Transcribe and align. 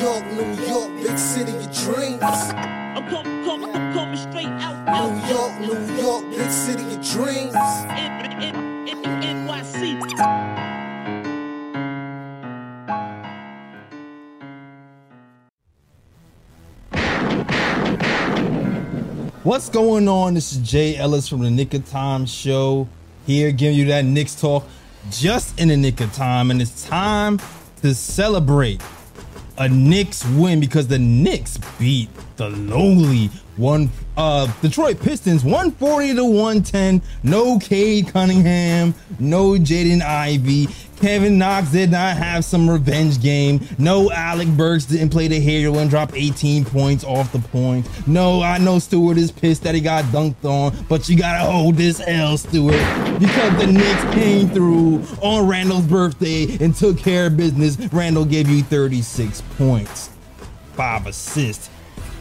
York, 0.00 0.26
New 0.32 0.66
York, 0.66 0.90
big 1.02 1.18
city 1.18 1.52
of 1.52 1.72
dreams. 1.72 2.22
I'm 2.22 3.08
coming, 3.08 3.44
coming, 3.44 3.74
I'm 3.74 3.92
coming 3.94 4.16
straight 4.16 4.46
out, 4.46 4.88
out, 4.88 5.10
New 5.12 5.34
York, 5.34 5.60
New 5.60 6.02
York, 6.02 6.30
big 6.30 6.50
city 6.50 6.82
of 6.82 7.00
dreams. 7.10 7.54
N- 7.54 8.42
N- 8.42 8.88
N- 8.88 9.46
NYC. 9.48 9.96
What's 19.44 19.68
going 19.70 20.08
on? 20.08 20.34
This 20.34 20.52
is 20.52 20.58
Jay 20.58 20.96
Ellis 20.96 21.28
from 21.28 21.40
the 21.40 21.50
Knick 21.50 21.72
of 21.72 21.88
Time 21.88 22.26
Show. 22.26 22.88
Here 23.26 23.50
giving 23.52 23.78
you 23.78 23.86
that 23.86 24.04
Knicks 24.04 24.34
talk 24.38 24.66
just 25.10 25.58
in 25.58 25.68
the 25.68 25.76
nick 25.76 26.00
of 26.00 26.12
time. 26.12 26.50
And 26.50 26.60
it's 26.60 26.84
time 26.84 27.40
to 27.82 27.94
celebrate 27.94 28.82
a 29.58 29.68
Knicks 29.68 30.24
win 30.30 30.60
because 30.60 30.86
the 30.88 30.98
Knicks 30.98 31.58
beat 31.78 32.08
the 32.36 32.50
lowly 32.50 33.30
one 33.56 33.90
uh 34.16 34.46
Detroit 34.60 35.00
Pistons 35.00 35.42
140 35.42 36.14
to 36.14 36.24
110. 36.24 37.02
No 37.22 37.58
Cade 37.58 38.08
Cunningham, 38.08 38.94
no 39.18 39.52
Jaden 39.52 40.02
Ivey. 40.02 40.68
Kevin 41.00 41.38
Knox 41.38 41.70
did 41.70 41.90
not 41.90 42.16
have 42.16 42.44
some 42.44 42.68
revenge 42.68 43.20
game. 43.22 43.60
No 43.78 44.10
Alec 44.10 44.48
Burks 44.48 44.86
didn't 44.86 45.10
play 45.10 45.28
the 45.28 45.38
hero 45.38 45.78
and 45.78 45.90
drop 45.90 46.14
18 46.14 46.64
points 46.64 47.04
off 47.04 47.32
the 47.32 47.38
point. 47.38 47.86
No, 48.08 48.42
I 48.42 48.58
know 48.58 48.78
Stewart 48.78 49.18
is 49.18 49.30
pissed 49.30 49.62
that 49.64 49.74
he 49.74 49.80
got 49.80 50.04
dunked 50.06 50.44
on, 50.44 50.74
but 50.88 51.08
you 51.08 51.16
gotta 51.16 51.50
hold 51.50 51.76
this 51.76 52.00
L, 52.06 52.36
Stewart, 52.38 52.74
because 53.18 53.58
the 53.58 53.66
Knicks 53.66 54.14
came 54.14 54.48
through 54.48 55.02
on 55.20 55.46
Randle's 55.46 55.86
birthday 55.86 56.56
and 56.64 56.74
took 56.74 56.98
care 56.98 57.26
of 57.26 57.36
business. 57.36 57.76
Randle 57.92 58.24
gave 58.24 58.48
you 58.48 58.62
36 58.62 59.42
points, 59.58 60.10
five 60.74 61.06
assists, 61.06 61.68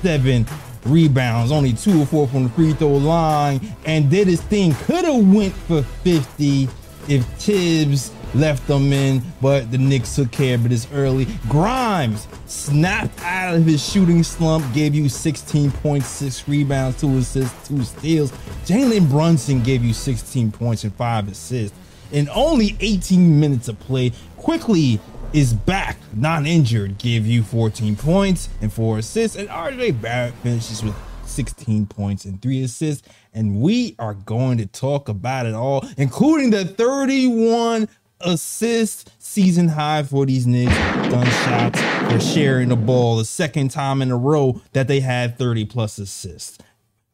seven 0.01 0.45
rebounds, 0.85 1.51
only 1.51 1.73
two 1.73 2.01
or 2.01 2.05
four 2.05 2.27
from 2.27 2.43
the 2.43 2.49
free 2.49 2.73
throw 2.73 2.97
line, 2.97 3.75
and 3.85 4.09
did 4.09 4.27
his 4.27 4.41
thing. 4.41 4.73
Could 4.85 5.05
have 5.05 5.33
went 5.33 5.53
for 5.53 5.81
50 5.81 6.69
if 7.07 7.39
Tibbs 7.39 8.11
left 8.35 8.67
them 8.67 8.91
in, 8.93 9.21
but 9.41 9.71
the 9.71 9.77
Knicks 9.77 10.15
took 10.15 10.31
care 10.31 10.55
of 10.55 10.65
it 10.65 10.69
this 10.69 10.87
early. 10.93 11.27
Grimes 11.47 12.27
snapped 12.45 13.19
out 13.23 13.55
of 13.55 13.65
his 13.65 13.83
shooting 13.83 14.23
slump, 14.23 14.65
gave 14.73 14.93
you 14.93 15.05
16.6 15.05 16.47
rebounds, 16.47 16.99
two 16.99 17.17
assists, 17.17 17.67
two 17.67 17.83
steals. 17.83 18.31
Jalen 18.65 19.09
Brunson 19.09 19.63
gave 19.63 19.83
you 19.83 19.93
16 19.93 20.51
points 20.51 20.83
and 20.83 20.93
five 20.95 21.27
assists. 21.27 21.77
In 22.11 22.29
only 22.29 22.77
18 22.79 23.39
minutes 23.39 23.67
of 23.67 23.79
play, 23.79 24.11
Quickley 24.37 24.99
is 25.33 25.53
back, 25.53 25.97
not 26.13 26.45
injured, 26.45 26.97
gave 26.97 27.25
you 27.25 27.43
14 27.43 27.95
points 27.95 28.49
and 28.61 28.71
four 28.71 28.99
assists. 28.99 29.35
And 29.35 29.49
RJ 29.49 30.01
Barrett 30.01 30.33
finishes 30.35 30.83
with 30.83 30.95
16 31.25 31.87
points 31.87 32.25
and 32.25 32.41
three 32.41 32.63
assists. 32.63 33.07
And 33.33 33.59
we 33.59 33.95
are 33.99 34.13
going 34.13 34.59
to 34.59 34.65
talk 34.65 35.09
about 35.09 35.45
it 35.45 35.53
all, 35.53 35.85
including 35.97 36.51
the 36.51 36.65
31 36.65 37.89
assist 38.21 39.11
season 39.19 39.67
high 39.67 40.03
for 40.03 40.25
these 40.25 40.47
Knicks 40.47 40.73
done 41.09 41.25
shots 41.25 41.81
for 42.11 42.19
sharing 42.19 42.69
the 42.69 42.75
ball 42.75 43.17
the 43.17 43.25
second 43.25 43.69
time 43.69 44.01
in 44.01 44.11
a 44.11 44.17
row 44.17 44.61
that 44.73 44.87
they 44.87 44.99
had 44.99 45.37
30 45.37 45.65
plus 45.65 45.97
assists. 45.97 46.57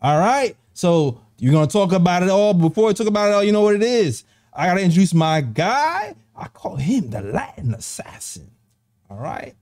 All 0.02 0.20
right. 0.20 0.56
So 0.74 1.22
you're 1.38 1.54
gonna 1.54 1.68
talk 1.68 1.92
about 1.92 2.24
it 2.24 2.30
all. 2.30 2.54
Before 2.54 2.90
I 2.90 2.94
talk 2.94 3.08
about 3.08 3.30
it 3.30 3.34
all, 3.34 3.44
you 3.44 3.52
know 3.52 3.62
what 3.62 3.76
it 3.76 3.84
is. 3.84 4.24
I 4.54 4.68
gotta 4.68 4.82
introduce 4.82 5.14
my 5.14 5.42
guy. 5.42 6.16
I 6.36 6.48
call 6.48 6.76
him 6.76 7.10
the 7.10 7.22
Latin 7.22 7.74
assassin. 7.74 8.52
All 9.10 9.18
right. 9.18 9.56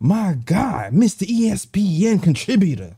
My 0.00 0.36
guy, 0.44 0.90
Mr. 0.92 1.26
ESPN 1.26 2.22
contributor, 2.22 2.96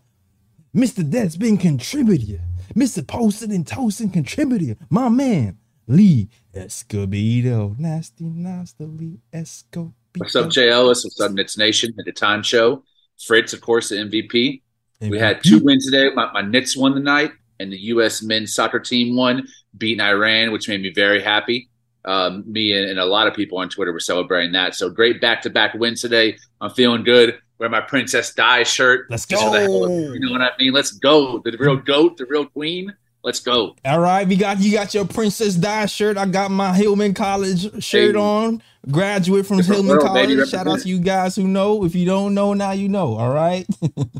Mr. 0.75 1.09
That's 1.09 1.37
been 1.37 1.59
contributor, 1.59 2.41
Mr. 2.75 3.07
Posting 3.07 3.53
and 3.53 3.67
Toasting 3.67 4.11
contributor, 4.11 4.77
my 4.89 5.09
man, 5.09 5.59
Lee 5.87 6.29
Escobedo. 6.55 7.79
Nasty, 7.79 8.25
nasty 8.25 9.19
Escobedo. 9.33 9.93
What's 10.17 10.35
up, 10.35 10.51
Jay 10.51 10.71
Ellis? 10.71 11.05
What's 11.05 11.21
up, 11.21 11.33
Knicks 11.33 11.57
Nation? 11.57 11.95
At 11.99 12.05
the 12.05 12.13
time 12.13 12.43
show, 12.43 12.83
Fritz, 13.25 13.53
of 13.53 13.61
course, 13.61 13.91
the 13.91 13.97
MVP. 13.97 14.63
We 15.01 15.19
had 15.19 15.43
two 15.43 15.61
wins 15.61 15.87
today. 15.87 16.11
My, 16.15 16.31
my 16.33 16.43
Knicks 16.43 16.77
won 16.77 16.95
the 16.95 17.01
night, 17.01 17.31
and 17.59 17.73
the 17.73 17.79
U.S. 17.79 18.23
men's 18.23 18.53
soccer 18.53 18.81
team 18.81 19.17
won, 19.17 19.47
beating 19.79 20.01
Iran, 20.01 20.53
which 20.53 20.69
made 20.69 20.83
me 20.83 20.93
very 20.93 21.23
happy. 21.23 21.69
Um, 22.05 22.45
me 22.47 22.73
and, 22.73 22.91
and 22.91 22.99
a 22.99 23.05
lot 23.05 23.27
of 23.27 23.35
people 23.35 23.59
on 23.59 23.69
Twitter 23.69 23.93
were 23.93 24.01
celebrating 24.01 24.53
that. 24.53 24.75
So 24.75 24.91
great 24.91 25.21
back-to-back 25.21 25.75
wins 25.75 26.01
today. 26.01 26.37
I'm 26.61 26.71
feeling 26.71 27.05
good. 27.05 27.39
Wear 27.59 27.69
my 27.69 27.83
Princess 27.83 28.35
Di 28.35 28.63
shirt. 28.63 29.07
Let's 29.11 29.27
Just 29.27 29.43
for 29.43 29.51
the 29.51 29.61
hell 29.61 29.85
of 29.85 29.91
go. 29.91 30.13
You 30.13 30.21
know 30.21 30.33
what 30.33 30.41
I 30.41 30.51
mean? 30.59 30.73
Let's 30.73 30.93
go. 30.93 31.39
The 31.39 31.57
real 31.59 31.77
goat, 31.77 32.17
the 32.17 32.27
real 32.27 32.47
queen. 32.47 32.95
Let's 33.23 33.41
go. 33.41 33.77
All 33.85 34.01
right, 34.01 34.27
we 34.27 34.37
got 34.37 34.61
you 34.61 34.73
got 34.73 34.95
your 34.95 35.05
Princess 35.07 35.55
Di 35.55 35.87
shirt. 35.87 36.17
I 36.17 36.27
got 36.27 36.51
my 36.51 36.73
Hillman 36.75 37.15
College 37.15 37.83
shirt 37.83 38.15
Hey. 38.15 38.21
on. 38.21 38.63
Graduate 38.91 39.45
from 39.45 39.59
Different 39.59 39.85
Hillman 39.85 39.99
world, 39.99 40.15
baby. 40.15 40.35
College. 40.37 40.49
Shout 40.51 40.67
out 40.67 40.81
to 40.81 40.89
you 40.89 40.99
guys 41.01 41.37
who 41.37 41.47
know. 41.47 41.85
If 41.85 41.95
you 41.95 42.07
don't 42.07 42.33
know, 42.33 42.55
now 42.55 42.71
you 42.73 42.89
know. 42.89 43.15
All 43.19 43.31
right. 43.33 43.67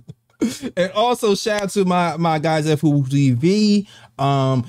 and 0.77 0.93
also 0.93 1.35
shout 1.35 1.63
out 1.63 1.71
to 1.71 1.85
my 1.87 2.17
my 2.19 2.39
guys 2.39 2.67
at 2.69 2.79
Fubo 2.79 3.07
TV. 3.09 3.87
Um, 4.23 4.67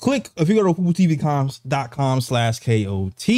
click 0.00 0.28
if 0.36 0.48
you 0.48 0.56
go 0.56 0.64
to 0.64 0.80
FuboTV.com 0.80 2.20
slash 2.20 2.58
KOT. 2.58 3.28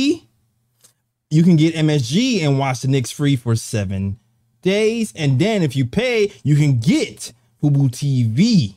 You 1.31 1.43
can 1.43 1.57
get 1.57 1.75
MSG 1.75 2.43
and 2.43 2.59
watch 2.59 2.81
the 2.81 2.89
Knicks 2.89 3.11
free 3.11 3.37
for 3.37 3.55
seven 3.57 4.19
days. 4.63 5.13
And 5.17 5.39
then 5.39 5.63
if 5.63 5.77
you 5.77 5.85
pay, 5.85 6.33
you 6.45 6.57
can 6.57 6.79
get 6.79 7.33
Fubo 7.63 7.91
TV 7.91 8.75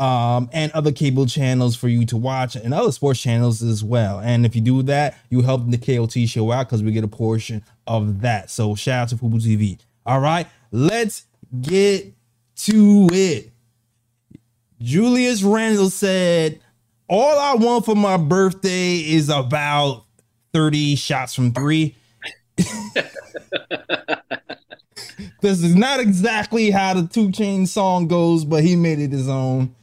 um, 0.00 0.48
and 0.54 0.72
other 0.72 0.92
cable 0.92 1.26
channels 1.26 1.76
for 1.76 1.86
you 1.86 2.06
to 2.06 2.16
watch 2.16 2.56
and 2.56 2.72
other 2.72 2.90
sports 2.90 3.20
channels 3.20 3.62
as 3.62 3.84
well. 3.84 4.18
And 4.18 4.46
if 4.46 4.56
you 4.56 4.62
do 4.62 4.82
that, 4.84 5.18
you 5.28 5.42
help 5.42 5.70
the 5.70 5.76
KOT 5.76 6.26
show 6.26 6.50
out 6.50 6.66
because 6.66 6.82
we 6.82 6.90
get 6.90 7.04
a 7.04 7.08
portion 7.08 7.62
of 7.86 8.22
that. 8.22 8.50
So 8.50 8.74
shout 8.74 9.02
out 9.02 9.08
to 9.10 9.16
Fubo 9.16 9.34
TV. 9.34 9.78
All 10.06 10.20
right, 10.20 10.46
let's 10.72 11.26
get 11.60 12.14
to 12.56 13.08
it. 13.12 13.52
Julius 14.80 15.42
Randle 15.42 15.90
said, 15.90 16.60
All 17.06 17.38
I 17.38 17.56
want 17.56 17.84
for 17.84 17.94
my 17.94 18.16
birthday 18.16 18.96
is 18.96 19.28
about 19.28 20.06
30 20.54 20.96
shots 20.96 21.34
from 21.34 21.52
three. 21.52 21.94
this 22.56 23.04
is 25.62 25.74
not 25.74 26.00
exactly 26.00 26.70
how 26.70 26.94
the 26.94 27.06
2 27.06 27.28
Chainz 27.28 27.68
song 27.68 28.08
goes, 28.08 28.46
but 28.46 28.64
he 28.64 28.76
made 28.76 28.98
it 28.98 29.12
his 29.12 29.28
own. 29.28 29.74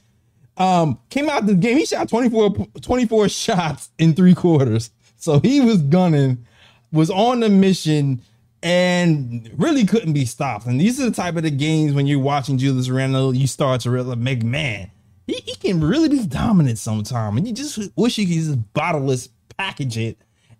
Um, 0.57 0.99
came 1.09 1.29
out 1.29 1.45
the 1.45 1.53
game, 1.53 1.77
he 1.77 1.85
shot 1.85 2.09
24, 2.09 2.67
24 2.81 3.29
shots 3.29 3.91
in 3.99 4.13
three 4.13 4.33
quarters. 4.33 4.89
So 5.17 5.39
he 5.39 5.61
was 5.61 5.81
gunning, 5.81 6.45
was 6.91 7.09
on 7.09 7.41
the 7.41 7.49
mission, 7.49 8.21
and 8.63 9.49
really 9.55 9.85
couldn't 9.85 10.13
be 10.13 10.25
stopped. 10.25 10.65
And 10.65 10.81
these 10.81 10.99
are 10.99 11.05
the 11.05 11.15
type 11.15 11.35
of 11.35 11.43
the 11.43 11.51
games 11.51 11.93
when 11.93 12.07
you're 12.07 12.19
watching 12.19 12.57
Julius 12.57 12.89
Randle, 12.89 13.35
you 13.35 13.45
start 13.47 13.81
to 13.81 13.91
really 13.91 14.15
make 14.15 14.43
man, 14.43 14.89
he, 15.27 15.35
he 15.45 15.55
can 15.55 15.81
really 15.81 16.09
be 16.09 16.25
dominant 16.25 16.79
sometime. 16.79 17.37
And 17.37 17.47
you 17.47 17.53
just 17.53 17.79
wish 17.95 18.17
you 18.17 18.25
could 18.25 18.35
just 18.35 18.73
bottle 18.73 19.07
this, 19.07 19.29
package 19.57 19.97
it, 19.97 20.17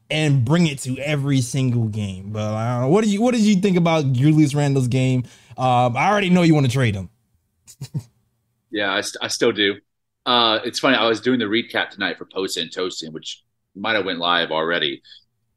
and 0.10 0.46
bring 0.46 0.68
it 0.68 0.80
to 0.80 0.98
every 1.00 1.42
single 1.42 1.88
game. 1.88 2.32
But 2.32 2.54
I 2.54 2.74
don't 2.74 2.82
know. 2.84 2.90
What 2.90 3.04
did 3.04 3.12
you 3.12 3.22
what 3.22 3.34
did 3.34 3.42
you 3.42 3.56
think 3.56 3.78
about 3.78 4.12
Julius 4.12 4.54
Randle's 4.54 4.88
game? 4.88 5.24
Um, 5.58 5.98
I 5.98 6.10
already 6.10 6.30
know 6.30 6.44
you 6.44 6.54
want 6.54 6.68
to 6.68 6.72
trade 6.72 6.96
him. 6.96 7.10
Yeah, 8.70 8.94
I, 8.94 9.02
st- 9.02 9.24
I 9.24 9.28
still 9.28 9.52
do. 9.52 9.76
Uh, 10.28 10.60
it's 10.66 10.80
funny. 10.80 10.98
I 10.98 11.08
was 11.08 11.22
doing 11.22 11.40
the 11.40 11.46
recap 11.46 11.90
tonight 11.90 12.18
for 12.18 12.26
Post 12.26 12.58
and 12.58 12.70
Toasting, 12.70 13.14
which 13.14 13.42
might 13.76 13.96
have 13.96 14.06
went 14.06 14.20
live 14.20 14.52
already, 14.52 15.02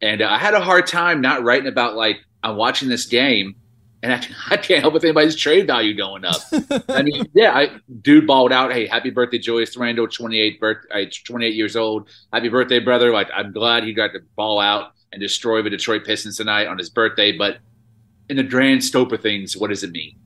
and 0.01 0.23
I 0.23 0.39
had 0.39 0.55
a 0.55 0.61
hard 0.61 0.87
time 0.87 1.21
not 1.21 1.43
writing 1.43 1.67
about 1.67 1.97
like 1.97 2.19
I'm 2.45 2.57
watching 2.57 2.89
this 2.89 3.07
game, 3.07 3.57
and 4.01 4.13
I, 4.13 4.25
I 4.51 4.57
can't 4.57 4.81
help 4.81 4.95
with 4.95 5.03
anybody's 5.03 5.35
trade 5.35 5.67
value 5.67 5.97
going 5.97 6.25
up. 6.25 6.41
I 6.89 7.03
mean, 7.03 7.27
yeah, 7.35 7.53
I, 7.53 7.81
dude 8.01 8.29
balled 8.29 8.53
out. 8.53 8.73
Hey, 8.73 8.87
happy 8.87 9.11
birthday, 9.11 9.39
Julius 9.39 9.77
Randle, 9.77 10.07
28 10.07 10.61
birth, 10.61 10.87
uh, 10.95 11.01
28 11.25 11.53
years 11.53 11.75
old. 11.75 12.09
Happy 12.33 12.49
birthday, 12.49 12.79
brother. 12.79 13.13
Like, 13.13 13.29
I'm 13.35 13.53
glad 13.53 13.83
he 13.83 13.93
got 13.93 14.13
to 14.13 14.21
ball 14.37 14.61
out 14.61 14.93
and 15.13 15.21
destroy 15.21 15.63
the 15.63 15.71
Detroit 15.71 16.05
Pistons 16.05 16.37
tonight 16.37 16.69
on 16.69 16.79
his 16.79 16.91
birthday. 16.91 17.37
But 17.37 17.59
in 18.29 18.37
the 18.37 18.45
grand 18.45 18.85
scope 18.85 19.11
of 19.11 19.21
things, 19.21 19.57
what 19.57 19.71
does 19.71 19.83
it 19.83 19.91
mean? 19.91 20.20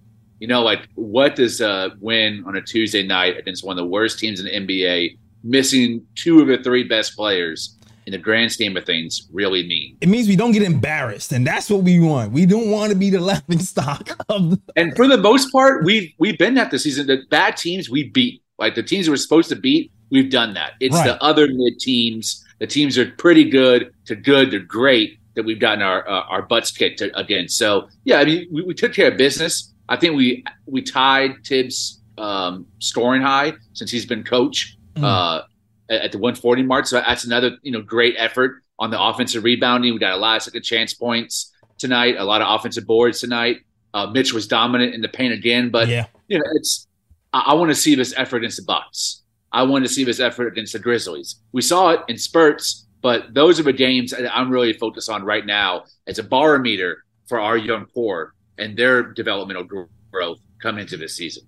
You 0.45 0.49
know, 0.49 0.61
like 0.63 0.91
what 0.95 1.37
does 1.37 1.63
a 1.63 1.93
win 2.01 2.45
on 2.47 2.55
a 2.55 2.61
Tuesday 2.61 3.03
night 3.03 3.39
against 3.39 3.65
one 3.65 3.79
of 3.79 3.83
the 3.83 3.89
worst 3.89 4.19
teams 4.19 4.41
in 4.41 4.45
the 4.45 4.53
NBA, 4.53 5.17
missing 5.43 6.07
two 6.17 6.39
of 6.43 6.49
the 6.49 6.59
three 6.63 6.85
best 6.85 7.17
players 7.17 7.79
in 8.05 8.13
the 8.13 8.19
grand 8.19 8.53
scheme 8.53 8.77
of 8.77 8.85
things, 8.85 9.27
really 9.33 9.67
mean? 9.67 9.97
It 10.03 10.11
means 10.11 10.29
we 10.29 10.37
don't 10.37 10.53
get 10.53 10.63
embarrassed, 10.63 11.33
and 11.33 11.47
that's 11.47 11.71
what 11.71 11.83
we 11.83 11.99
want. 11.99 12.33
We 12.33 12.45
don't 12.45 12.71
want 12.71 12.93
to 12.93 12.95
be 12.95 13.09
the 13.09 13.21
laughing 13.33 13.59
stock 13.59 14.11
of 14.29 14.51
the 14.51 14.61
And 14.77 14.95
for 14.95 15.09
the 15.09 15.17
most 15.17 15.51
part, 15.51 15.83
we've 15.83 16.13
we've 16.19 16.37
been 16.37 16.53
that 16.57 16.71
this 16.71 16.83
season. 16.83 17.07
The 17.07 17.23
bad 17.31 17.57
teams 17.57 17.89
we 17.89 18.11
beat, 18.11 18.43
like 18.59 18.75
the 18.75 18.83
teams 18.83 19.09
we're 19.09 19.17
supposed 19.17 19.49
to 19.49 19.57
beat, 19.57 19.93
we've 20.11 20.31
done 20.31 20.53
that. 20.53 20.73
It's 20.79 20.95
Right. 20.95 21.07
the 21.07 21.23
other 21.23 21.49
mid 21.49 21.81
teams. 21.81 22.45
The 22.59 22.67
teams 22.67 22.99
are 22.99 23.11
pretty 23.13 23.49
good 23.49 23.95
to 24.05 24.15
good. 24.15 24.51
They're 24.51 24.61
great. 24.61 25.19
that 25.37 25.45
we've 25.45 25.59
gotten 25.59 25.81
our 25.81 26.07
uh, 26.07 26.25
our 26.29 26.43
butts 26.43 26.71
kicked 26.71 27.01
again. 27.01 27.49
So 27.49 27.89
yeah, 28.05 28.19
I 28.19 28.27
mean 28.27 28.47
we, 28.53 28.61
we 28.61 28.75
took 28.75 28.93
care 28.93 29.11
of 29.11 29.17
business. 29.17 29.71
I 29.89 29.97
think 29.97 30.17
we 30.17 30.45
we 30.67 30.83
tied 30.83 31.45
Tibbs 31.45 32.01
um, 32.19 32.67
scoring 32.79 33.23
high 33.23 33.55
since 33.73 33.91
he's 33.91 34.07
been 34.07 34.25
coach 34.25 34.77
Mm. 34.97 35.03
uh, 35.03 35.43
at 35.91 36.13
the 36.13 36.19
140 36.19 36.63
mark. 36.63 36.87
So 36.87 37.03
that's 37.05 37.25
another 37.25 37.57
you 37.63 37.73
know 37.73 37.83
great 37.83 38.15
effort 38.17 38.63
on 38.79 38.91
the 38.91 39.03
offensive 39.03 39.43
rebounding. 39.43 39.93
We 39.93 39.99
got 39.99 40.13
a 40.13 40.17
lot 40.17 40.37
of 40.37 40.43
second 40.45 40.63
chance 40.63 40.95
points 40.95 41.53
tonight, 41.79 42.15
a 42.17 42.25
lot 42.25 42.41
of 42.43 42.47
offensive 42.49 42.87
boards 42.87 43.19
tonight. 43.21 43.59
Uh, 43.93 44.07
Mitch 44.07 44.33
was 44.33 44.47
dominant 44.47 44.95
in 44.95 45.01
the 45.01 45.09
paint 45.09 45.33
again, 45.35 45.71
but 45.71 45.89
yeah, 45.89 46.07
you 46.29 46.39
know 46.39 46.45
it's 46.55 46.87
I, 47.33 47.41
I 47.41 47.55
want 47.55 47.71
to 47.71 47.75
see 47.75 47.97
this 47.97 48.15
effort 48.17 48.37
against 48.39 48.57
the 48.59 48.63
Bucks. 48.65 49.23
I 49.51 49.63
want 49.65 49.85
to 49.85 49.89
see 49.89 50.05
this 50.05 50.21
effort 50.21 50.47
against 50.47 50.73
the 50.75 50.79
Grizzlies. 50.81 51.37
We 51.53 51.63
saw 51.63 51.91
it 51.91 52.01
in 52.09 52.17
spurts, 52.19 52.87
but 53.03 53.35
those 53.35 53.59
are 53.61 53.65
the 53.65 53.73
games 53.73 54.13
that 54.13 54.37
I'm 54.37 54.51
really 54.51 54.73
focused 54.75 55.09
on 55.11 55.25
right 55.25 55.45
now 55.47 55.85
as 56.07 56.19
a 56.19 56.23
barometer 56.23 57.05
for 57.29 57.41
our 57.41 57.57
young 57.57 57.87
core 57.87 58.34
and 58.59 58.77
their 58.77 59.03
developmental 59.03 59.65
growth 60.11 60.39
come 60.61 60.79
into 60.79 60.97
this 60.97 61.17
season. 61.17 61.45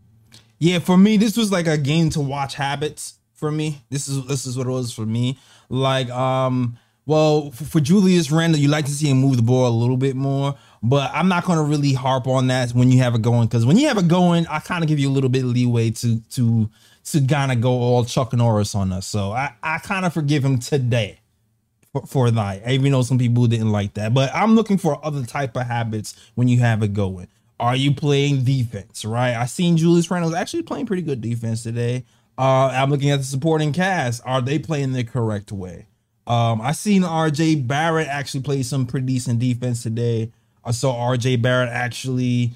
yeah. 0.58 0.78
For 0.78 0.96
me, 0.96 1.16
this 1.16 1.36
was 1.36 1.52
like 1.52 1.66
a 1.66 1.78
game 1.78 2.10
to 2.10 2.20
watch 2.20 2.54
habits. 2.54 3.14
For 3.34 3.50
me, 3.50 3.82
this 3.90 4.08
is 4.08 4.26
this 4.26 4.46
is 4.46 4.56
what 4.56 4.66
it 4.66 4.70
was 4.70 4.92
for 4.92 5.04
me. 5.04 5.38
Like, 5.68 6.08
um, 6.10 6.78
well, 7.06 7.50
for, 7.52 7.80
Julius 7.80 8.32
Randle, 8.32 8.60
you 8.60 8.68
like 8.68 8.84
to 8.86 8.90
see 8.90 9.08
him 9.08 9.18
move 9.18 9.36
the 9.36 9.42
ball 9.42 9.68
a 9.68 9.70
little 9.70 9.96
bit 9.96 10.16
more, 10.16 10.56
but 10.82 11.10
I'm 11.14 11.28
not 11.28 11.44
to 11.44 11.62
really 11.62 11.92
harp 11.92 12.26
on 12.26 12.48
that 12.48 12.70
when 12.72 12.90
you 12.90 12.98
have 12.98 13.14
it 13.14 13.22
going 13.22 13.46
because 13.46 13.64
when 13.64 13.76
you 13.76 13.86
have 13.88 13.96
it 13.98 14.08
going, 14.08 14.46
I 14.48 14.58
kind 14.58 14.82
of 14.82 14.88
give 14.88 14.98
you 14.98 15.08
a 15.08 15.12
little 15.12 15.30
bit 15.30 15.44
of 15.44 15.50
leeway 15.50 15.90
to 15.90 16.20
to 16.20 16.68
to 17.04 17.26
kind 17.26 17.52
of 17.52 17.60
go 17.60 17.70
all 17.70 18.04
Chuck 18.04 18.32
Norris 18.32 18.74
on 18.74 18.92
us. 18.92 19.06
So 19.06 19.32
I 19.32 19.54
I 19.62 19.78
kind 19.78 20.04
of 20.04 20.12
forgive 20.12 20.44
him 20.44 20.58
today. 20.58 21.20
For, 22.02 22.30
for. 22.30 22.60
Even 22.68 22.92
though 22.92 23.02
some 23.02 23.18
people 23.18 23.46
didn't 23.46 23.72
like 23.72 23.94
that, 23.94 24.14
but 24.14 24.30
I'm 24.34 24.54
looking 24.54 24.78
for 24.78 25.04
other 25.04 25.24
type 25.24 25.56
of 25.56 25.66
habits 25.66 26.14
when 26.34 26.48
you 26.48 26.60
have 26.60 26.82
it 26.82 26.92
going. 26.92 27.28
Are 27.58 27.76
you 27.76 27.94
playing 27.94 28.44
defense? 28.44 29.04
Right. 29.04 29.34
I 29.34 29.46
seen 29.46 29.76
Julius 29.76 30.10
Randle 30.10 30.36
actually 30.36 30.62
playing 30.62 30.86
pretty 30.86 31.02
good 31.02 31.20
defense 31.20 31.62
today. 31.62 32.04
Uh, 32.38 32.66
I'm 32.66 32.90
looking 32.90 33.10
at 33.10 33.18
the 33.18 33.24
supporting 33.24 33.72
cast. 33.72 34.20
Are 34.26 34.42
they 34.42 34.58
playing 34.58 34.92
the 34.92 35.04
correct 35.04 35.52
way? 35.52 35.86
Um, 36.26 36.60
I 36.60 36.72
seen 36.72 37.02
RJ 37.02 37.66
Barrett 37.66 38.08
actually 38.08 38.42
play 38.42 38.62
some 38.62 38.86
pretty 38.86 39.06
decent 39.06 39.38
defense 39.38 39.82
today. 39.82 40.32
I 40.64 40.72
saw 40.72 40.94
RJ 40.94 41.40
Barrett 41.40 41.70
actually. 41.70 42.52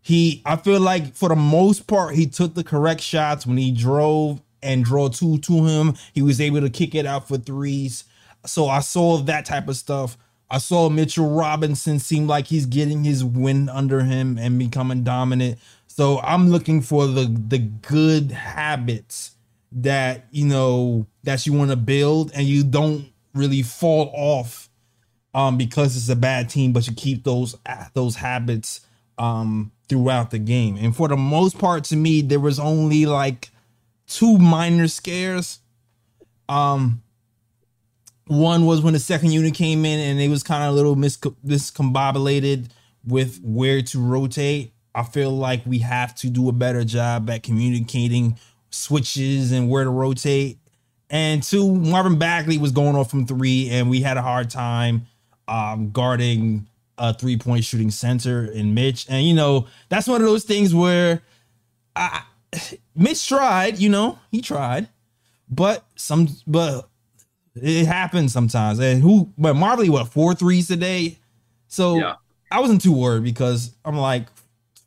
He, 0.00 0.42
I 0.46 0.56
feel 0.56 0.80
like 0.80 1.14
for 1.14 1.28
the 1.28 1.36
most 1.36 1.86
part, 1.86 2.14
he 2.14 2.26
took 2.26 2.54
the 2.54 2.64
correct 2.64 3.02
shots 3.02 3.46
when 3.46 3.58
he 3.58 3.70
drove 3.70 4.40
and 4.62 4.84
draw 4.84 5.08
two 5.08 5.38
to 5.38 5.66
him. 5.66 5.94
He 6.14 6.22
was 6.22 6.40
able 6.40 6.62
to 6.62 6.70
kick 6.70 6.94
it 6.94 7.06
out 7.06 7.28
for 7.28 7.36
threes. 7.36 8.04
So 8.46 8.68
I 8.68 8.80
saw 8.80 9.18
that 9.18 9.44
type 9.44 9.68
of 9.68 9.76
stuff. 9.76 10.16
I 10.50 10.58
saw 10.58 10.88
Mitchell 10.88 11.30
Robinson 11.30 11.98
seem 11.98 12.26
like 12.26 12.48
he's 12.48 12.66
getting 12.66 13.04
his 13.04 13.24
win 13.24 13.68
under 13.68 14.00
him 14.00 14.36
and 14.36 14.58
becoming 14.58 15.04
dominant. 15.04 15.58
So 15.86 16.18
I'm 16.20 16.50
looking 16.50 16.80
for 16.82 17.06
the 17.06 17.24
the 17.24 17.58
good 17.58 18.32
habits 18.32 19.36
that 19.72 20.26
you 20.30 20.46
know 20.46 21.06
that 21.22 21.46
you 21.46 21.52
want 21.52 21.70
to 21.70 21.76
build 21.76 22.32
and 22.34 22.46
you 22.46 22.64
don't 22.64 23.06
really 23.34 23.62
fall 23.62 24.10
off 24.14 24.68
um 25.34 25.56
because 25.56 25.96
it's 25.96 26.08
a 26.08 26.16
bad 26.16 26.48
team 26.48 26.72
but 26.72 26.88
you 26.88 26.92
keep 26.94 27.22
those 27.22 27.54
those 27.94 28.16
habits 28.16 28.80
um 29.18 29.70
throughout 29.88 30.30
the 30.30 30.38
game. 30.38 30.76
And 30.76 30.94
for 30.94 31.06
the 31.08 31.16
most 31.16 31.58
part 31.58 31.84
to 31.84 31.96
me 31.96 32.22
there 32.22 32.40
was 32.40 32.58
only 32.58 33.06
like 33.06 33.50
two 34.06 34.38
minor 34.38 34.88
scares. 34.88 35.60
Um 36.48 37.02
one 38.30 38.64
was 38.64 38.80
when 38.80 38.92
the 38.92 39.00
second 39.00 39.32
unit 39.32 39.54
came 39.54 39.84
in 39.84 39.98
and 39.98 40.20
it 40.20 40.28
was 40.28 40.44
kind 40.44 40.62
of 40.62 40.70
a 40.70 40.72
little 40.72 40.94
mis- 40.94 41.16
miscombobulated 41.16 42.68
with 43.04 43.40
where 43.42 43.82
to 43.82 43.98
rotate. 43.98 44.72
I 44.94 45.02
feel 45.02 45.32
like 45.32 45.66
we 45.66 45.78
have 45.78 46.14
to 46.16 46.30
do 46.30 46.48
a 46.48 46.52
better 46.52 46.84
job 46.84 47.28
at 47.28 47.42
communicating 47.42 48.38
switches 48.70 49.50
and 49.50 49.68
where 49.68 49.82
to 49.82 49.90
rotate. 49.90 50.58
And 51.10 51.42
two, 51.42 51.74
Marvin 51.74 52.20
Bagley 52.20 52.56
was 52.56 52.70
going 52.70 52.94
off 52.94 53.10
from 53.10 53.26
three, 53.26 53.68
and 53.68 53.90
we 53.90 54.00
had 54.00 54.16
a 54.16 54.22
hard 54.22 54.48
time 54.48 55.06
um, 55.48 55.90
guarding 55.90 56.68
a 56.98 57.12
three 57.12 57.36
point 57.36 57.64
shooting 57.64 57.90
center 57.90 58.44
in 58.44 58.74
Mitch. 58.74 59.06
And 59.08 59.26
you 59.26 59.34
know, 59.34 59.66
that's 59.88 60.06
one 60.06 60.20
of 60.20 60.26
those 60.28 60.44
things 60.44 60.72
where 60.72 61.22
I 61.96 62.22
Mitch 62.94 63.26
tried, 63.26 63.80
you 63.80 63.88
know, 63.88 64.20
he 64.30 64.40
tried, 64.40 64.88
but 65.48 65.84
some 65.96 66.28
but 66.46 66.89
it 67.54 67.86
happens 67.86 68.32
sometimes. 68.32 68.78
And 68.78 69.02
who 69.02 69.32
but 69.38 69.54
Marley 69.54 69.88
what 69.90 70.08
four 70.08 70.34
threes 70.34 70.68
today? 70.68 71.18
So 71.68 71.96
Yeah. 71.96 72.14
I 72.50 72.60
wasn't 72.60 72.80
too 72.80 72.92
worried 72.92 73.24
because 73.24 73.72
I'm 73.84 73.96
like 73.96 74.26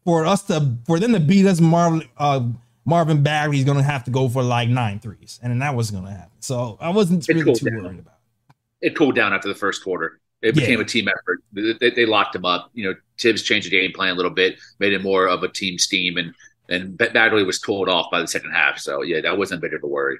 for 0.03 0.25
us 0.25 0.43
to 0.43 0.75
for 0.85 0.99
them 0.99 1.13
to 1.13 1.19
beat 1.19 1.45
us 1.45 1.59
Marvin 1.61 2.07
uh 2.17 2.41
Marvin 2.85 3.23
Bagley's 3.23 3.63
gonna 3.63 3.83
have 3.83 4.03
to 4.05 4.11
go 4.11 4.27
for 4.27 4.43
like 4.43 4.67
nine 4.69 4.99
threes. 4.99 5.39
And 5.41 5.51
then 5.51 5.59
that 5.59 5.75
wasn't 5.75 6.03
gonna 6.03 6.15
happen. 6.15 6.31
So 6.41 6.77
I 6.81 6.89
wasn't 6.89 7.27
It 7.29 7.35
really 7.35 7.53
too 7.53 7.69
down. 7.69 7.83
worried 7.83 7.99
about 7.99 8.17
It 8.81 8.87
It 8.87 8.95
cooled 8.95 9.15
down 9.15 9.33
after 9.33 9.47
the 9.47 9.55
first 9.55 9.83
quarter. 9.83 10.19
It 10.41 10.55
Yeah. 10.57 10.61
became 10.61 10.81
a 10.81 10.85
team 10.85 11.07
effort. 11.07 11.39
They, 11.53 11.73
they, 11.79 11.89
they 11.91 12.05
locked 12.05 12.35
him 12.35 12.43
up. 12.43 12.69
You 12.73 12.89
know, 12.89 12.95
Tibbs 13.17 13.43
changed 13.43 13.67
the 13.67 13.71
game 13.71 13.93
plan 13.93 14.09
a 14.11 14.15
little 14.15 14.29
bit, 14.31 14.59
made 14.79 14.91
it 14.91 15.01
more 15.01 15.25
of 15.27 15.41
a 15.43 15.47
team 15.47 15.77
steam, 15.79 16.17
and 16.17 16.33
and 16.69 16.97
Bagley 16.97 17.43
was 17.43 17.59
cooled 17.59 17.87
off 17.87 18.07
by 18.11 18.19
the 18.21 18.27
second 18.27 18.51
half. 18.51 18.77
So 18.79 19.01
yeah, 19.03 19.21
that 19.21 19.37
wasn't 19.37 19.59
a 19.59 19.61
bit 19.61 19.73
of 19.73 19.83
a 19.83 19.87
worry. 19.87 20.17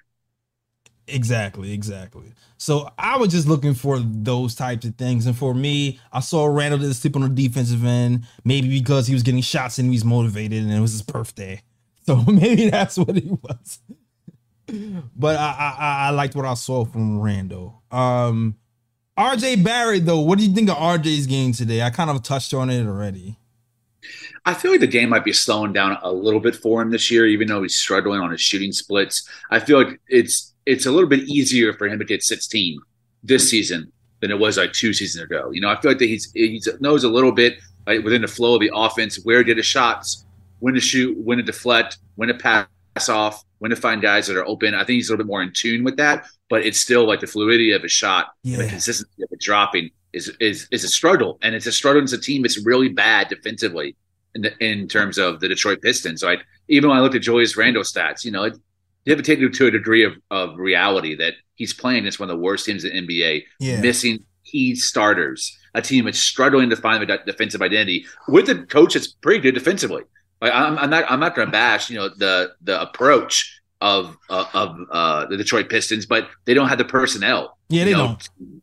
Exactly, 1.07 1.73
exactly. 1.73 2.33
So 2.57 2.89
I 2.97 3.17
was 3.17 3.29
just 3.29 3.47
looking 3.47 3.73
for 3.73 3.99
those 3.99 4.55
types 4.55 4.85
of 4.85 4.95
things. 4.95 5.25
And 5.27 5.35
for 5.37 5.53
me, 5.53 5.99
I 6.13 6.21
saw 6.21 6.45
Randle 6.45 6.79
did 6.79 6.93
sleep 6.95 7.15
on 7.17 7.23
the 7.23 7.29
defensive 7.29 7.83
end, 7.83 8.25
maybe 8.45 8.69
because 8.69 9.07
he 9.07 9.13
was 9.13 9.21
getting 9.23 9.41
shots 9.41 9.79
and 9.79 9.89
he 9.89 9.95
was 9.95 10.05
motivated 10.05 10.63
and 10.63 10.71
it 10.71 10.79
was 10.79 10.91
his 10.93 11.01
birthday. 11.01 11.61
So 12.05 12.17
maybe 12.23 12.69
that's 12.69 12.97
what 12.97 13.15
he 13.15 13.29
was. 13.29 13.79
but 15.15 15.37
I, 15.37 15.51
I 15.57 15.75
I- 15.79 16.07
I 16.07 16.09
liked 16.09 16.35
what 16.35 16.43
I 16.45 16.53
saw 16.53 16.83
from 16.83 17.21
Randle. 17.21 17.81
Um 17.91 18.57
RJ 19.17 19.63
Barrett 19.63 20.05
though, 20.05 20.19
what 20.19 20.37
do 20.37 20.45
you 20.45 20.53
think 20.53 20.69
of 20.69 20.75
RJ's 20.75 21.27
game 21.27 21.53
today? 21.53 21.81
I 21.81 21.89
kind 21.91 22.09
of 22.09 22.21
touched 22.21 22.53
on 22.53 22.69
it 22.69 22.85
already. 22.85 23.37
I 24.45 24.53
feel 24.53 24.71
like 24.71 24.81
the 24.81 24.87
game 24.87 25.09
might 25.09 25.23
be 25.23 25.33
slowing 25.33 25.73
down 25.73 25.97
a 26.01 26.11
little 26.11 26.39
bit 26.39 26.55
for 26.55 26.81
him 26.81 26.89
this 26.91 27.09
year, 27.09 27.25
even 27.25 27.47
though 27.47 27.61
he's 27.63 27.75
struggling 27.75 28.19
on 28.19 28.31
his 28.31 28.41
shooting 28.41 28.71
splits. 28.73 29.27
I 29.49 29.59
feel 29.59 29.81
like 29.81 29.99
it's 30.07 30.52
it's 30.65 30.85
a 30.85 30.91
little 30.91 31.09
bit 31.09 31.21
easier 31.21 31.73
for 31.73 31.87
him 31.87 31.99
to 31.99 32.05
get 32.05 32.23
16 32.23 32.79
this 33.23 33.49
season 33.49 33.91
than 34.21 34.31
it 34.31 34.39
was 34.39 34.57
like 34.57 34.73
two 34.73 34.93
seasons 34.93 35.23
ago. 35.23 35.51
You 35.51 35.61
know, 35.61 35.69
I 35.69 35.79
feel 35.79 35.91
like 35.91 35.99
that 35.99 36.07
he's 36.07 36.31
he 36.33 36.61
knows 36.79 37.03
a 37.03 37.09
little 37.09 37.31
bit 37.31 37.57
like, 37.85 38.03
within 38.03 38.21
the 38.21 38.27
flow 38.27 38.55
of 38.55 38.61
the 38.61 38.71
offense 38.73 39.19
where 39.23 39.39
to 39.39 39.43
get 39.43 39.57
his 39.57 39.65
shots, 39.65 40.25
when 40.59 40.73
to 40.73 40.79
shoot, 40.79 41.17
when 41.17 41.37
to 41.37 41.43
deflect, 41.43 41.97
when 42.15 42.29
to 42.29 42.33
pass 42.33 43.09
off, 43.09 43.43
when 43.59 43.69
to 43.71 43.75
find 43.75 44.01
guys 44.01 44.27
that 44.27 44.37
are 44.37 44.47
open. 44.47 44.73
I 44.73 44.79
think 44.79 44.95
he's 44.95 45.09
a 45.09 45.13
little 45.13 45.25
bit 45.25 45.29
more 45.29 45.43
in 45.43 45.51
tune 45.53 45.83
with 45.83 45.97
that, 45.97 46.25
but 46.49 46.65
it's 46.65 46.79
still 46.79 47.05
like 47.05 47.19
the 47.19 47.27
fluidity 47.27 47.71
of 47.71 47.83
a 47.83 47.89
shot, 47.89 48.27
and 48.45 48.61
the 48.61 48.67
consistency 48.67 49.23
of 49.23 49.29
it 49.31 49.39
dropping 49.39 49.89
is 50.13 50.29
is 50.39 50.67
is 50.71 50.83
a 50.83 50.89
struggle, 50.89 51.37
and 51.41 51.55
it's 51.55 51.65
a 51.65 51.71
struggle 51.71 52.01
as 52.01 52.13
a 52.13 52.19
team 52.19 52.43
that's 52.43 52.65
really 52.65 52.89
bad 52.89 53.27
defensively 53.27 53.95
in 54.35 54.43
the, 54.43 54.57
in 54.63 54.87
terms 54.87 55.17
of 55.17 55.39
the 55.39 55.47
Detroit 55.47 55.81
Pistons. 55.81 56.23
Like 56.23 56.45
even 56.67 56.89
when 56.89 56.97
I 56.97 57.01
looked 57.01 57.15
at 57.15 57.21
Julius 57.21 57.57
Randle 57.57 57.83
stats, 57.83 58.23
you 58.23 58.31
know, 58.31 58.43
it, 58.43 58.53
you 59.05 59.11
have 59.13 59.23
to 59.23 59.25
take 59.25 59.39
it 59.39 59.53
to 59.53 59.67
a 59.67 59.71
degree 59.71 60.03
of, 60.03 60.13
of 60.31 60.57
reality 60.57 61.15
that 61.15 61.33
he's 61.55 61.73
playing 61.73 61.99
against 61.99 62.19
one 62.19 62.29
of 62.29 62.35
the 62.37 62.41
worst 62.41 62.65
teams 62.65 62.83
in 62.83 62.93
the 62.93 63.01
NBA, 63.07 63.43
Yeah. 63.59 63.81
missing 63.81 64.23
key 64.45 64.75
starters, 64.75 65.57
a 65.73 65.81
team 65.81 66.05
that's 66.05 66.19
struggling 66.19 66.69
to 66.69 66.75
find 66.75 67.03
a 67.09 67.23
defensive 67.25 67.61
identity 67.61 68.05
with 68.27 68.49
a 68.49 68.63
coach 68.65 68.93
that's 68.93 69.07
pretty 69.07 69.39
good 69.39 69.53
defensively. 69.53 70.03
Like 70.41 70.53
I'm, 70.53 70.77
I'm 70.77 70.89
not 70.89 71.09
I'm 71.09 71.19
not 71.19 71.35
going 71.35 71.47
to 71.47 71.51
bash 71.51 71.89
you 71.89 71.97
know 71.97 72.09
the 72.09 72.51
the 72.61 72.81
approach 72.81 73.61
of 73.79 74.17
uh, 74.29 74.45
of 74.53 74.77
uh, 74.91 75.25
the 75.27 75.37
Detroit 75.37 75.69
Pistons, 75.69 76.05
but 76.05 76.29
they 76.45 76.53
don't 76.53 76.67
have 76.67 76.77
the 76.77 76.85
personnel. 76.85 77.57
Yeah, 77.69 77.85
they 77.85 77.91
know, 77.93 78.17
don't. 78.39 78.61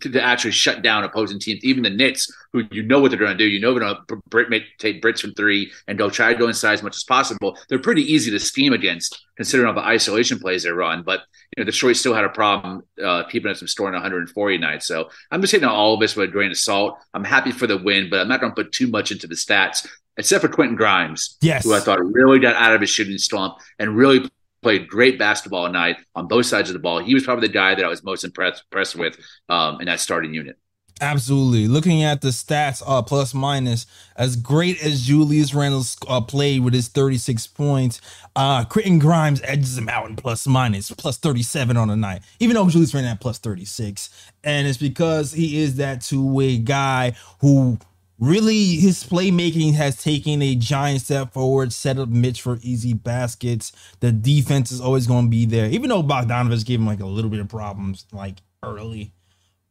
To, 0.00 0.08
to 0.08 0.22
actually 0.22 0.52
shut 0.52 0.80
down 0.80 1.04
opposing 1.04 1.38
teams, 1.38 1.62
even 1.62 1.82
the 1.82 1.90
Knicks, 1.90 2.26
who 2.52 2.62
you 2.70 2.82
know 2.82 2.98
what 2.98 3.10
they're 3.10 3.20
going 3.20 3.36
to 3.36 3.36
do. 3.36 3.44
You 3.44 3.60
know 3.60 3.74
they're 3.74 3.94
going 3.94 4.22
to 4.30 4.48
make, 4.48 4.62
take 4.78 5.02
Brits 5.02 5.20
from 5.20 5.34
three 5.34 5.70
and 5.86 5.98
go 5.98 6.08
try 6.08 6.32
to 6.32 6.38
go 6.38 6.48
inside 6.48 6.72
as 6.72 6.82
much 6.82 6.96
as 6.96 7.04
possible. 7.04 7.58
They're 7.68 7.78
pretty 7.78 8.10
easy 8.10 8.30
to 8.30 8.38
scheme 8.40 8.72
against, 8.72 9.22
considering 9.36 9.68
all 9.68 9.74
the 9.74 9.86
isolation 9.86 10.38
plays 10.38 10.62
they 10.62 10.70
run. 10.70 11.02
But 11.02 11.20
you 11.54 11.62
know 11.62 11.70
Detroit 11.70 11.96
still 11.96 12.14
had 12.14 12.24
a 12.24 12.30
problem 12.30 12.82
uh, 13.04 13.24
keeping 13.24 13.50
us 13.50 13.58
from 13.58 13.68
scoring 13.68 13.92
140 13.92 14.56
nights. 14.58 14.86
So 14.86 15.10
I'm 15.30 15.42
just 15.42 15.50
taking 15.50 15.68
all 15.68 15.92
of 15.94 16.00
this 16.00 16.16
with 16.16 16.30
a 16.30 16.32
grain 16.32 16.50
of 16.50 16.56
salt. 16.56 16.96
I'm 17.12 17.24
happy 17.24 17.50
for 17.52 17.66
the 17.66 17.76
win, 17.76 18.08
but 18.08 18.20
I'm 18.20 18.28
not 18.28 18.40
going 18.40 18.54
to 18.54 18.56
put 18.62 18.72
too 18.72 18.86
much 18.86 19.12
into 19.12 19.26
the 19.26 19.34
stats, 19.34 19.86
except 20.16 20.40
for 20.42 20.48
Quentin 20.48 20.74
Grimes 20.76 21.36
Yes. 21.42 21.64
who 21.64 21.74
I 21.74 21.80
thought 21.80 21.98
really 22.02 22.38
got 22.38 22.56
out 22.56 22.74
of 22.74 22.80
his 22.80 22.88
shooting 22.88 23.18
slump 23.18 23.58
and 23.78 23.94
really 23.94 24.26
played 24.62 24.88
great 24.88 25.18
basketball 25.18 25.66
tonight 25.66 25.96
on 26.14 26.28
both 26.28 26.46
sides 26.46 26.70
of 26.70 26.74
the 26.74 26.80
ball. 26.80 27.00
He 27.00 27.14
was 27.14 27.24
probably 27.24 27.48
the 27.48 27.52
guy 27.52 27.74
that 27.74 27.84
I 27.84 27.88
was 27.88 28.02
most 28.02 28.24
impressed, 28.24 28.64
impressed 28.70 28.96
with 28.96 29.18
um, 29.48 29.80
in 29.80 29.86
that 29.86 30.00
starting 30.00 30.32
unit. 30.32 30.56
Absolutely. 31.00 31.66
Looking 31.66 32.04
at 32.04 32.20
the 32.20 32.28
stats, 32.28 32.80
uh, 32.86 33.02
plus 33.02 33.34
minus, 33.34 33.86
as 34.14 34.36
great 34.36 34.80
as 34.84 35.02
Julius 35.02 35.52
Randle 35.52 35.82
uh, 36.06 36.20
played 36.20 36.62
with 36.62 36.74
his 36.74 36.86
36 36.86 37.44
points, 37.48 38.00
uh, 38.36 38.64
Quentin 38.66 39.00
Grimes 39.00 39.40
edges 39.42 39.76
him 39.76 39.88
out 39.88 40.08
in 40.08 40.14
plus 40.14 40.46
minus, 40.46 40.92
plus 40.92 41.18
37 41.18 41.76
on 41.76 41.88
the 41.88 41.96
night, 41.96 42.22
even 42.38 42.54
though 42.54 42.68
Julius 42.68 42.94
Randle 42.94 43.12
at 43.12 43.20
plus 43.20 43.38
36. 43.38 44.10
And 44.44 44.68
it's 44.68 44.78
because 44.78 45.32
he 45.32 45.60
is 45.60 45.76
that 45.76 46.02
two 46.02 46.24
way 46.24 46.56
guy 46.58 47.16
who 47.40 47.78
really 48.22 48.76
his 48.76 49.02
playmaking 49.02 49.74
has 49.74 49.96
taken 49.96 50.40
a 50.42 50.54
giant 50.54 51.00
step 51.00 51.32
forward, 51.32 51.72
set 51.72 51.98
up 51.98 52.08
Mitch 52.08 52.40
for 52.40 52.58
easy 52.62 52.94
baskets. 52.94 53.72
The 53.98 54.12
defense 54.12 54.70
is 54.70 54.80
always 54.80 55.08
going 55.08 55.24
to 55.26 55.30
be 55.30 55.44
there, 55.44 55.68
even 55.68 55.88
though 55.88 56.04
Bogdanovich 56.04 56.64
gave 56.64 56.78
him 56.78 56.86
like 56.86 57.00
a 57.00 57.06
little 57.06 57.30
bit 57.30 57.40
of 57.40 57.48
problems 57.48 58.06
like 58.12 58.36
early. 58.62 59.12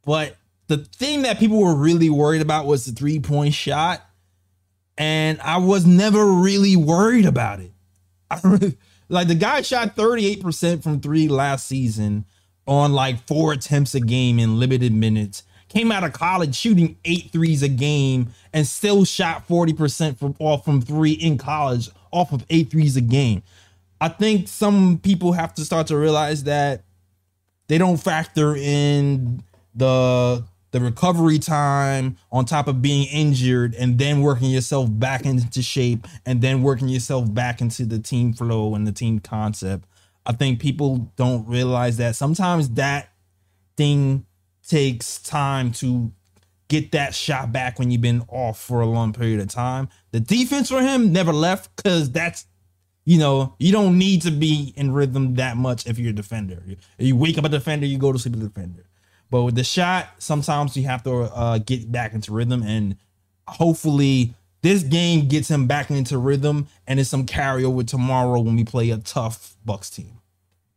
But 0.03 0.35
the 0.67 0.79
thing 0.79 1.21
that 1.21 1.39
people 1.39 1.61
were 1.61 1.75
really 1.75 2.09
worried 2.09 2.41
about 2.41 2.65
was 2.65 2.85
the 2.85 2.91
three 2.91 3.21
point 3.21 3.53
shot. 3.53 4.01
And 4.97 5.39
I 5.39 5.57
was 5.57 5.85
never 5.85 6.25
really 6.25 6.75
worried 6.75 7.25
about 7.25 7.61
it. 7.61 7.71
I, 8.29 8.75
like 9.09 9.29
the 9.29 9.35
guy 9.35 9.61
shot 9.61 9.95
38% 9.95 10.83
from 10.83 10.99
three 10.99 11.29
last 11.29 11.67
season 11.67 12.25
on 12.67 12.91
like 12.91 13.25
four 13.27 13.53
attempts 13.53 13.95
a 13.95 14.01
game 14.01 14.39
in 14.39 14.59
limited 14.59 14.91
minutes. 14.91 15.43
Came 15.71 15.89
out 15.89 16.03
of 16.03 16.11
college 16.11 16.53
shooting 16.53 16.97
eight 17.05 17.31
threes 17.31 17.63
a 17.63 17.69
game 17.69 18.33
and 18.51 18.67
still 18.67 19.05
shot 19.05 19.47
40% 19.47 20.17
from 20.17 20.35
off 20.37 20.65
from 20.65 20.81
three 20.81 21.13
in 21.13 21.37
college 21.37 21.89
off 22.11 22.33
of 22.33 22.45
eight 22.49 22.69
threes 22.69 22.97
a 22.97 23.01
game. 23.01 23.41
I 24.01 24.09
think 24.09 24.49
some 24.49 24.97
people 24.97 25.31
have 25.31 25.53
to 25.53 25.63
start 25.63 25.87
to 25.87 25.95
realize 25.95 26.43
that 26.43 26.83
they 27.69 27.77
don't 27.77 27.95
factor 27.95 28.53
in 28.53 29.43
the 29.73 30.43
the 30.71 30.81
recovery 30.81 31.39
time 31.39 32.17
on 32.33 32.43
top 32.43 32.67
of 32.67 32.81
being 32.81 33.07
injured 33.07 33.73
and 33.75 33.97
then 33.97 34.21
working 34.21 34.49
yourself 34.49 34.89
back 34.91 35.25
into 35.25 35.61
shape 35.61 36.05
and 36.25 36.41
then 36.41 36.63
working 36.63 36.89
yourself 36.89 37.33
back 37.33 37.61
into 37.61 37.85
the 37.85 37.99
team 37.99 38.33
flow 38.33 38.75
and 38.75 38.85
the 38.85 38.91
team 38.91 39.19
concept. 39.19 39.85
I 40.25 40.33
think 40.33 40.59
people 40.59 41.11
don't 41.15 41.47
realize 41.47 41.95
that 41.97 42.17
sometimes 42.17 42.71
that 42.71 43.09
thing 43.77 44.25
takes 44.67 45.21
time 45.21 45.71
to 45.73 46.11
get 46.67 46.91
that 46.93 47.13
shot 47.13 47.51
back 47.51 47.79
when 47.79 47.91
you've 47.91 48.01
been 48.01 48.23
off 48.29 48.59
for 48.59 48.81
a 48.81 48.85
long 48.85 49.13
period 49.13 49.39
of 49.39 49.49
time. 49.49 49.89
The 50.11 50.19
defense 50.19 50.69
for 50.69 50.81
him 50.81 51.11
never 51.11 51.33
left 51.33 51.75
because 51.75 52.11
that's 52.11 52.45
you 53.03 53.17
know, 53.17 53.55
you 53.57 53.71
don't 53.71 53.97
need 53.97 54.21
to 54.21 54.31
be 54.31 54.73
in 54.75 54.93
rhythm 54.93 55.35
that 55.35 55.57
much 55.57 55.87
if 55.87 55.97
you're 55.97 56.11
a 56.11 56.13
defender. 56.13 56.63
You 56.99 57.15
wake 57.15 57.37
up 57.37 57.45
a 57.45 57.49
defender, 57.49 57.85
you 57.85 57.97
go 57.97 58.11
to 58.11 58.19
sleep 58.19 58.35
a 58.35 58.39
defender. 58.39 58.85
But 59.29 59.43
with 59.43 59.55
the 59.55 59.63
shot, 59.63 60.09
sometimes 60.19 60.77
you 60.77 60.83
have 60.83 61.03
to 61.03 61.23
uh, 61.23 61.57
get 61.59 61.91
back 61.91 62.13
into 62.13 62.31
rhythm, 62.31 62.61
and 62.63 62.97
hopefully 63.47 64.35
this 64.61 64.83
game 64.83 65.27
gets 65.27 65.49
him 65.49 65.67
back 65.67 65.89
into 65.89 66.17
rhythm, 66.17 66.67
and 66.85 66.99
it's 66.99 67.09
some 67.09 67.25
carryover 67.25 67.87
tomorrow 67.87 68.39
when 68.41 68.55
we 68.55 68.63
play 68.63 68.89
a 68.91 68.97
tough 68.97 69.55
Bucks 69.65 69.89
team. 69.89 70.19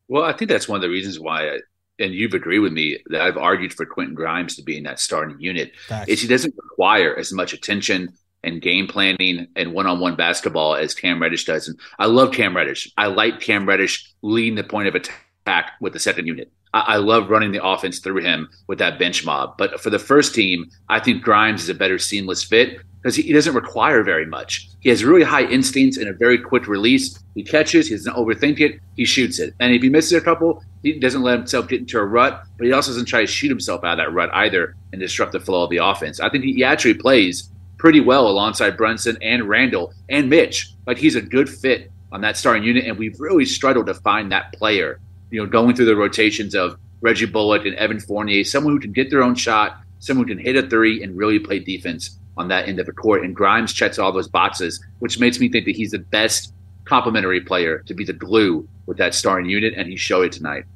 Well, 0.09 0.23
I 0.23 0.33
think 0.33 0.51
that's 0.51 0.69
one 0.69 0.77
of 0.77 0.83
the 0.83 0.89
reasons 0.89 1.19
why, 1.19 1.59
and 1.99 2.13
you've 2.13 2.35
agreed 2.35 2.61
with 2.61 2.73
me 2.73 2.99
that 3.07 3.21
I've 3.21 3.37
argued 3.37 3.73
for 3.73 3.87
Quentin 3.87 4.15
Grimes 4.15 4.57
to 4.57 4.63
be 4.63 4.77
in 4.77 4.85
that 4.85 5.01
starting 5.01 5.41
unit. 5.41 5.73
Facts. 5.87 6.09
Is 6.09 6.21
he 6.21 6.29
doesn't 6.29 6.55
require 6.57 7.17
as 7.17 7.33
much 7.33 7.53
attention 7.53 8.15
and 8.43 8.61
game 8.61 8.87
planning 8.87 9.49
and 9.57 9.73
one-on-one 9.73 10.17
basketball 10.17 10.75
as 10.75 10.95
Cam 10.95 11.21
Reddish 11.21 11.47
does. 11.47 11.69
And 11.69 11.79
I 11.99 12.07
love 12.07 12.33
Cam 12.33 12.57
Reddish. 12.57 12.93
I 12.97 13.07
like 13.07 13.41
Cam 13.41 13.67
Reddish 13.67 14.13
leading 14.23 14.55
the 14.55 14.65
point 14.65 14.89
of 14.89 14.95
attack 14.95 15.73
with 15.81 15.93
the 15.93 15.99
second 15.99 16.27
unit. 16.27 16.53
I, 16.75 16.97
love 16.97 17.31
running 17.31 17.53
the 17.53 17.65
offense 17.65 18.01
through 18.01 18.23
him 18.23 18.49
with 18.67 18.79
that 18.81 18.99
bench 18.99 19.25
mob. 19.25 19.57
But 19.57 19.81
for 19.81 19.91
the 19.91 19.99
first 19.99 20.35
team, 20.35 20.71
I 20.89 20.99
think 20.99 21.23
Grimes 21.23 21.63
is 21.63 21.69
a 21.69 21.75
better 21.75 21.99
seamless 21.99 22.43
fit 22.43 22.81
because 23.01 23.15
he 23.17 23.33
doesn't 23.33 23.55
require 23.55 24.03
very 24.03 24.27
much. 24.27 24.71
He 24.81 24.89
has 24.89 25.05
really 25.05 25.23
high 25.23 25.45
instincts 25.45 25.99
and 25.99 26.09
a 26.09 26.13
very 26.13 26.39
quick 26.39 26.67
release. 26.67 27.19
He 27.35 27.45
catches, 27.45 27.89
he 27.89 27.95
doesn't 27.95 28.17
overthink 28.17 28.61
it, 28.61 28.81
he 28.97 29.05
shoots 29.05 29.39
it. 29.39 29.55
And 29.61 29.73
if 29.73 29.83
he 29.83 29.89
misses 29.89 30.15
a 30.15 30.21
couple, 30.21 30.65
he 30.83 30.99
doesn't 30.99 31.23
let 31.23 31.39
himself 31.39 31.69
get 31.69 31.81
into 31.81 31.99
a 31.99 32.05
rut, 32.05 32.45
but 32.57 32.67
he 32.67 32.73
also 32.73 32.93
doesn't 32.93 33.07
try 33.07 33.21
to 33.21 33.27
shoot 33.27 33.49
himself 33.49 33.85
out 33.85 33.99
of 33.99 34.07
that 34.07 34.13
rut 34.13 34.31
either 34.33 34.75
and 34.93 35.01
disrupt 35.01 35.33
the 35.33 35.41
flow 35.41 35.65
of 35.65 35.71
the 35.71 35.77
offense. 35.77 36.19
I 36.19 36.29
think 36.29 36.45
he 36.45 36.65
actually 36.65 36.95
plays 36.95 37.51
pretty 37.79 38.01
well 38.01 38.27
alongside 38.27 38.77
Brunson 38.77 39.19
and 39.21 39.49
Randle 39.49 39.93
and 40.09 40.31
Mitch. 40.31 40.73
Like 40.87 40.99
he's 40.99 41.15
a 41.15 41.21
good 41.21 41.49
fit 41.49 41.91
on 42.11 42.23
that 42.23 42.37
starting 42.37 42.65
unit, 42.65 42.87
and 42.87 42.97
we've 42.97 43.21
really 43.21 43.45
struggled 43.45 43.87
to 43.87 43.95
find 43.95 44.33
that 44.33 44.53
player. 44.55 45.01
You 45.35 45.43
know, 45.43 45.47
going 45.49 45.75
through 45.75 45.87
the 45.87 45.97
rotations 45.97 46.55
of 46.55 46.79
Reggie 47.01 47.27
Bullock 47.27 47.67
and 47.67 47.75
Evan 47.75 47.99
Fournier, 47.99 48.45
someone 48.45 48.73
who 48.73 48.79
can 48.79 48.93
get 48.93 49.11
their 49.11 49.21
own 49.21 49.35
shot, 49.35 49.81
someone 49.99 50.29
who 50.29 50.37
can 50.37 50.45
hit 50.45 50.55
a 50.55 50.63
three 50.69 51.03
and 51.03 51.17
really 51.17 51.41
play 51.41 51.59
defense 51.59 52.21
on 52.37 52.47
that 52.47 52.69
end 52.69 52.79
of 52.79 52.87
the 52.87 52.93
court. 52.93 53.25
And 53.25 53.35
Grimes 53.35 53.73
checks 53.73 53.99
all 53.99 54.13
those 54.13 54.29
boxes, 54.29 54.81
which 55.01 55.19
makes 55.19 55.41
me 55.41 55.49
think 55.49 55.65
that 55.65 55.75
he's 55.75 55.91
the 55.91 55.99
best 55.99 56.55
complementary 56.85 57.41
player 57.41 57.81
to 57.87 57.95
be 57.95 58.05
the 58.05 58.13
glue 58.13 58.69
with 58.87 58.97
that 58.99 59.13
starting 59.13 59.51
unit, 59.51 59.75
and 59.77 59.89
he 59.89 59.97
showed 59.97 60.27
it 60.27 60.31
tonight. 60.31 60.67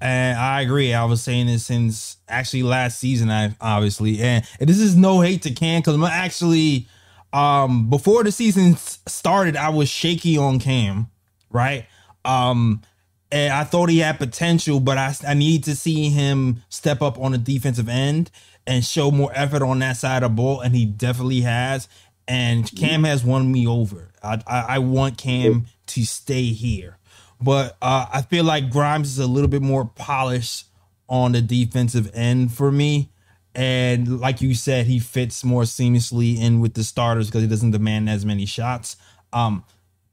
And 0.00 0.38
I 0.38 0.60
agree. 0.60 0.94
I 0.94 1.04
was 1.04 1.20
saying 1.20 1.48
this 1.48 1.66
since 1.66 2.18
actually 2.28 2.62
last 2.62 3.00
season, 3.00 3.32
I 3.32 3.56
obviously, 3.60 4.20
and, 4.20 4.44
this 4.60 4.78
is 4.78 4.94
no 4.94 5.22
hate 5.22 5.42
to 5.42 5.50
Cam 5.50 5.80
because 5.80 5.96
I'm 5.96 6.04
actually, 6.04 6.86
um, 7.32 7.90
before 7.90 8.22
the 8.22 8.30
season 8.30 8.76
started, 8.76 9.56
I 9.56 9.70
was 9.70 9.88
shaky 9.88 10.38
on 10.38 10.60
Cam, 10.60 11.10
right? 11.50 11.84
Um, 12.24 12.82
and 13.30 13.52
I 13.52 13.64
thought 13.64 13.88
he 13.90 13.98
had 13.98 14.18
potential, 14.18 14.80
but 14.80 14.98
I 14.98 15.14
I 15.26 15.34
need 15.34 15.64
to 15.64 15.76
see 15.76 16.10
him 16.10 16.62
step 16.68 17.02
up 17.02 17.18
on 17.18 17.32
the 17.32 17.38
defensive 17.38 17.88
end 17.88 18.30
and 18.66 18.84
show 18.84 19.10
more 19.10 19.30
effort 19.34 19.62
on 19.62 19.78
that 19.80 19.96
side 19.96 20.22
of 20.22 20.30
the 20.30 20.36
ball, 20.36 20.60
and 20.60 20.74
he 20.74 20.84
definitely 20.84 21.42
has. 21.42 21.88
And 22.26 22.70
Cam 22.76 23.04
has 23.04 23.24
won 23.24 23.50
me 23.50 23.66
over. 23.66 24.10
I 24.22 24.42
I, 24.46 24.60
I 24.68 24.78
want 24.78 25.16
Cam 25.18 25.66
to 25.86 26.04
stay 26.04 26.44
here 26.46 26.98
but 27.40 27.76
uh, 27.80 28.06
I 28.12 28.22
feel 28.22 28.44
like 28.44 28.70
Grimes 28.70 29.08
is 29.08 29.18
a 29.18 29.26
little 29.26 29.48
bit 29.48 29.62
more 29.62 29.84
polished 29.84 30.66
on 31.08 31.32
the 31.32 31.40
defensive 31.40 32.10
end 32.14 32.52
for 32.52 32.70
me. 32.72 33.10
And 33.54 34.20
like 34.20 34.40
you 34.40 34.54
said, 34.54 34.86
he 34.86 34.98
fits 34.98 35.44
more 35.44 35.62
seamlessly 35.62 36.38
in 36.38 36.60
with 36.60 36.74
the 36.74 36.84
starters 36.84 37.28
because 37.28 37.42
he 37.42 37.48
doesn't 37.48 37.70
demand 37.70 38.08
as 38.08 38.24
many 38.24 38.46
shots. 38.46 38.96
Um, 39.32 39.64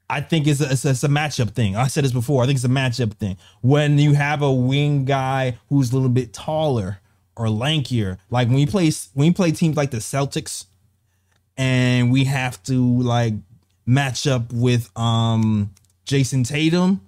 I 0.08 0.20
think 0.20 0.46
it's 0.46 0.60
a, 0.60 0.70
it's, 0.70 0.84
a, 0.84 0.90
it's 0.90 1.04
a 1.04 1.08
matchup 1.08 1.50
thing. 1.50 1.74
I 1.76 1.88
said 1.88 2.04
this 2.04 2.12
before. 2.12 2.42
I 2.42 2.46
think 2.46 2.56
it's 2.56 2.64
a 2.64 2.68
matchup 2.68 3.14
thing. 3.14 3.36
When 3.60 3.98
you 3.98 4.14
have 4.14 4.42
a 4.42 4.52
wing 4.52 5.04
guy 5.04 5.58
who's 5.68 5.90
a 5.90 5.94
little 5.94 6.08
bit 6.08 6.32
taller 6.32 7.00
or 7.36 7.46
lankier, 7.46 8.18
like 8.30 8.48
when 8.48 8.58
you 8.58 8.66
play 8.66 8.90
when 9.14 9.26
you 9.26 9.34
play 9.34 9.50
teams 9.50 9.76
like 9.76 9.90
the 9.90 9.98
Celtics, 9.98 10.66
and 11.56 12.12
we 12.12 12.24
have 12.24 12.62
to 12.64 13.00
like 13.02 13.34
match 13.84 14.26
up 14.26 14.52
with 14.52 14.96
um 14.96 15.70
Jayson 16.06 16.46
Tatum, 16.46 17.00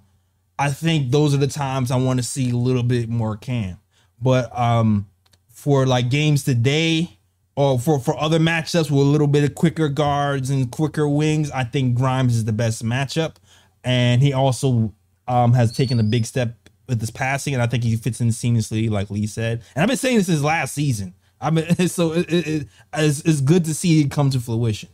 I 0.57 0.71
think 0.71 1.11
those 1.11 1.33
are 1.33 1.37
the 1.37 1.47
times 1.47 1.91
I 1.91 1.95
want 1.95 2.19
to 2.19 2.23
see 2.23 2.51
a 2.51 2.55
little 2.55 2.83
bit 2.83 3.07
more 3.07 3.37
Cam. 3.37 3.77
But 4.21 4.57
um 4.57 5.07
for 5.49 5.85
like 5.85 6.09
games 6.09 6.43
today 6.43 7.17
or 7.59 7.77
for 7.77 7.99
for 7.99 8.17
other 8.17 8.39
matchups 8.39 8.89
with 8.89 9.01
a 9.05 9.09
little 9.09 9.27
bit 9.27 9.43
of 9.43 9.53
quicker 9.53 9.89
guards 9.89 10.49
and 10.49 10.71
quicker 10.71 11.09
wings, 11.09 11.51
I 11.51 11.65
think 11.65 11.95
Grimes 11.95 12.33
is 12.37 12.45
the 12.45 12.53
best 12.53 12.85
matchup. 12.85 13.35
And 13.83 14.21
he 14.21 14.31
also 14.31 14.93
um 15.27 15.51
has 15.51 15.73
taken 15.75 15.99
a 15.99 16.03
big 16.03 16.25
step 16.25 16.55
with 16.87 17.01
his 17.01 17.11
passing, 17.11 17.53
and 17.53 17.61
I 17.61 17.67
think 17.67 17.83
he 17.83 17.97
fits 17.97 18.21
in 18.21 18.29
seamlessly, 18.29 18.89
like 18.89 19.09
Lee 19.09 19.27
said. 19.27 19.61
And 19.75 19.83
I've 19.83 19.89
been 19.89 19.97
saying 19.97 20.15
this 20.17 20.27
since 20.27 20.41
last 20.41 20.73
season. 20.73 21.13
I 21.41 21.49
mean, 21.51 21.65
so 21.87 22.13
it, 22.13 22.31
it, 22.31 22.47
it, 22.47 22.67
it's, 22.93 23.19
it's 23.21 23.41
good 23.41 23.65
to 23.65 23.73
see 23.73 23.99
it 24.01 24.09
come 24.09 24.29
to 24.29 24.39
fruition 24.39 24.87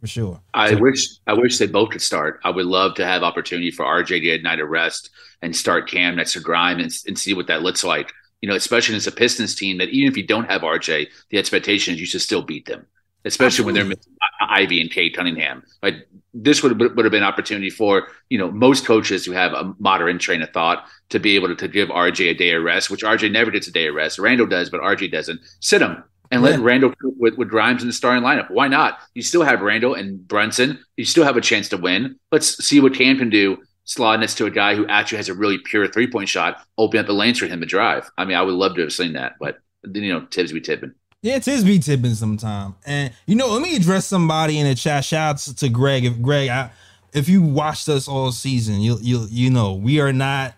for 0.00 0.06
sure. 0.06 0.40
I 0.54 0.74
So- 0.74 0.78
wish 0.78 1.08
I 1.26 1.32
wish 1.32 1.58
they 1.58 1.66
both 1.66 1.90
could 1.90 2.02
start. 2.02 2.38
I 2.44 2.50
would 2.50 2.66
love 2.66 2.94
to 2.94 3.04
have 3.04 3.24
opportunity 3.24 3.72
for 3.72 3.84
RJ 3.84 4.06
to 4.06 4.20
get 4.20 4.40
a 4.40 4.42
night 4.44 4.60
of 4.60 4.68
rest 4.68 5.10
and 5.42 5.54
start 5.54 5.88
Cam 5.90 6.14
next 6.14 6.34
to 6.34 6.40
Grime 6.40 6.78
and, 6.78 6.92
and 7.08 7.18
see 7.18 7.34
what 7.34 7.48
that 7.48 7.62
looks 7.62 7.82
like. 7.82 8.12
You 8.40 8.48
know, 8.48 8.54
especially 8.54 8.96
as 8.96 9.06
a 9.06 9.12
Pistons 9.12 9.54
team 9.54 9.78
that 9.78 9.88
even 9.88 10.08
if 10.08 10.16
you 10.16 10.26
don't 10.26 10.50
have 10.50 10.62
RJ, 10.62 11.08
the 11.30 11.38
expectation 11.38 11.94
is 11.94 12.00
you 12.00 12.06
should 12.06 12.20
still 12.20 12.42
beat 12.42 12.66
them. 12.66 12.86
Especially 13.24 13.64
when 13.64 13.74
they're 13.74 13.84
missing 13.84 14.12
Ivey 14.40 14.80
and 14.80 14.90
Cade 14.90 15.14
Cunningham. 15.14 15.64
Like 15.82 16.08
this 16.32 16.62
would 16.62 16.78
would 16.78 17.04
have 17.04 17.10
been 17.10 17.22
opportunity 17.22 17.68
for 17.68 18.08
you 18.30 18.38
know 18.38 18.50
most 18.50 18.86
coaches 18.86 19.24
who 19.24 19.32
have 19.32 19.52
a 19.52 19.74
modern 19.78 20.18
train 20.18 20.40
of 20.42 20.50
thought 20.50 20.86
to 21.10 21.18
be 21.18 21.34
able 21.34 21.48
to, 21.48 21.56
to 21.56 21.68
give 21.68 21.88
RJ 21.88 22.30
a 22.30 22.34
day 22.34 22.52
of 22.52 22.62
rest, 22.62 22.90
which 22.90 23.02
RJ 23.02 23.32
never 23.32 23.50
gets 23.50 23.66
a 23.66 23.72
day 23.72 23.88
of 23.88 23.94
rest. 23.94 24.18
Randle 24.18 24.46
does, 24.46 24.70
but 24.70 24.80
RJ 24.80 25.10
doesn't. 25.10 25.40
Sit 25.60 25.82
him 25.82 26.02
and 26.30 26.42
let 26.42 26.60
Randle 26.60 26.90
cook 26.90 27.14
with, 27.18 27.38
with 27.38 27.48
Grimes 27.48 27.82
in 27.82 27.88
the 27.88 27.92
starting 27.92 28.22
lineup. 28.22 28.50
Why 28.50 28.68
not? 28.68 28.98
You 29.14 29.22
still 29.22 29.42
have 29.42 29.62
Randle 29.62 29.94
and 29.94 30.26
Brunson. 30.26 30.78
You 30.96 31.04
still 31.04 31.24
have 31.24 31.36
a 31.36 31.40
chance 31.40 31.68
to 31.70 31.76
win. 31.76 32.16
Let's 32.30 32.62
see 32.64 32.80
what 32.80 32.94
Cam 32.94 33.18
can 33.18 33.30
do. 33.30 33.58
Slide 33.88 34.20
next 34.20 34.34
to 34.34 34.44
a 34.44 34.50
guy 34.50 34.74
who 34.74 34.86
actually 34.86 35.16
has 35.16 35.30
a 35.30 35.34
really 35.34 35.56
pure 35.56 35.88
three 35.88 36.06
point 36.06 36.28
shot, 36.28 36.62
open 36.76 37.00
up 37.00 37.06
the 37.06 37.14
lanes 37.14 37.38
for 37.38 37.46
him 37.46 37.58
to 37.60 37.66
drive. 37.66 38.10
I 38.18 38.26
mean, 38.26 38.36
I 38.36 38.42
would 38.42 38.54
love 38.54 38.74
to 38.74 38.82
have 38.82 38.92
seen 38.92 39.14
that, 39.14 39.36
but 39.40 39.60
you 39.82 40.12
know, 40.12 40.26
Tibbs 40.26 40.52
be 40.52 40.60
tipping. 40.60 40.92
Yeah, 41.22 41.38
his 41.38 41.64
be 41.64 41.78
tipping 41.78 42.12
sometime. 42.12 42.74
And 42.84 43.14
you 43.24 43.34
know, 43.34 43.48
let 43.48 43.62
me 43.62 43.74
address 43.74 44.04
somebody 44.04 44.58
in 44.58 44.66
the 44.66 44.74
chat. 44.74 45.06
Shouts 45.06 45.50
to 45.54 45.70
Greg. 45.70 46.04
If 46.04 46.20
Greg, 46.20 46.50
I, 46.50 46.70
if 47.14 47.30
you 47.30 47.40
watched 47.40 47.88
us 47.88 48.08
all 48.08 48.30
season, 48.30 48.82
you 48.82 48.98
you 49.00 49.26
you 49.30 49.48
know 49.48 49.72
we 49.72 50.00
are 50.00 50.12
not. 50.12 50.54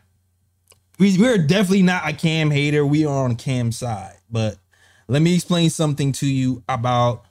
We 0.98 1.16
we're 1.16 1.38
definitely 1.38 1.82
not 1.82 2.08
a 2.08 2.12
Cam 2.12 2.50
hater. 2.50 2.84
We 2.84 3.06
are 3.06 3.24
on 3.24 3.36
Cam's 3.36 3.78
side, 3.78 4.16
but 4.28 4.56
let 5.06 5.22
me 5.22 5.36
explain 5.36 5.70
something 5.70 6.10
to 6.14 6.26
you 6.26 6.64
about 6.68 7.24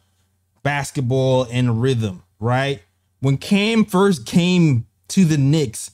basketball 0.63 1.45
and 1.51 1.81
rhythm, 1.81 2.23
right? 2.39 2.81
When 3.19 3.37
Cam 3.37 3.83
first 3.83 4.25
came 4.25 4.85
to 5.09 5.25
the 5.25 5.37
Knicks, 5.37 5.91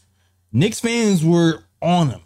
Knicks 0.52 0.80
fans 0.80 1.24
were 1.24 1.64
on 1.82 2.10
him 2.10 2.22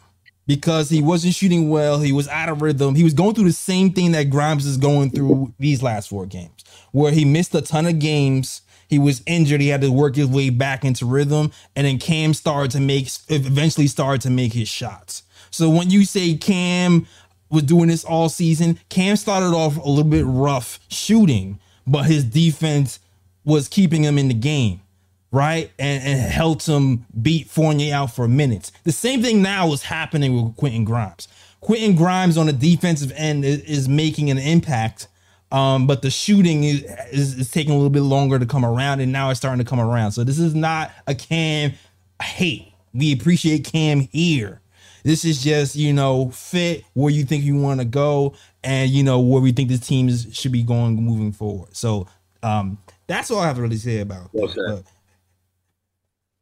because 0.46 0.90
he 0.90 1.02
wasn't 1.02 1.36
shooting 1.36 1.70
well. 1.70 2.00
He 2.00 2.12
was 2.12 2.28
out 2.28 2.50
of 2.50 2.62
rhythm. 2.62 2.96
He 2.96 3.04
was 3.04 3.14
going 3.14 3.36
through 3.36 3.46
the 3.46 3.54
same 3.54 3.92
thing 3.92 4.14
that 4.14 4.32
Grimes 4.32 4.66
is 4.66 4.78
going 4.78 5.12
through 5.12 5.54
these 5.60 5.84
last 5.84 6.10
four 6.10 6.26
games, 6.26 6.64
where 6.92 7.12
he 7.12 7.24
missed 7.24 7.54
a 7.54 7.62
ton 7.62 7.86
of 7.86 8.00
games. 8.00 8.62
He 8.88 8.98
was 8.98 9.22
injured. 9.28 9.62
He 9.62 9.68
had 9.68 9.82
to 9.82 9.92
work 9.92 10.16
his 10.16 10.28
way 10.28 10.50
back 10.50 10.84
into 10.84 11.06
rhythm, 11.06 11.52
and 11.76 11.86
then 11.86 12.00
Cam 12.00 12.34
started 12.34 12.72
to 12.72 12.80
make, 12.80 13.10
eventually 13.30 13.86
started 13.86 14.22
to 14.22 14.32
make 14.32 14.54
his 14.54 14.68
shots. 14.68 15.22
So 15.52 15.70
when 15.70 15.92
you 15.92 16.04
say 16.04 16.36
Cam 16.36 17.06
was 17.52 17.64
doing 17.64 17.88
this 17.88 18.04
all 18.04 18.30
season, 18.30 18.80
Cam 18.90 19.16
started 19.16 19.56
off 19.56 19.78
a 19.78 19.88
little 19.88 20.04
bit 20.04 20.26
rough 20.26 20.80
shooting, 20.90 21.60
but 21.86 22.06
his 22.06 22.24
defense 22.24 23.00
was 23.44 23.68
keeping 23.68 24.04
him 24.04 24.18
in 24.18 24.28
the 24.28 24.34
game 24.34 24.82
right? 25.32 25.72
And, 25.78 26.04
and 26.04 26.20
helped 26.20 26.66
him 26.66 27.06
beat 27.22 27.50
Fournier 27.50 27.94
out 27.94 28.16
for 28.16 28.28
minutes. 28.28 28.72
The 28.84 28.92
same 28.92 29.22
thing 29.22 29.42
now 29.42 29.72
is 29.74 29.84
happening 29.84 30.36
with 30.36 30.56
Quentin 30.56 30.84
Grimes. 30.84 31.28
Quentin 31.62 31.96
Grimes 31.96 32.38
on 32.38 32.46
the 32.46 32.54
defensive 32.54 33.12
end 33.16 33.44
is, 33.44 33.62
is 33.62 33.90
making 33.90 34.30
an 34.30 34.38
impact, 34.38 35.08
um, 35.52 35.88
but 35.88 36.02
the 36.02 36.10
shooting 36.10 36.64
is, 36.64 36.84
is, 37.12 37.40
is 37.40 37.52
taking 37.52 37.72
a 37.74 37.76
little 37.76 37.90
bit 37.90 38.02
longer 38.02 38.40
to 38.40 38.46
come 38.46 38.64
around, 38.64 39.02
and 39.02 39.12
now 39.12 39.30
it's 39.30 39.40
starting 39.40 39.64
to 39.64 39.70
come 39.70 39.80
around. 39.80 40.12
So 40.14 40.24
this 40.24 40.40
is 40.40 40.56
not 40.56 40.92
a 41.08 41.16
Cam 41.16 41.74
hate. 42.22 42.74
We 42.94 43.12
appreciate 43.12 43.66
Cam 43.66 44.02
here. 44.12 44.62
This 45.04 45.24
is 45.26 45.42
just 45.42 45.76
you 45.76 45.94
know 45.94 46.30
fit 46.32 46.84
where 46.94 47.12
you 47.12 47.24
think 47.24 47.44
you 47.44 47.56
want 47.56 47.80
to 47.80 47.86
go, 47.86 48.36
and 48.64 48.90
you 48.90 49.04
know 49.04 49.20
where 49.20 49.42
we 49.42 49.52
think 49.52 49.70
this 49.70 49.86
team 49.86 50.10
is, 50.10 50.28
should 50.32 50.52
be 50.52 50.64
going 50.64 50.96
moving 50.96 51.32
forward. 51.32 51.76
So 51.76 52.08
um, 52.44 52.78
that's 53.08 53.32
all 53.32 53.40
I 53.40 53.48
have 53.48 53.56
to 53.56 53.62
really 53.62 53.78
say 53.78 54.00
about. 54.00 54.30
Well 54.34 54.48
that. 54.48 54.54
said. 54.54 54.84
But 54.99 54.99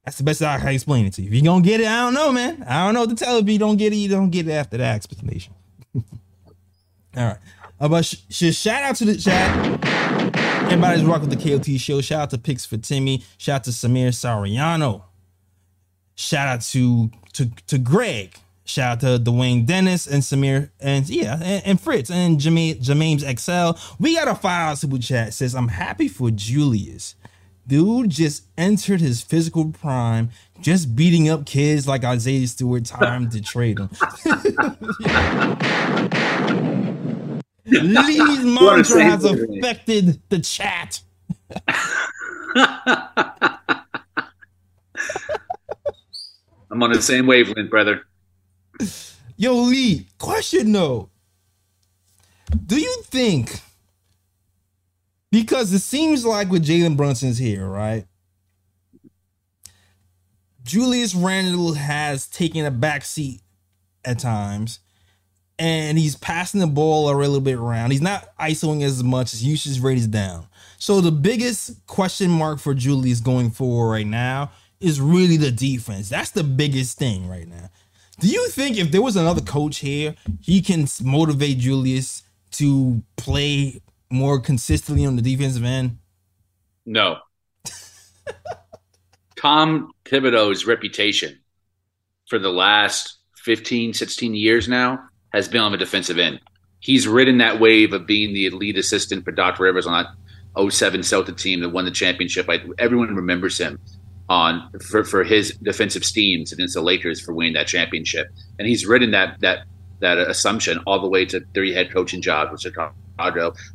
that's 0.08 0.20
the 0.20 0.24
best 0.24 0.42
I 0.42 0.58
can 0.58 0.70
explain 0.70 1.06
it 1.06 1.12
to 1.16 1.22
you. 1.22 1.28
If 1.28 1.34
you're 1.34 1.44
gonna 1.44 1.62
get 1.62 1.82
it, 1.82 1.88
I 1.88 2.06
don't 2.06 2.14
know, 2.14 2.32
man. 2.32 2.64
I 2.66 2.86
don't 2.86 2.94
know 2.94 3.02
what 3.02 3.10
to 3.10 3.16
tell 3.26 3.34
you. 3.34 3.42
If 3.42 3.50
you 3.50 3.60
don't 3.60 3.76
get 3.76 3.92
it, 3.92 3.98
you 3.98 4.08
don't 4.08 4.30
get 4.30 4.48
it 4.48 4.54
after 4.54 4.78
that 4.78 4.96
explanation. 4.96 5.54
All 5.96 6.04
right. 7.14 7.38
Uh, 7.78 7.90
but 7.90 8.06
sh- 8.06 8.16
sh- 8.30 8.56
shout 8.56 8.84
out 8.84 8.96
to 8.96 9.04
the 9.04 9.18
chat. 9.18 9.86
Everybody's 10.64 11.04
rocking 11.04 11.28
the 11.28 11.36
KOT 11.36 11.78
show. 11.78 12.00
Shout 12.00 12.22
out 12.22 12.30
to 12.30 12.38
Picks 12.38 12.66
for 12.66 12.78
Timmy. 12.78 13.26
Shout 13.38 13.56
out 13.56 13.64
to 13.66 13.72
Samir 13.72 14.08
Sariano. 14.08 15.04
Shout 16.16 16.48
out 16.48 16.62
to 16.62 17.12
to 17.34 17.52
to 17.68 17.78
Greg. 17.78 18.40
Shout 18.64 19.04
out 19.04 19.24
to 19.26 19.30
Dwayne 19.30 19.66
Dennis 19.66 20.08
and 20.08 20.24
Samir 20.24 20.70
and 20.80 21.10
yeah 21.10 21.38
and, 21.44 21.66
and 21.66 21.82
Fritz 21.82 22.10
and 22.10 22.40
Jermaine 22.40 22.82
Jermaine's 22.82 23.26
XL. 23.42 23.78
We 24.02 24.16
got 24.16 24.30
a 24.30 24.42
dollar 24.42 24.78
super 24.78 25.00
chat. 25.00 25.34
Says 25.34 25.54
I'm 25.54 25.68
happy 25.68 26.08
for 26.08 26.32
Julius. 26.32 27.16
Dude 27.68 28.10
just 28.10 28.46
entered 28.58 29.02
his 29.02 29.22
physical 29.22 29.72
prime, 29.72 30.30
just 30.62 30.96
beating 30.96 31.28
up 31.28 31.46
kids 31.46 31.86
like 31.86 32.06
Isaiah 32.06 32.48
Stewart. 32.48 32.86
Time 32.86 33.30
to 33.30 33.42
trade 33.42 33.80
him. 33.80 33.90
Lee's 37.66 38.46
mantra 38.46 39.04
has 39.04 39.26
affected 39.26 40.22
the 40.30 40.40
chat. 40.40 41.02
I'm 46.72 46.84
on 46.84 46.92
the 46.94 47.02
same 47.02 47.28
wavelength, 47.28 47.70
brother. 47.70 48.04
Yo, 49.36 49.54
Lee, 49.56 50.08
question 50.18 50.72
though. 50.72 51.10
Do 52.66 52.80
you 52.80 53.02
think 53.04 53.62
because 55.32 55.74
it 55.74 55.80
seems 55.80 56.26
like 56.26 56.50
with 56.50 56.66
Jalen 56.66 56.98
Brunson's 56.98 57.38
here, 57.38 57.66
right? 57.68 58.06
Julius 60.64 61.16
Randle 61.16 61.74
has 61.74 62.28
taken 62.28 62.66
a 62.66 62.72
back 62.72 63.06
seat 63.06 63.42
at 64.04 64.20
times, 64.20 64.80
and 65.58 65.98
he's 65.98 66.16
passing 66.16 66.60
the 66.60 66.68
ball 66.68 67.10
a 67.10 67.16
little 67.16 67.40
bit 67.40 67.56
around. 67.56 67.92
He's 67.92 68.02
not 68.02 68.36
isoing 68.38 68.84
as 68.84 69.04
much. 69.04 69.32
His 69.32 69.44
usage 69.44 69.82
rate 69.82 69.98
is 69.98 70.08
down. 70.08 70.48
So 70.78 71.02
the 71.02 71.12
biggest 71.12 71.86
question 71.88 72.30
mark 72.30 72.60
for 72.60 72.74
Julius 72.74 73.22
going 73.22 73.50
forward 73.52 73.92
right 73.92 74.06
now 74.06 74.52
is 74.80 75.02
really 75.02 75.38
the 75.38 75.52
defense. 75.52 76.10
That's 76.10 76.32
the 76.32 76.44
biggest 76.44 76.98
thing 76.98 77.28
right 77.28 77.48
now. 77.48 77.70
Do 78.20 78.28
you 78.28 78.48
think 78.50 78.78
if 78.78 78.92
there 78.92 79.02
was 79.02 79.16
another 79.16 79.42
coach 79.42 79.78
here, 79.78 80.16
he 80.42 80.62
can 80.62 80.88
motivate 81.04 81.60
Julius 81.60 82.24
to 82.52 83.02
play 83.16 83.82
more 84.10 84.40
consistently 84.40 85.06
on 85.06 85.16
the 85.16 85.22
defensive 85.22 85.64
end? 85.64 85.98
No. 86.86 87.18
Tom 89.38 89.92
Thibodeau's 90.06 90.66
reputation 90.66 91.40
for 92.28 92.40
the 92.40 92.50
last 92.50 93.18
15, 93.36 93.94
16 93.94 94.36
years 94.36 94.68
now 94.68 95.00
has 95.34 95.48
been 95.48 95.62
on 95.62 95.72
the 95.72 95.78
defensive 95.78 96.18
end. 96.18 96.40
He's 96.80 97.08
ridden 97.08 97.40
that 97.40 97.60
wave 97.60 97.94
of 97.94 98.06
being 98.06 98.34
the 98.34 98.46
elite 98.46 98.78
assistant 98.78 99.26
for 99.26 99.32
Doc 99.32 99.60
Rivers 99.60 99.88
on 99.88 100.06
that 100.56 100.72
07 100.72 101.04
Celtic 101.04 101.38
team 101.38 101.62
that 101.62 101.70
won 101.70 101.86
the 101.86 101.92
championship. 101.92 102.48
Like 102.48 102.64
everyone 102.78 103.16
remembers 103.16 103.58
him 103.58 103.80
on 104.30 104.70
for, 104.82 105.04
for 105.04 105.24
his 105.24 105.52
defensive 105.62 106.04
schemes 106.04 106.52
against 106.52 106.74
the 106.74 106.82
Lakers 106.82 107.22
for 107.22 107.34
winning 107.34 107.54
that 107.54 107.68
championship. 107.68 108.28
And 108.60 108.68
he's 108.68 108.86
ridden 108.86 109.12
that 109.12 109.40
that 109.42 109.66
that 110.00 110.18
assumption 110.18 110.80
all 110.86 111.00
the 111.00 111.08
way 111.08 111.26
to 111.26 111.42
three 111.54 111.74
head 111.74 111.92
coaching 111.92 112.22
jobs 112.22 112.52
with 112.52 112.62
Chicago, 112.62 112.94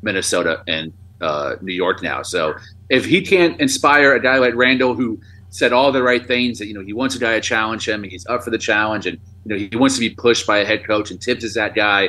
Minnesota, 0.03 0.63
and 0.67 0.93
uh, 1.23 1.57
New 1.63 1.73
York 1.73 2.03
now. 2.03 2.23
So 2.23 2.55
if 2.91 3.05
he 3.05 3.23
can't 3.23 3.59
inspire 3.61 4.15
a 4.15 4.21
guy 4.21 4.39
like 4.39 4.55
Randle 4.55 4.95
who 4.95 5.21
said 5.51 5.73
all 5.73 5.93
the 5.93 6.03
right 6.03 6.27
things 6.27 6.59
that 6.59 6.67
you 6.67 6.75
know 6.75 6.81
he 6.81 6.93
wants 6.93 7.15
a 7.15 7.19
guy 7.19 7.35
to 7.35 7.41
challenge 7.41 7.89
him 7.89 8.03
and 8.03 8.11
he's 8.11 8.27
up 8.27 8.43
for 8.43 8.51
the 8.51 8.59
challenge 8.59 9.07
and 9.07 9.19
you 9.45 9.49
know 9.49 9.57
he 9.57 9.77
wants 9.77 9.95
to 9.95 10.01
be 10.01 10.11
pushed 10.11 10.47
by 10.47 10.59
a 10.59 10.65
head 10.65 10.85
coach 10.87 11.11
and 11.11 11.21
Tibbs 11.21 11.45
is 11.45 11.55
that 11.55 11.75
guy. 11.75 12.09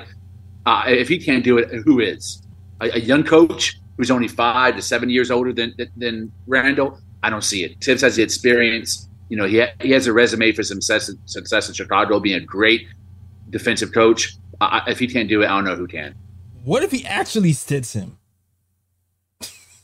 Uh, 0.66 0.84
if 0.88 1.10
he 1.10 1.18
can't 1.18 1.44
do 1.44 1.58
it, 1.58 1.70
who 1.86 2.00
is 2.00 2.42
a, 2.82 2.90
a 2.92 3.00
young 3.00 3.24
coach 3.24 3.80
who's 3.98 4.10
only 4.10 4.28
five 4.28 4.76
to 4.76 4.82
seven 4.82 5.10
years 5.10 5.30
older 5.30 5.54
than 5.54 5.76
than 5.98 6.32
Randle? 6.48 7.00
I 7.22 7.30
don't 7.30 7.44
see 7.44 7.64
it. 7.64 7.80
Tibbs 7.82 8.02
has 8.02 8.16
the 8.16 8.24
experience. 8.24 9.08
You 9.30 9.38
know 9.38 9.46
he 9.46 9.60
ha- 9.60 9.74
he 9.82 9.92
has 9.92 10.08
a 10.08 10.14
resume 10.14 10.52
for 10.54 10.64
success 10.64 11.12
success 11.26 11.68
in 11.68 11.76
Chicago, 11.76 12.20
being 12.20 12.38
a 12.38 12.46
great 12.46 12.88
defensive 13.50 13.92
coach. 13.92 14.36
Uh, 14.62 14.82
if 14.88 15.00
he 15.00 15.08
can't 15.08 15.28
do 15.28 15.42
it, 15.42 15.46
I 15.46 15.50
don't 15.50 15.66
know 15.66 15.76
who 15.76 15.88
can. 15.88 16.16
What 16.64 16.84
if 16.84 16.92
he 16.92 17.06
actually 17.06 17.54
sits 17.54 17.94
him? 17.94 18.18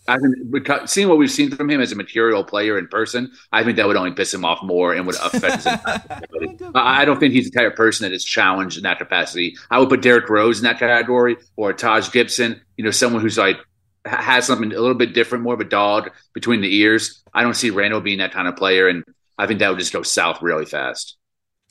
I 0.07 0.17
think 0.17 0.35
because 0.49 0.89
seeing 0.89 1.07
what 1.07 1.19
we've 1.19 1.29
seen 1.29 1.51
from 1.51 1.69
him 1.69 1.81
as 1.81 1.91
a 1.91 1.95
material 1.95 2.43
player 2.43 2.79
in 2.79 2.87
person, 2.87 3.31
I 3.51 3.63
think 3.63 3.77
that 3.77 3.85
would 3.85 3.95
only 3.95 4.11
piss 4.11 4.33
him 4.33 4.43
off 4.43 4.63
more 4.63 4.93
and 4.93 5.05
would 5.05 5.15
affect 5.17 5.57
his. 5.57 5.67
I 6.73 7.01
I 7.01 7.05
don't 7.05 7.19
think 7.19 7.33
he's 7.33 7.51
the 7.51 7.59
type 7.59 7.71
of 7.71 7.75
person 7.75 8.09
that 8.09 8.15
is 8.15 8.23
challenged 8.23 8.77
in 8.77 8.83
that 8.83 8.97
capacity. 8.97 9.55
I 9.69 9.77
would 9.77 9.89
put 9.89 10.01
Derrick 10.01 10.27
Rose 10.29 10.57
in 10.57 10.63
that 10.63 10.79
category 10.79 11.37
or 11.57 11.73
Taj 11.73 12.11
Gibson, 12.11 12.59
you 12.77 12.83
know, 12.83 12.91
someone 12.91 13.21
who's 13.21 13.37
like 13.37 13.57
has 14.05 14.47
something 14.47 14.73
a 14.73 14.79
little 14.79 14.95
bit 14.95 15.13
different, 15.13 15.43
more 15.43 15.53
of 15.53 15.59
a 15.59 15.65
dog 15.65 16.09
between 16.33 16.61
the 16.61 16.75
ears. 16.75 17.21
I 17.33 17.43
don't 17.43 17.53
see 17.53 17.69
Randle 17.69 18.01
being 18.01 18.17
that 18.17 18.31
kind 18.31 18.47
of 18.47 18.55
player, 18.55 18.87
and 18.87 19.03
I 19.37 19.45
think 19.45 19.59
that 19.59 19.69
would 19.69 19.79
just 19.79 19.93
go 19.93 20.01
south 20.01 20.41
really 20.41 20.65
fast. 20.65 21.17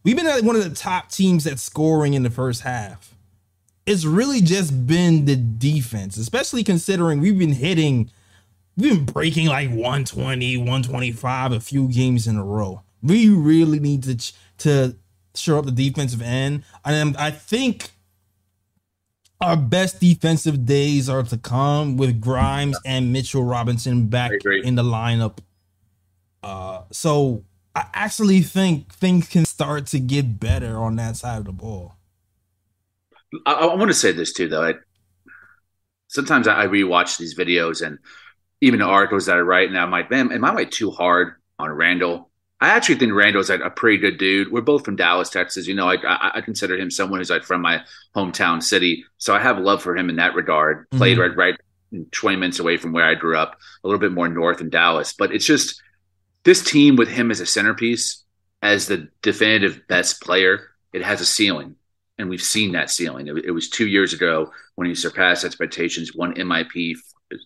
We've 0.05 0.17
been 0.17 0.27
like 0.27 0.45
one 0.45 0.57
of 0.57 0.65
the 0.65 0.75
top 0.75 1.11
teams 1.11 1.47
at 1.47 1.59
scoring 1.59 2.15
in 2.15 2.23
the 2.23 2.31
first 2.31 2.63
half. 2.63 3.15
It's 3.87 4.05
really 4.05 4.41
just 4.41 4.87
been 4.87 5.25
the 5.25 5.37
defense, 5.37 6.17
especially 6.17 6.63
considering 6.65 7.21
we've 7.21 7.39
been 7.39 7.53
hitting, 7.53 8.11
we've 8.77 8.97
been 8.97 9.05
breaking 9.05 9.49
like 9.49 9.69
120, 9.69 10.57
125 10.57 11.53
a 11.53 11.61
few 11.61 11.89
games 11.89 12.27
in 12.27 12.37
a 12.37 12.45
row. 12.45 12.83
We 13.03 13.29
really 13.29 13.81
need 13.81 14.05
to 14.05 14.33
to 14.59 14.97
shore 15.35 15.59
up 15.59 15.65
the 15.65 15.73
defensive 15.73 16.23
end. 16.23 16.63
And 16.85 17.17
I 17.17 17.31
think 17.31 17.91
our 19.41 19.57
best 19.57 20.01
defensive 20.01 20.65
days 20.65 21.09
are 21.09 21.25
to 21.25 21.37
come 21.37 21.97
with 21.97 22.21
Grimes 22.21 22.79
and 22.85 23.13
Mitchell 23.13 23.43
Robinson 23.43 24.07
back 24.07 24.31
in 24.45 24.77
the 24.77 24.85
lineup. 24.85 25.39
Uh, 26.45 26.83
so 26.93 27.45
I 27.75 27.87
actually 27.95 28.43
think 28.43 28.93
things 28.93 29.29
can 29.29 29.45
start 29.45 29.87
to 29.89 29.99
get 29.99 30.39
better 30.39 30.79
on 30.79 30.97
that 30.97 31.17
side 31.17 31.39
of 31.39 31.45
the 31.47 31.53
ball. 31.53 31.97
I, 33.47 33.53
I 33.53 33.75
want 33.75 33.91
to 33.91 33.95
say 33.95 34.13
this 34.13 34.33
too, 34.33 34.49
though. 34.49 34.63
I, 34.63 34.75
sometimes 36.09 36.47
I, 36.47 36.65
I 36.65 36.67
rewatch 36.67 37.19
these 37.19 37.37
videos 37.37 37.85
and 37.85 37.99
even 38.61 38.81
the 38.81 38.87
articles 38.87 39.27
that 39.27 39.37
I 39.37 39.41
write, 39.41 39.69
and 39.69 39.79
I'm 39.79 39.91
like, 39.91 40.11
man, 40.11 40.31
am 40.31 40.45
I 40.45 40.53
like 40.53 40.71
too 40.71 40.91
hard 40.91 41.35
on 41.59 41.71
Randle? 41.71 42.31
I 42.61 42.69
actually 42.69 42.95
think 42.95 43.13
Randle's 43.13 43.51
like 43.51 43.61
a 43.61 43.71
pretty 43.71 43.99
good 43.99 44.19
dude. 44.19 44.53
We're 44.53 44.61
both 44.61 44.85
from 44.85 44.95
Dallas, 44.95 45.31
Texas. 45.31 45.67
You 45.67 45.75
know, 45.75 45.89
I, 45.89 45.97
I, 45.97 46.31
I 46.35 46.41
consider 46.43 46.79
him 46.79 46.93
someone 46.93 47.19
who's 47.19 47.31
like 47.31 47.43
from 47.43 47.61
my 47.61 47.83
hometown 48.15 48.63
city, 48.63 49.05
so 49.19 49.35
I 49.35 49.41
have 49.41 49.59
love 49.59 49.83
for 49.83 49.97
him 49.97 50.09
in 50.09 50.17
that 50.17 50.37
regard. 50.37 50.89
Played 50.91 51.19
mm-hmm. 51.19 51.39
right, 51.39 51.57
right, 51.93 52.07
20 52.13 52.37
minutes 52.37 52.61
away 52.61 52.77
from 52.77 52.93
where 52.93 53.05
I 53.05 53.15
grew 53.15 53.37
up, 53.37 53.57
a 53.83 53.89
little 53.89 53.99
bit 53.99 54.13
more 54.13 54.29
north 54.29 54.61
in 54.61 54.71
Dallas. 54.71 55.13
But 55.13 55.35
it's 55.35 55.45
just 55.45 55.83
this 56.45 56.63
team 56.63 56.97
with 56.97 57.09
him 57.09 57.31
as 57.31 57.41
a 57.41 57.47
centerpiece, 57.47 58.25
as 58.63 58.87
the 58.87 59.09
definitive 59.23 59.87
best 59.89 60.21
player, 60.23 60.71
it 60.93 61.03
has 61.03 61.21
a 61.21 61.27
ceiling, 61.27 61.77
and 62.19 62.29
we've 62.29 62.43
seen 62.43 62.73
that 62.73 62.91
ceiling. 62.91 63.29
It, 63.29 63.45
it 63.47 63.51
was 63.51 63.69
two 63.69 63.87
years 63.87 64.13
ago 64.13 64.53
when 64.75 64.89
he 64.89 64.95
surpassed 64.95 65.45
expectations, 65.45 66.15
won 66.15 66.35
MIP, 66.35 66.97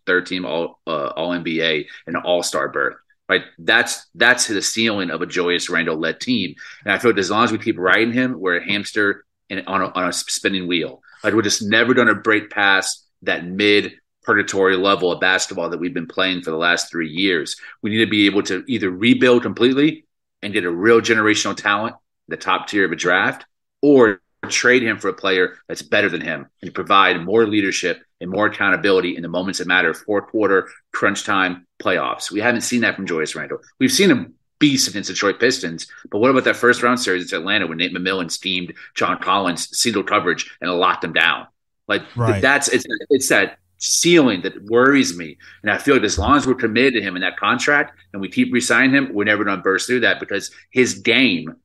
third 0.06 0.26
team 0.26 0.44
All 0.44 0.80
uh, 0.86 1.08
All 1.08 1.30
NBA, 1.30 1.86
and 2.06 2.16
All 2.16 2.42
Star 2.42 2.68
berth. 2.68 2.96
Right, 3.28 3.42
that's 3.58 4.06
that's 4.14 4.46
the 4.46 4.62
ceiling 4.62 5.10
of 5.10 5.20
a 5.20 5.26
Julius 5.26 5.68
Randle 5.68 5.98
led 5.98 6.20
team, 6.20 6.54
and 6.84 6.92
I 6.92 6.98
feel 6.98 7.10
like 7.10 7.18
as 7.18 7.30
long 7.30 7.44
as 7.44 7.50
we 7.50 7.58
keep 7.58 7.78
riding 7.78 8.12
him, 8.12 8.38
we're 8.38 8.58
a 8.58 8.64
hamster 8.64 9.24
on 9.50 9.82
a, 9.82 9.88
on 9.88 10.08
a 10.08 10.12
spinning 10.12 10.68
wheel. 10.68 11.02
Like 11.24 11.34
we're 11.34 11.42
just 11.42 11.62
never 11.62 11.92
going 11.92 12.08
to 12.08 12.14
break 12.14 12.50
past 12.50 13.04
that 13.22 13.44
mid 13.44 13.94
purgatory 14.26 14.76
level 14.76 15.12
of 15.12 15.20
basketball 15.20 15.70
that 15.70 15.78
we've 15.78 15.94
been 15.94 16.08
playing 16.08 16.42
for 16.42 16.50
the 16.50 16.56
last 16.56 16.90
three 16.90 17.08
years. 17.08 17.56
We 17.80 17.90
need 17.90 18.04
to 18.04 18.10
be 18.10 18.26
able 18.26 18.42
to 18.44 18.64
either 18.66 18.90
rebuild 18.90 19.42
completely 19.42 20.04
and 20.42 20.52
get 20.52 20.64
a 20.64 20.70
real 20.70 21.00
generational 21.00 21.56
talent, 21.56 21.96
the 22.28 22.36
top 22.36 22.66
tier 22.68 22.84
of 22.84 22.92
a 22.92 22.96
draft, 22.96 23.46
or 23.80 24.20
trade 24.48 24.82
him 24.82 24.98
for 24.98 25.08
a 25.08 25.14
player 25.14 25.56
that's 25.68 25.82
better 25.82 26.08
than 26.08 26.20
him 26.20 26.46
and 26.62 26.74
provide 26.74 27.24
more 27.24 27.46
leadership 27.46 28.02
and 28.20 28.30
more 28.30 28.46
accountability 28.46 29.16
in 29.16 29.22
the 29.22 29.28
moments 29.28 29.58
that 29.58 29.66
matter 29.66 29.92
fourth 29.94 30.28
quarter, 30.28 30.68
crunch 30.92 31.24
time, 31.24 31.66
playoffs. 31.82 32.30
We 32.30 32.40
haven't 32.40 32.60
seen 32.62 32.82
that 32.82 32.96
from 32.96 33.06
Julius 33.06 33.34
Randle. 33.34 33.58
We've 33.78 33.92
seen 33.92 34.10
him 34.10 34.34
beast 34.58 34.88
against 34.88 35.08
the 35.08 35.14
Detroit 35.14 35.38
Pistons, 35.38 35.86
but 36.10 36.18
what 36.18 36.30
about 36.30 36.44
that 36.44 36.56
first 36.56 36.82
round 36.82 37.00
series 37.00 37.32
in 37.32 37.38
Atlanta 37.38 37.66
when 37.66 37.78
Nate 37.78 37.92
McMillan 37.94 38.30
steamed 38.30 38.74
John 38.94 39.18
Collins 39.20 39.76
single 39.76 40.02
coverage 40.02 40.56
and 40.60 40.70
locked 40.72 41.04
him 41.04 41.12
down? 41.12 41.46
Like 41.88 42.02
Right. 42.16 42.40
that's 42.40 42.68
it's 42.68 42.86
it's 43.10 43.28
that 43.28 43.58
ceiling 43.78 44.42
that 44.42 44.64
worries 44.64 45.16
me. 45.16 45.36
And 45.62 45.70
I 45.70 45.78
feel 45.78 45.94
like 45.94 46.04
as 46.04 46.18
long 46.18 46.36
as 46.36 46.46
we're 46.46 46.54
committed 46.54 46.94
to 46.94 47.02
him 47.02 47.16
in 47.16 47.22
that 47.22 47.36
contract 47.36 47.96
and 48.12 48.22
we 48.22 48.28
keep 48.28 48.52
resigning 48.52 48.94
him, 48.94 49.12
we're 49.12 49.24
never 49.24 49.44
going 49.44 49.56
to 49.56 49.62
burst 49.62 49.86
through 49.86 50.00
that 50.00 50.20
because 50.20 50.50
his 50.70 50.94
game 50.94 51.56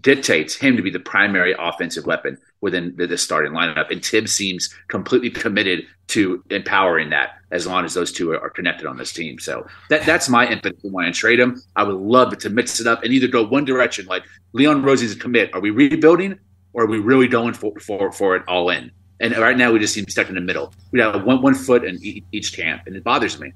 dictates 0.00 0.54
him 0.54 0.76
to 0.76 0.82
be 0.82 0.90
the 0.90 1.00
primary 1.00 1.54
offensive 1.58 2.06
weapon 2.06 2.36
within 2.60 2.94
the, 2.96 3.06
the 3.06 3.16
starting 3.16 3.52
lineup. 3.52 3.90
And 3.90 4.02
Tibbs 4.02 4.32
seems 4.32 4.74
completely 4.88 5.30
committed 5.30 5.86
to 6.08 6.42
empowering 6.50 7.10
that 7.10 7.36
as 7.50 7.66
long 7.66 7.84
as 7.84 7.94
those 7.94 8.12
two 8.12 8.32
are, 8.32 8.40
are 8.40 8.50
connected 8.50 8.86
on 8.86 8.96
this 8.96 9.12
team. 9.12 9.38
So 9.38 9.66
that 9.90 10.04
that's 10.04 10.28
my 10.28 10.48
impetus 10.48 10.82
to 10.82 10.88
want 10.88 11.06
to 11.06 11.18
trade 11.18 11.40
him. 11.40 11.60
I 11.76 11.84
would 11.84 11.96
love 11.96 12.36
to 12.38 12.50
mix 12.50 12.80
it 12.80 12.86
up 12.86 13.04
and 13.04 13.12
either 13.12 13.28
go 13.28 13.46
one 13.46 13.64
direction, 13.64 14.06
like 14.06 14.24
Leon 14.52 14.82
Rosie's 14.82 15.14
a 15.14 15.18
commit. 15.18 15.54
Are 15.54 15.60
we 15.60 15.70
rebuilding 15.70 16.38
or 16.72 16.84
are 16.84 16.88
we 16.88 16.98
really 16.98 17.28
going 17.28 17.54
for, 17.54 17.72
for, 17.80 18.12
for 18.12 18.36
it 18.36 18.42
all 18.48 18.70
in? 18.70 18.90
And 19.20 19.36
right 19.36 19.56
now 19.56 19.72
we 19.72 19.78
just 19.78 19.94
seem 19.94 20.06
stuck 20.08 20.28
in 20.28 20.34
the 20.34 20.40
middle. 20.40 20.72
We 20.92 21.00
have 21.00 21.24
one, 21.24 21.40
one 21.40 21.54
foot 21.54 21.84
in 21.84 21.98
each 22.32 22.54
camp, 22.54 22.82
and 22.86 22.96
it 22.96 23.04
bothers 23.04 23.40
me. 23.40 23.52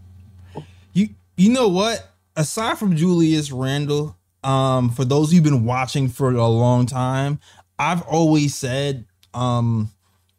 You 0.92 1.10
you 1.36 1.50
know 1.50 1.68
what? 1.68 2.08
Aside 2.36 2.78
from 2.78 2.96
Julius 2.96 3.50
Randle, 3.50 4.16
um, 4.42 4.90
for 4.90 5.04
those 5.04 5.32
who've 5.32 5.42
been 5.42 5.64
watching 5.64 6.08
for 6.08 6.30
a 6.30 6.46
long 6.46 6.86
time, 6.86 7.40
I've 7.78 8.02
always 8.02 8.54
said, 8.54 9.06
um, 9.34 9.90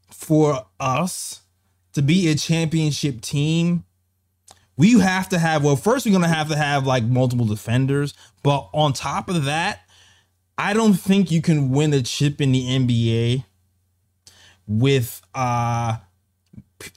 for 0.09 0.65
us 0.79 1.41
to 1.93 2.01
be 2.01 2.29
a 2.29 2.35
championship 2.35 3.21
team, 3.21 3.83
we 4.77 4.99
have 4.99 5.29
to 5.29 5.39
have 5.39 5.63
well, 5.63 5.75
first 5.75 6.05
we're 6.05 6.11
gonna 6.11 6.27
have 6.27 6.49
to 6.49 6.55
have 6.55 6.87
like 6.87 7.03
multiple 7.03 7.45
defenders, 7.45 8.13
but 8.41 8.69
on 8.73 8.93
top 8.93 9.29
of 9.29 9.45
that, 9.45 9.81
I 10.57 10.73
don't 10.73 10.93
think 10.93 11.31
you 11.31 11.41
can 11.41 11.69
win 11.69 11.93
a 11.93 12.01
chip 12.01 12.41
in 12.41 12.51
the 12.51 12.65
NBA 12.65 13.43
with 14.79 15.21
uh 15.33 15.97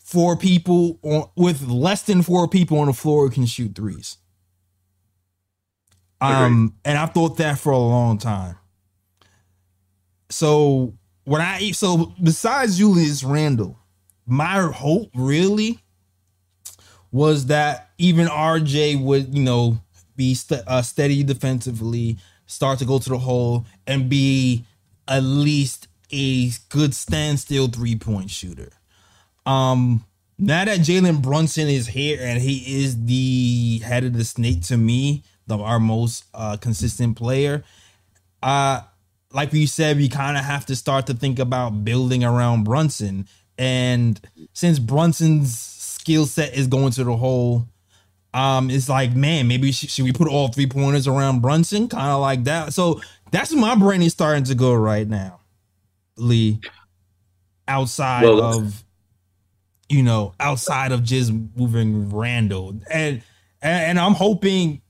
four 0.03 0.37
people 0.37 0.99
on 1.03 1.29
with 1.37 1.63
less 1.69 2.03
than 2.03 2.23
four 2.23 2.49
people 2.49 2.79
on 2.79 2.87
the 2.87 2.93
floor 2.93 3.27
who 3.27 3.31
can 3.31 3.47
shoot 3.47 3.75
threes. 3.75 4.19
Um, 6.21 6.75
and 6.85 6.97
I've 6.97 7.13
thought 7.13 7.37
that 7.37 7.59
for 7.59 7.73
a 7.73 7.79
long 7.79 8.17
time. 8.17 8.57
So 10.31 10.95
when 11.25 11.41
I 11.43 11.73
so 11.73 12.15
besides 12.23 12.79
Julius 12.79 13.23
Randle, 13.23 13.79
my 14.27 14.61
hope 14.61 15.11
really 15.15 15.81
was 17.13 17.47
that 17.47 17.91
even 17.99 18.27
RJ 18.27 19.03
would, 19.03 19.35
you 19.35 19.43
know, 19.43 19.79
be 20.17 20.35
st- 20.35 20.63
uh, 20.67 20.83
steady 20.83 21.23
defensively, 21.23 22.17
start 22.47 22.79
to 22.79 22.85
go 22.85 22.99
to 22.99 23.09
the 23.09 23.19
hole, 23.19 23.67
and 23.87 24.09
be 24.09 24.65
at 25.07 25.23
least 25.23 25.89
a 26.13 26.51
good 26.69 26.95
standstill 26.95 27.69
three 27.69 27.97
point 27.97 28.31
shooter. 28.31 28.71
Um, 29.47 30.05
now 30.39 30.65
that 30.65 30.81
Jalen 30.81 31.23
Brunson 31.23 31.69
is 31.69 31.87
here 31.87 32.19
and 32.21 32.41
he 32.41 32.83
is 32.83 33.05
the 33.05 33.81
head 33.85 34.05
of 34.05 34.15
the 34.15 34.25
snake 34.25 34.63
to 34.63 34.77
me, 34.77 35.23
the 35.47 35.59
our 35.59 35.81
most 35.81 36.25
uh, 36.35 36.57
consistent 36.57 37.17
player. 37.17 37.63
Uh, 38.43 38.83
like 39.33 39.53
we 39.53 39.67
said, 39.67 39.97
we 39.97 40.09
kind 40.09 40.37
of 40.37 40.45
have 40.45 40.67
to 40.67 40.77
start 40.77 41.07
to 41.07 41.15
think 41.15 41.39
about 41.39 41.85
building 41.85 42.25
around 42.25 42.65
Brunson. 42.65 43.27
And 43.59 44.21
since 44.53 44.79
Brunson's 44.79 45.59
skill 45.59 46.27
set 46.27 46.55
is 46.55 46.67
going 46.67 46.93
to 46.93 47.05
the 47.05 47.17
hole, 47.17 47.67
um, 48.33 48.69
it's 48.71 48.89
like, 48.89 49.15
man, 49.15 49.47
maybe 49.47 49.71
sh- 49.73 49.89
should 49.91 50.05
we 50.05 50.13
put 50.13 50.29
all 50.29 50.49
three 50.49 50.67
pointers 50.67 51.07
around 51.07 51.41
Brunson, 51.41 51.89
kind 51.89 52.11
of 52.11 52.21
like 52.21 52.45
that. 52.45 52.73
So 52.73 53.01
that's 53.31 53.53
my 53.53 53.77
brain 53.77 54.03
is 54.03 54.13
starting 54.13 54.45
to 54.45 54.55
go 54.55 54.75
right 54.75 55.07
now. 55.07 55.41
Outside 57.67 58.25
Well, 58.25 58.43
of, 58.43 58.85
you 59.89 60.03
know, 60.03 60.35
outside 60.39 60.93
of 60.93 61.03
just 61.03 61.33
moving 61.57 62.11
Randle, 62.11 62.71
and 62.91 63.23
and, 63.63 63.85
and 63.85 63.99
I'm 63.99 64.13
hoping, 64.13 64.83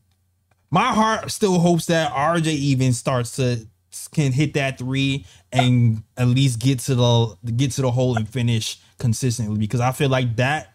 my 0.71 0.93
heart 0.93 1.31
still 1.31 1.61
hopes 1.61 1.87
that 1.87 2.13
RJ 2.13 2.47
even 2.47 2.93
starts 2.93 3.37
to 3.37 3.67
can 4.13 4.33
hit 4.33 4.55
that 4.55 4.79
three 4.79 5.25
and 5.53 6.03
at 6.17 6.27
least 6.27 6.59
get 6.59 6.81
to 6.81 6.95
the 6.97 7.53
get 7.53 7.71
to 7.73 7.83
the 7.83 7.91
hole 7.91 8.17
and 8.17 8.29
finish 8.29 8.79
consistently 8.99 9.57
because 9.57 9.81
I 9.81 9.93
feel 9.93 10.09
like 10.09 10.35
that 10.37 10.75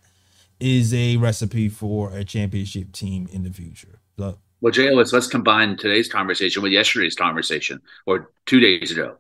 is 0.60 0.94
a 0.94 1.18
recipe 1.18 1.70
for 1.70 2.12
a 2.12 2.24
championship 2.24 2.92
team 2.92 3.28
in 3.32 3.44
the 3.44 3.52
future. 3.52 4.00
So, 4.18 4.38
Well, 4.62 4.72
Jay 4.72 4.88
Ellis, 4.88 5.14
let's 5.14 5.28
combine 5.28 5.78
today's 5.78 6.08
conversation 6.08 6.62
with 6.62 6.72
yesterday's 6.72 7.16
conversation 7.16 7.82
or 8.06 8.32
two 8.46 8.60
days 8.60 8.92
ago 8.92 9.18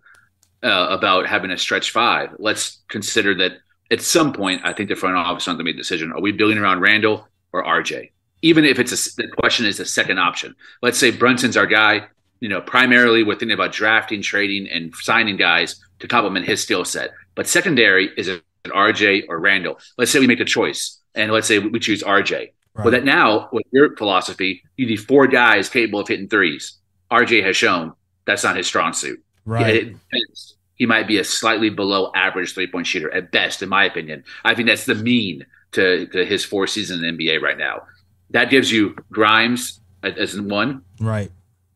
uh, 0.63 0.87
about 0.89 1.27
having 1.27 1.51
a 1.51 1.57
stretch 1.57 1.91
five. 1.91 2.29
Let's 2.37 2.79
consider 2.87 3.35
that 3.35 3.53
at 3.91 4.01
some 4.01 4.33
point, 4.33 4.61
I 4.63 4.73
think 4.73 4.89
the 4.89 4.95
front 4.95 5.15
office 5.15 5.47
wants 5.47 5.59
to 5.59 5.63
make 5.63 5.75
a 5.75 5.77
decision. 5.77 6.11
Are 6.11 6.21
we 6.21 6.31
building 6.31 6.57
around 6.57 6.81
Randle 6.81 7.27
or 7.51 7.63
RJ? 7.63 8.11
Even 8.41 8.63
if 8.63 8.79
it's 8.79 8.91
a, 8.91 9.15
the 9.15 9.27
question 9.27 9.65
is 9.65 9.77
the 9.77 9.85
second 9.85 10.19
option. 10.19 10.55
Let's 10.81 10.97
say 10.97 11.11
Brunson's 11.11 11.57
our 11.57 11.65
guy. 11.65 12.07
You 12.39 12.47
know, 12.47 12.61
primarily 12.61 13.23
we're 13.23 13.33
thinking 13.33 13.51
about 13.51 13.73
drafting, 13.73 14.21
trading, 14.21 14.69
and 14.69 14.93
signing 14.95 15.35
guys 15.35 15.83
to 15.99 16.07
complement 16.07 16.45
his 16.45 16.61
skill 16.61 16.85
set. 16.85 17.11
But 17.35 17.47
secondary 17.47 18.11
is 18.15 18.27
it 18.29 18.43
RJ 18.65 19.25
or 19.27 19.39
Randle? 19.39 19.79
Let's 19.97 20.11
say 20.11 20.19
we 20.19 20.27
make 20.27 20.39
a 20.39 20.45
choice, 20.45 20.99
and 21.15 21.31
let's 21.31 21.47
say 21.47 21.59
we 21.59 21.79
choose 21.79 22.03
RJ. 22.03 22.51
Well, 22.75 22.91
that 22.91 23.03
now, 23.03 23.49
with 23.51 23.65
your 23.71 23.93
philosophy, 23.97 24.63
you 24.77 24.85
need 24.85 25.01
four 25.01 25.27
guys 25.27 25.67
capable 25.67 25.99
of 25.99 26.07
hitting 26.07 26.29
threes. 26.29 26.77
RJ 27.11 27.43
has 27.43 27.57
shown 27.57 27.93
that's 28.23 28.43
not 28.43 28.55
his 28.55 28.67
strong 28.67 28.93
suit. 28.93 29.21
Right. 29.49 29.95
Best, 30.11 30.55
he 30.75 30.85
might 30.85 31.07
be 31.07 31.19
a 31.19 31.23
slightly 31.23 31.69
below 31.69 32.11
average 32.15 32.53
three 32.53 32.67
point 32.67 32.87
shooter 32.87 33.13
at 33.13 33.31
best, 33.31 33.61
in 33.61 33.69
my 33.69 33.85
opinion. 33.85 34.23
I 34.45 34.55
think 34.55 34.67
that's 34.67 34.85
the 34.85 34.95
mean 34.95 35.45
to, 35.73 36.07
to 36.07 36.25
his 36.25 36.45
four 36.45 36.67
seasons 36.67 37.03
in 37.03 37.17
the 37.17 37.29
NBA 37.29 37.41
right 37.41 37.57
now. 37.57 37.83
That 38.31 38.49
gives 38.49 38.71
you 38.71 38.95
Grimes 39.11 39.81
as 40.03 40.39
one, 40.39 40.83
right. 40.99 41.31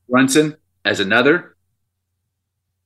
Brunson 0.10 0.56
as 0.86 1.00
another. 1.00 1.56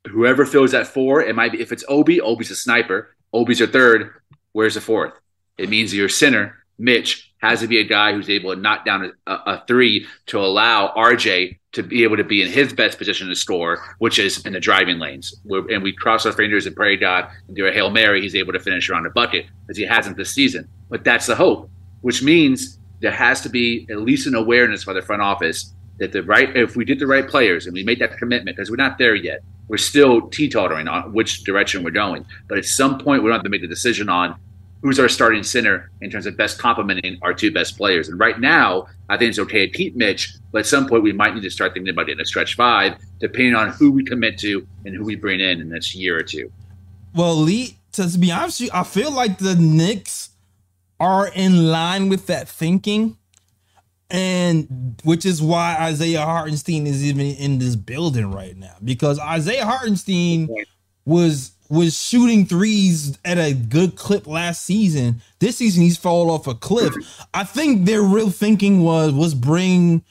Whoever 0.07 0.45
fills 0.45 0.71
that 0.71 0.87
four, 0.87 1.21
it 1.21 1.35
might 1.35 1.51
be 1.51 1.61
if 1.61 1.71
it's 1.71 1.83
Obi, 1.87 2.21
Obi's 2.21 2.49
a 2.49 2.55
sniper. 2.55 3.15
Obi's 3.33 3.59
your 3.59 3.67
third. 3.67 4.13
Where's 4.53 4.75
the 4.75 4.81
fourth? 4.81 5.13
It 5.57 5.69
means 5.69 5.93
your 5.93 6.09
center, 6.09 6.55
Mitch, 6.77 7.27
has 7.39 7.59
to 7.59 7.67
be 7.67 7.79
a 7.79 7.83
guy 7.83 8.13
who's 8.13 8.29
able 8.29 8.53
to 8.53 8.59
knock 8.59 8.85
down 8.85 9.11
a, 9.27 9.33
a 9.33 9.63
three 9.67 10.07
to 10.27 10.39
allow 10.39 10.93
RJ 10.95 11.57
to 11.73 11.83
be 11.83 12.03
able 12.03 12.17
to 12.17 12.23
be 12.23 12.41
in 12.41 12.49
his 12.49 12.73
best 12.73 12.97
position 12.97 13.27
to 13.27 13.35
score, 13.35 13.79
which 13.99 14.17
is 14.17 14.43
in 14.45 14.53
the 14.53 14.59
driving 14.59 14.97
lanes. 14.97 15.35
We're, 15.45 15.69
and 15.71 15.83
we 15.83 15.93
cross 15.93 16.25
our 16.25 16.31
fingers 16.31 16.65
and 16.65 16.75
pray 16.75 16.97
God 16.97 17.29
and 17.47 17.55
do 17.55 17.67
a 17.67 17.71
Hail 17.71 17.91
Mary, 17.91 18.21
he's 18.21 18.35
able 18.35 18.53
to 18.53 18.59
finish 18.59 18.89
around 18.89 19.03
the 19.03 19.11
bucket 19.11 19.45
as 19.69 19.77
he 19.77 19.85
hasn't 19.85 20.17
this 20.17 20.31
season. 20.33 20.67
But 20.89 21.03
that's 21.03 21.27
the 21.27 21.35
hope, 21.35 21.69
which 22.01 22.23
means 22.23 22.79
there 22.99 23.11
has 23.11 23.41
to 23.41 23.49
be 23.49 23.85
at 23.91 24.01
least 24.01 24.25
an 24.25 24.33
awareness 24.33 24.85
by 24.85 24.93
the 24.93 25.03
front 25.03 25.21
office 25.21 25.73
that 25.99 26.11
the 26.11 26.23
right 26.23 26.55
if 26.55 26.75
we 26.75 26.85
did 26.85 26.99
the 26.99 27.07
right 27.07 27.27
players 27.27 27.65
and 27.65 27.73
we 27.73 27.83
made 27.83 27.99
that 27.99 28.17
commitment 28.17 28.55
because 28.55 28.69
we're 28.69 28.77
not 28.77 28.97
there 28.97 29.15
yet. 29.15 29.41
We're 29.67 29.77
still 29.77 30.21
teetotering 30.21 30.89
on 30.89 31.13
which 31.13 31.43
direction 31.43 31.83
we're 31.83 31.91
going. 31.91 32.25
But 32.47 32.57
at 32.57 32.65
some 32.65 32.97
point, 32.97 33.21
we 33.21 33.27
don't 33.27 33.35
have 33.35 33.43
to 33.43 33.49
make 33.49 33.61
the 33.61 33.67
decision 33.67 34.07
on 34.07 34.39
who's 34.81 34.99
our 34.99 35.09
starting 35.09 35.43
center 35.43 35.89
in 36.01 36.09
terms 36.09 36.25
of 36.25 36.37
best 36.37 36.59
complementing 36.59 37.17
our 37.21 37.33
two 37.33 37.51
best 37.51 37.77
players. 37.77 38.09
And 38.09 38.19
right 38.19 38.39
now, 38.39 38.87
I 39.09 39.17
think 39.17 39.29
it's 39.29 39.39
okay 39.39 39.67
to 39.67 39.71
keep 39.71 39.95
Mitch, 39.95 40.33
but 40.51 40.59
at 40.59 40.65
some 40.67 40.87
point 40.87 41.03
we 41.03 41.13
might 41.13 41.33
need 41.33 41.43
to 41.43 41.49
start 41.49 41.73
thinking 41.73 41.89
about 41.89 42.07
getting 42.07 42.21
a 42.21 42.25
stretch 42.25 42.55
five, 42.55 42.95
depending 43.19 43.55
on 43.55 43.69
who 43.69 43.91
we 43.91 44.03
commit 44.03 44.37
to 44.39 44.67
and 44.85 44.95
who 44.95 45.03
we 45.03 45.15
bring 45.15 45.39
in 45.39 45.61
in 45.61 45.69
this 45.69 45.95
year 45.95 46.17
or 46.17 46.23
two. 46.23 46.51
Well, 47.15 47.35
Lee, 47.35 47.77
to 47.93 48.07
be 48.17 48.31
honest 48.31 48.61
with 48.61 48.69
you, 48.69 48.79
I 48.79 48.83
feel 48.83 49.11
like 49.11 49.39
the 49.39 49.55
Knicks 49.55 50.29
are 50.99 51.27
in 51.27 51.67
line 51.67 52.09
with 52.09 52.27
that 52.27 52.47
thinking. 52.47 53.17
And 54.09 55.01
which 55.03 55.25
is 55.25 55.41
why 55.41 55.75
Isaiah 55.81 56.21
Hartenstein 56.21 56.87
is 56.87 57.03
even 57.03 57.25
in 57.25 57.59
this 57.59 57.75
building 57.75 58.31
right 58.31 58.55
now. 58.55 58.77
Because 58.81 59.19
Isaiah 59.19 59.65
Hartenstein 59.65 60.47
was 61.03 61.51
was 61.69 61.99
shooting 61.99 62.45
threes 62.45 63.17
at 63.25 63.37
a 63.37 63.53
good 63.53 63.95
clip 63.95 64.27
last 64.27 64.63
season. 64.63 65.21
This 65.39 65.57
season 65.57 65.83
he's 65.83 65.97
fallen 65.97 66.29
off 66.29 66.47
a 66.47 66.55
cliff. 66.55 66.93
I 67.33 67.43
think 67.43 67.85
their 67.85 68.01
real 68.01 68.29
thinking 68.29 68.81
was 68.81 69.13
was 69.13 69.33
bring 69.33 70.03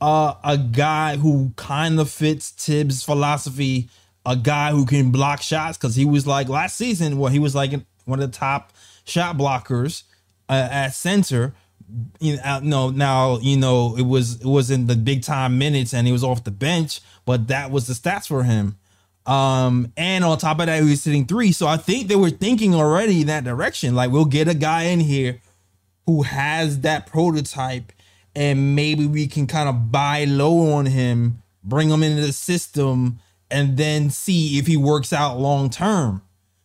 uh, 0.00 0.34
a 0.42 0.58
guy 0.58 1.16
who 1.16 1.52
kind 1.56 2.00
of 2.00 2.10
fits 2.10 2.50
Tibbs' 2.50 3.04
philosophy, 3.04 3.88
a 4.26 4.36
guy 4.36 4.72
who 4.72 4.84
can 4.84 5.10
block 5.10 5.42
shots 5.42 5.78
because 5.78 5.94
he 5.94 6.04
was 6.04 6.26
like 6.26 6.48
last 6.48 6.76
season, 6.76 7.18
well, 7.18 7.30
he 7.30 7.38
was 7.38 7.54
like 7.54 7.72
one 8.04 8.20
of 8.20 8.30
the 8.30 8.36
top 8.36 8.72
shot 9.04 9.36
blockers 9.36 10.02
uh, 10.48 10.68
at 10.70 10.88
center. 10.90 11.54
You 12.20 12.36
know, 12.38 12.60
no, 12.62 12.90
now 12.90 13.38
you 13.38 13.56
know 13.56 13.96
it 13.96 14.06
was 14.06 14.40
it 14.40 14.46
wasn't 14.46 14.88
the 14.88 14.96
big 14.96 15.22
time 15.22 15.58
minutes 15.58 15.92
and 15.92 16.06
he 16.06 16.12
was 16.12 16.24
off 16.24 16.42
the 16.42 16.50
bench, 16.50 17.00
but 17.24 17.48
that 17.48 17.70
was 17.70 17.86
the 17.86 17.94
stats 17.94 18.26
for 18.26 18.44
him. 18.44 18.78
Um, 19.26 19.92
and 19.96 20.24
on 20.24 20.38
top 20.38 20.60
of 20.60 20.66
that, 20.66 20.82
he 20.82 20.90
was 20.90 21.02
sitting 21.02 21.26
three. 21.26 21.52
So 21.52 21.66
I 21.66 21.76
think 21.76 22.08
they 22.08 22.16
were 22.16 22.30
thinking 22.30 22.74
already 22.74 23.20
in 23.20 23.26
that 23.28 23.44
direction. 23.44 23.94
Like 23.94 24.10
we'll 24.10 24.24
get 24.24 24.48
a 24.48 24.54
guy 24.54 24.84
in 24.84 25.00
here 25.00 25.40
who 26.06 26.22
has 26.22 26.80
that 26.80 27.06
prototype, 27.06 27.92
and 28.34 28.74
maybe 28.74 29.06
we 29.06 29.26
can 29.26 29.46
kind 29.46 29.68
of 29.68 29.92
buy 29.92 30.24
low 30.24 30.72
on 30.72 30.86
him, 30.86 31.42
bring 31.62 31.88
him 31.90 32.02
into 32.02 32.22
the 32.22 32.32
system, 32.32 33.20
and 33.50 33.76
then 33.76 34.10
see 34.10 34.58
if 34.58 34.66
he 34.66 34.76
works 34.76 35.12
out 35.12 35.38
long 35.38 35.70
term. 35.70 36.22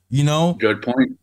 You 0.10 0.24
know? 0.24 0.54
Good 0.60 0.82
point. 0.82 1.20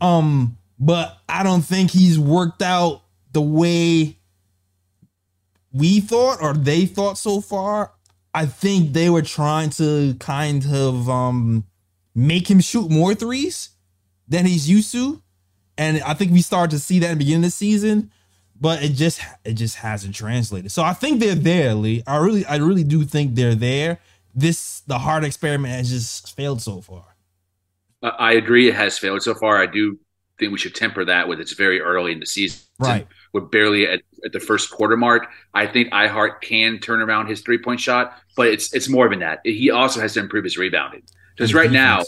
Um, 0.00 0.58
but 0.78 1.18
I 1.28 1.42
don't 1.42 1.62
think 1.62 1.90
he's 1.90 2.18
worked 2.18 2.62
out 2.62 3.02
the 3.32 3.40
way 3.40 4.18
we 5.72 6.00
thought 6.00 6.40
or 6.40 6.52
they 6.54 6.86
thought 6.86 7.18
so 7.18 7.40
far. 7.40 7.93
I 8.34 8.46
think 8.46 8.92
they 8.92 9.08
were 9.08 9.22
trying 9.22 9.70
to 9.70 10.14
kind 10.18 10.66
of 10.72 11.08
um 11.08 11.64
make 12.14 12.50
him 12.50 12.60
shoot 12.60 12.90
more 12.90 13.14
threes 13.14 13.70
than 14.28 14.46
he's 14.46 14.68
used 14.68 14.92
to. 14.92 15.22
And 15.76 16.02
I 16.02 16.14
think 16.14 16.32
we 16.32 16.42
started 16.42 16.70
to 16.72 16.78
see 16.78 16.98
that 17.00 17.12
in 17.12 17.18
the 17.18 17.24
beginning 17.24 17.44
of 17.44 17.48
the 17.48 17.50
season, 17.50 18.10
but 18.60 18.82
it 18.82 18.90
just 18.90 19.20
it 19.44 19.54
just 19.54 19.76
hasn't 19.76 20.14
translated. 20.14 20.70
So 20.70 20.82
I 20.82 20.92
think 20.92 21.20
they're 21.20 21.34
there, 21.34 21.74
Lee. 21.74 22.02
I 22.06 22.16
really 22.16 22.44
I 22.46 22.56
really 22.56 22.84
do 22.84 23.04
think 23.04 23.34
they're 23.34 23.54
there. 23.54 23.98
This 24.34 24.80
the 24.80 24.98
hard 24.98 25.24
experiment 25.24 25.74
has 25.74 25.90
just 25.90 26.34
failed 26.36 26.60
so 26.62 26.80
far. 26.80 27.04
I 28.02 28.34
agree 28.34 28.68
it 28.68 28.74
has 28.74 28.98
failed 28.98 29.22
so 29.22 29.34
far. 29.34 29.60
I 29.60 29.66
do 29.66 29.98
think 30.38 30.52
we 30.52 30.58
should 30.58 30.74
temper 30.74 31.04
that 31.04 31.28
with 31.28 31.40
it's 31.40 31.54
very 31.54 31.80
early 31.80 32.12
in 32.12 32.20
the 32.20 32.26
season. 32.26 32.60
Right. 32.78 33.06
We're 33.34 33.42
barely 33.42 33.86
at, 33.86 34.00
at 34.24 34.32
the 34.32 34.40
first 34.40 34.70
quarter 34.70 34.96
mark. 34.96 35.26
I 35.52 35.66
think 35.66 35.92
iHeart 35.92 36.40
can 36.40 36.78
turn 36.78 37.02
around 37.02 37.26
his 37.26 37.42
three 37.42 37.58
point 37.58 37.80
shot, 37.80 38.16
but 38.36 38.46
it's 38.46 38.72
it's 38.72 38.88
more 38.88 39.08
than 39.10 39.18
that. 39.18 39.40
He 39.44 39.70
also 39.70 40.00
has 40.00 40.14
to 40.14 40.20
improve 40.20 40.44
his 40.44 40.56
rebounding. 40.56 41.02
Because 41.36 41.52
right 41.52 41.70
now, 41.70 42.02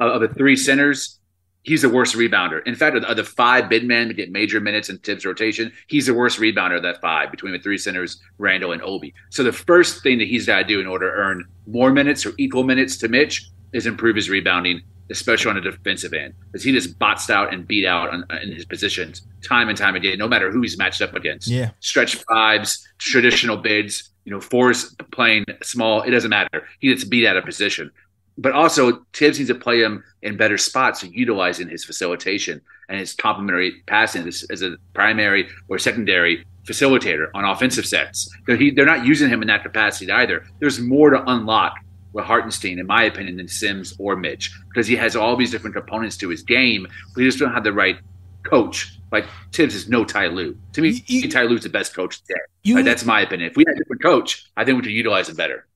uh, 0.00 0.10
of 0.10 0.20
the 0.20 0.28
three 0.28 0.56
centers, 0.56 1.20
he's 1.62 1.82
the 1.82 1.88
worst 1.88 2.16
rebounder. 2.16 2.66
In 2.66 2.74
fact, 2.74 2.96
of 2.96 3.16
the 3.16 3.22
five 3.22 3.68
big 3.68 3.84
men 3.84 4.08
to 4.08 4.14
get 4.14 4.32
major 4.32 4.60
minutes 4.60 4.90
in 4.90 4.98
Tibbs 4.98 5.24
rotation, 5.24 5.72
he's 5.86 6.06
the 6.06 6.14
worst 6.14 6.40
rebounder 6.40 6.76
of 6.76 6.82
that 6.82 7.00
five 7.00 7.30
between 7.30 7.52
the 7.52 7.60
three 7.60 7.78
centers, 7.78 8.20
Randle 8.38 8.72
and 8.72 8.82
Obi. 8.82 9.14
So 9.30 9.44
the 9.44 9.52
first 9.52 10.02
thing 10.02 10.18
that 10.18 10.26
he's 10.26 10.46
got 10.46 10.58
to 10.58 10.64
do 10.64 10.80
in 10.80 10.88
order 10.88 11.08
to 11.08 11.16
earn 11.16 11.44
more 11.68 11.92
minutes 11.92 12.26
or 12.26 12.32
equal 12.38 12.64
minutes 12.64 12.96
to 12.98 13.08
Mitch 13.08 13.48
is 13.76 13.86
improve 13.86 14.16
his 14.16 14.28
rebounding 14.28 14.82
especially 15.10 15.50
on 15.50 15.56
the 15.56 15.60
defensive 15.60 16.12
end, 16.12 16.34
because 16.46 16.64
he 16.64 16.72
just 16.72 16.98
boxed 16.98 17.30
out 17.30 17.52
and 17.52 17.66
beat 17.66 17.86
out 17.86 18.12
on, 18.12 18.24
in 18.42 18.52
his 18.52 18.64
positions 18.64 19.22
time 19.42 19.68
and 19.68 19.78
time 19.78 19.94
again, 19.94 20.18
no 20.18 20.26
matter 20.26 20.50
who 20.50 20.62
he's 20.62 20.76
matched 20.76 21.00
up 21.00 21.14
against. 21.14 21.46
Yeah. 21.46 21.70
Stretch 21.80 22.16
fives, 22.16 22.86
traditional 22.98 23.56
bids, 23.56 24.10
you 24.24 24.32
know, 24.32 24.40
fours 24.40 24.94
playing 25.12 25.44
small, 25.62 26.02
it 26.02 26.10
doesn't 26.10 26.30
matter. 26.30 26.66
He 26.80 26.88
gets 26.88 27.04
beat 27.04 27.26
out 27.26 27.36
of 27.36 27.44
position. 27.44 27.90
But 28.38 28.52
also, 28.52 29.06
Tibbs 29.12 29.38
needs 29.38 29.48
to 29.48 29.54
play 29.54 29.80
him 29.80 30.04
in 30.22 30.36
better 30.36 30.58
spots, 30.58 31.02
utilizing 31.04 31.68
his 31.68 31.84
facilitation 31.84 32.60
and 32.88 32.98
his 32.98 33.14
complementary 33.14 33.82
passing 33.86 34.26
as, 34.26 34.44
as 34.50 34.62
a 34.62 34.76
primary 34.92 35.48
or 35.68 35.78
secondary 35.78 36.44
facilitator 36.66 37.28
on 37.32 37.44
offensive 37.44 37.86
sets. 37.86 38.28
They're, 38.46 38.56
he, 38.56 38.72
they're 38.72 38.84
not 38.84 39.06
using 39.06 39.30
him 39.30 39.40
in 39.40 39.48
that 39.48 39.62
capacity 39.62 40.10
either. 40.10 40.44
There's 40.58 40.80
more 40.80 41.10
to 41.10 41.22
unlock 41.30 41.76
with 42.16 42.24
Hartenstein, 42.24 42.78
in 42.78 42.86
my 42.86 43.04
opinion, 43.04 43.36
than 43.36 43.46
Sims 43.46 43.94
or 43.98 44.16
Mitch 44.16 44.50
because 44.68 44.86
he 44.86 44.96
has 44.96 45.14
all 45.14 45.36
these 45.36 45.50
different 45.50 45.76
components 45.76 46.16
to 46.16 46.28
his 46.30 46.42
game, 46.42 46.86
but 47.14 47.20
he 47.20 47.26
just 47.26 47.38
don't 47.38 47.52
have 47.52 47.62
the 47.62 47.72
right 47.72 47.98
coach. 48.42 48.98
Like 49.12 49.26
Tibbs 49.52 49.74
is 49.74 49.88
no 49.88 50.02
Ty 50.04 50.28
Lue. 50.28 50.56
To 50.72 50.80
me, 50.80 51.02
You- 51.06 51.28
Ty 51.30 51.42
Lue's 51.42 51.62
the 51.62 51.68
best 51.68 51.94
coach 51.94 52.22
today. 52.22 52.40
You- 52.64 52.76
Like, 52.76 52.86
that's 52.86 53.04
my 53.04 53.20
opinion. 53.20 53.50
If 53.50 53.56
we 53.56 53.64
had 53.66 53.76
a 53.76 53.78
different 53.78 54.02
coach, 54.02 54.46
I 54.56 54.64
think 54.64 54.76
we 54.78 54.82
could 54.82 54.92
utilize 54.92 55.28
him 55.28 55.36
better. 55.36 55.66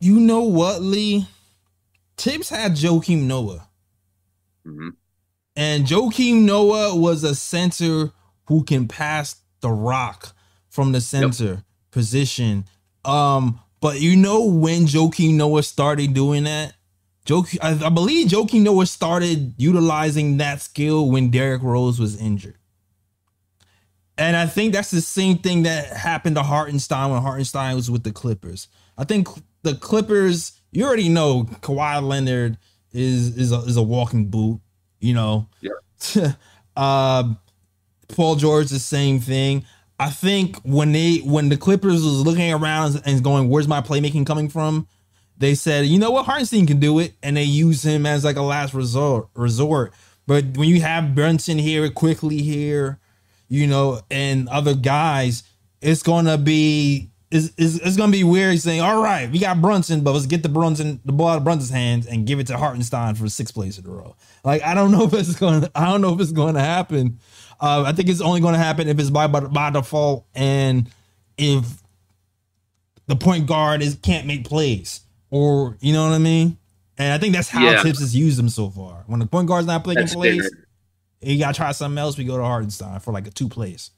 You 0.00 0.20
know 0.20 0.42
what, 0.42 0.82
Lee? 0.82 1.26
Tibbs 2.18 2.50
had 2.50 2.72
Joakim 2.72 3.22
Noah. 3.22 3.68
Mhm. 4.66 4.90
And 5.56 5.86
Joakim 5.86 6.42
Noah 6.42 6.94
was 6.94 7.24
a 7.24 7.34
center 7.34 8.12
who 8.48 8.62
can 8.64 8.86
pass 8.86 9.36
the 9.60 9.70
rock 9.70 10.34
from 10.68 10.92
the 10.92 11.00
center 11.00 11.64
position. 11.90 12.66
Um, 13.04 13.60
but 13.80 14.00
you 14.00 14.16
know 14.16 14.44
when 14.44 14.82
Joakim 14.86 15.34
Noah 15.34 15.62
started 15.62 16.14
doing 16.14 16.44
that? 16.44 16.74
Joakim, 17.26 17.58
I, 17.60 17.86
I 17.86 17.88
believe 17.90 18.28
Joakim 18.28 18.62
Noah 18.62 18.86
started 18.86 19.54
utilizing 19.58 20.38
that 20.38 20.62
skill 20.62 21.10
when 21.10 21.30
Derrick 21.30 21.62
Rose 21.62 21.98
was 21.98 22.20
injured. 22.20 22.56
And 24.18 24.36
I 24.36 24.46
think 24.46 24.72
that's 24.72 24.90
the 24.90 25.02
same 25.02 25.38
thing 25.38 25.64
that 25.64 25.88
happened 25.92 26.36
to 26.36 26.42
Hartenstein 26.42 27.10
when 27.10 27.20
Hartenstein 27.20 27.74
was 27.76 27.90
with 27.90 28.02
the 28.02 28.12
Clippers. 28.12 28.68
I 28.96 29.04
think 29.04 29.28
the 29.62 29.74
Clippers, 29.74 30.58
you 30.72 30.84
already 30.84 31.08
know 31.08 31.44
Kawhi 31.60 32.02
Leonard 32.02 32.56
is 32.92 33.36
is 33.36 33.52
a, 33.52 33.58
is 33.58 33.76
a 33.76 33.82
walking 33.82 34.30
boot, 34.30 34.60
you 35.00 35.12
know. 35.12 35.48
Yeah. 35.60 36.32
uh, 36.76 37.34
Paul 38.08 38.36
George 38.36 38.70
the 38.70 38.78
same 38.78 39.20
thing. 39.20 39.66
I 39.98 40.10
think 40.10 40.58
when 40.62 40.92
they 40.92 41.18
when 41.18 41.48
the 41.48 41.56
Clippers 41.56 42.04
was 42.04 42.20
looking 42.20 42.52
around 42.52 43.00
and 43.04 43.24
going, 43.24 43.48
"Where's 43.48 43.68
my 43.68 43.80
playmaking 43.80 44.26
coming 44.26 44.48
from?" 44.48 44.86
They 45.38 45.54
said, 45.54 45.86
"You 45.86 45.98
know 45.98 46.10
what, 46.10 46.26
Hartenstein 46.26 46.66
can 46.66 46.80
do 46.80 46.98
it," 46.98 47.14
and 47.22 47.36
they 47.36 47.44
use 47.44 47.82
him 47.82 48.04
as 48.04 48.24
like 48.24 48.36
a 48.36 48.42
last 48.42 48.74
resort. 48.74 49.28
Resort, 49.34 49.92
but 50.26 50.56
when 50.56 50.68
you 50.68 50.82
have 50.82 51.14
Brunson 51.14 51.58
here, 51.58 51.88
Quickley 51.88 52.42
here, 52.42 52.98
you 53.48 53.66
know, 53.66 54.00
and 54.10 54.48
other 54.48 54.74
guys, 54.74 55.44
it's 55.80 56.02
gonna 56.02 56.36
be 56.36 57.10
it's, 57.30 57.50
it's, 57.56 57.76
it's 57.76 57.96
gonna 57.96 58.12
be 58.12 58.24
weird 58.24 58.60
saying, 58.60 58.80
"All 58.80 59.02
right, 59.02 59.30
we 59.30 59.38
got 59.38 59.60
Brunson, 59.62 60.02
but 60.02 60.12
let's 60.12 60.26
get 60.26 60.42
the 60.42 60.48
Brunson 60.48 61.00
the 61.04 61.12
ball 61.12 61.28
out 61.28 61.38
of 61.38 61.44
Brunson's 61.44 61.70
hands 61.70 62.06
and 62.06 62.26
give 62.26 62.38
it 62.38 62.46
to 62.48 62.58
Hartenstein 62.58 63.14
for 63.14 63.28
six 63.28 63.50
plays 63.50 63.78
in 63.78 63.86
a 63.86 63.90
row." 63.90 64.14
Like 64.44 64.62
I 64.62 64.74
don't 64.74 64.90
know 64.90 65.04
if 65.04 65.14
it's 65.14 65.36
gonna 65.36 65.70
I 65.74 65.86
don't 65.86 66.00
know 66.02 66.12
if 66.12 66.20
it's 66.20 66.32
to 66.32 66.52
happen. 66.60 67.18
Uh, 67.60 67.84
I 67.86 67.92
think 67.92 68.08
it's 68.08 68.20
only 68.20 68.40
going 68.40 68.54
to 68.54 68.58
happen 68.58 68.88
if 68.88 68.98
it's 68.98 69.10
by, 69.10 69.26
by 69.26 69.40
by 69.40 69.70
default 69.70 70.26
and 70.34 70.90
if 71.38 71.82
the 73.06 73.16
point 73.16 73.46
guard 73.46 73.82
is 73.82 73.96
can't 74.02 74.26
make 74.26 74.44
plays 74.44 75.00
or 75.30 75.76
you 75.80 75.92
know 75.92 76.04
what 76.04 76.14
I 76.14 76.18
mean. 76.18 76.58
And 76.98 77.12
I 77.12 77.18
think 77.18 77.34
that's 77.34 77.48
how 77.48 77.62
Yeah. 77.64 77.82
Tips 77.82 78.00
has 78.00 78.16
used 78.16 78.38
them 78.38 78.48
so 78.48 78.70
far. 78.70 79.04
When 79.06 79.20
the 79.20 79.26
point 79.26 79.48
guard's 79.48 79.66
not 79.66 79.86
making 79.86 80.08
plays, 80.08 80.50
you 81.20 81.38
gotta 81.38 81.54
try 81.54 81.72
something 81.72 81.98
else. 81.98 82.16
We 82.16 82.24
go 82.24 82.36
to 82.36 82.42
Hartenstein 82.42 83.00
for 83.00 83.12
like 83.12 83.26
a 83.26 83.30
two 83.30 83.48
plays. 83.48 83.90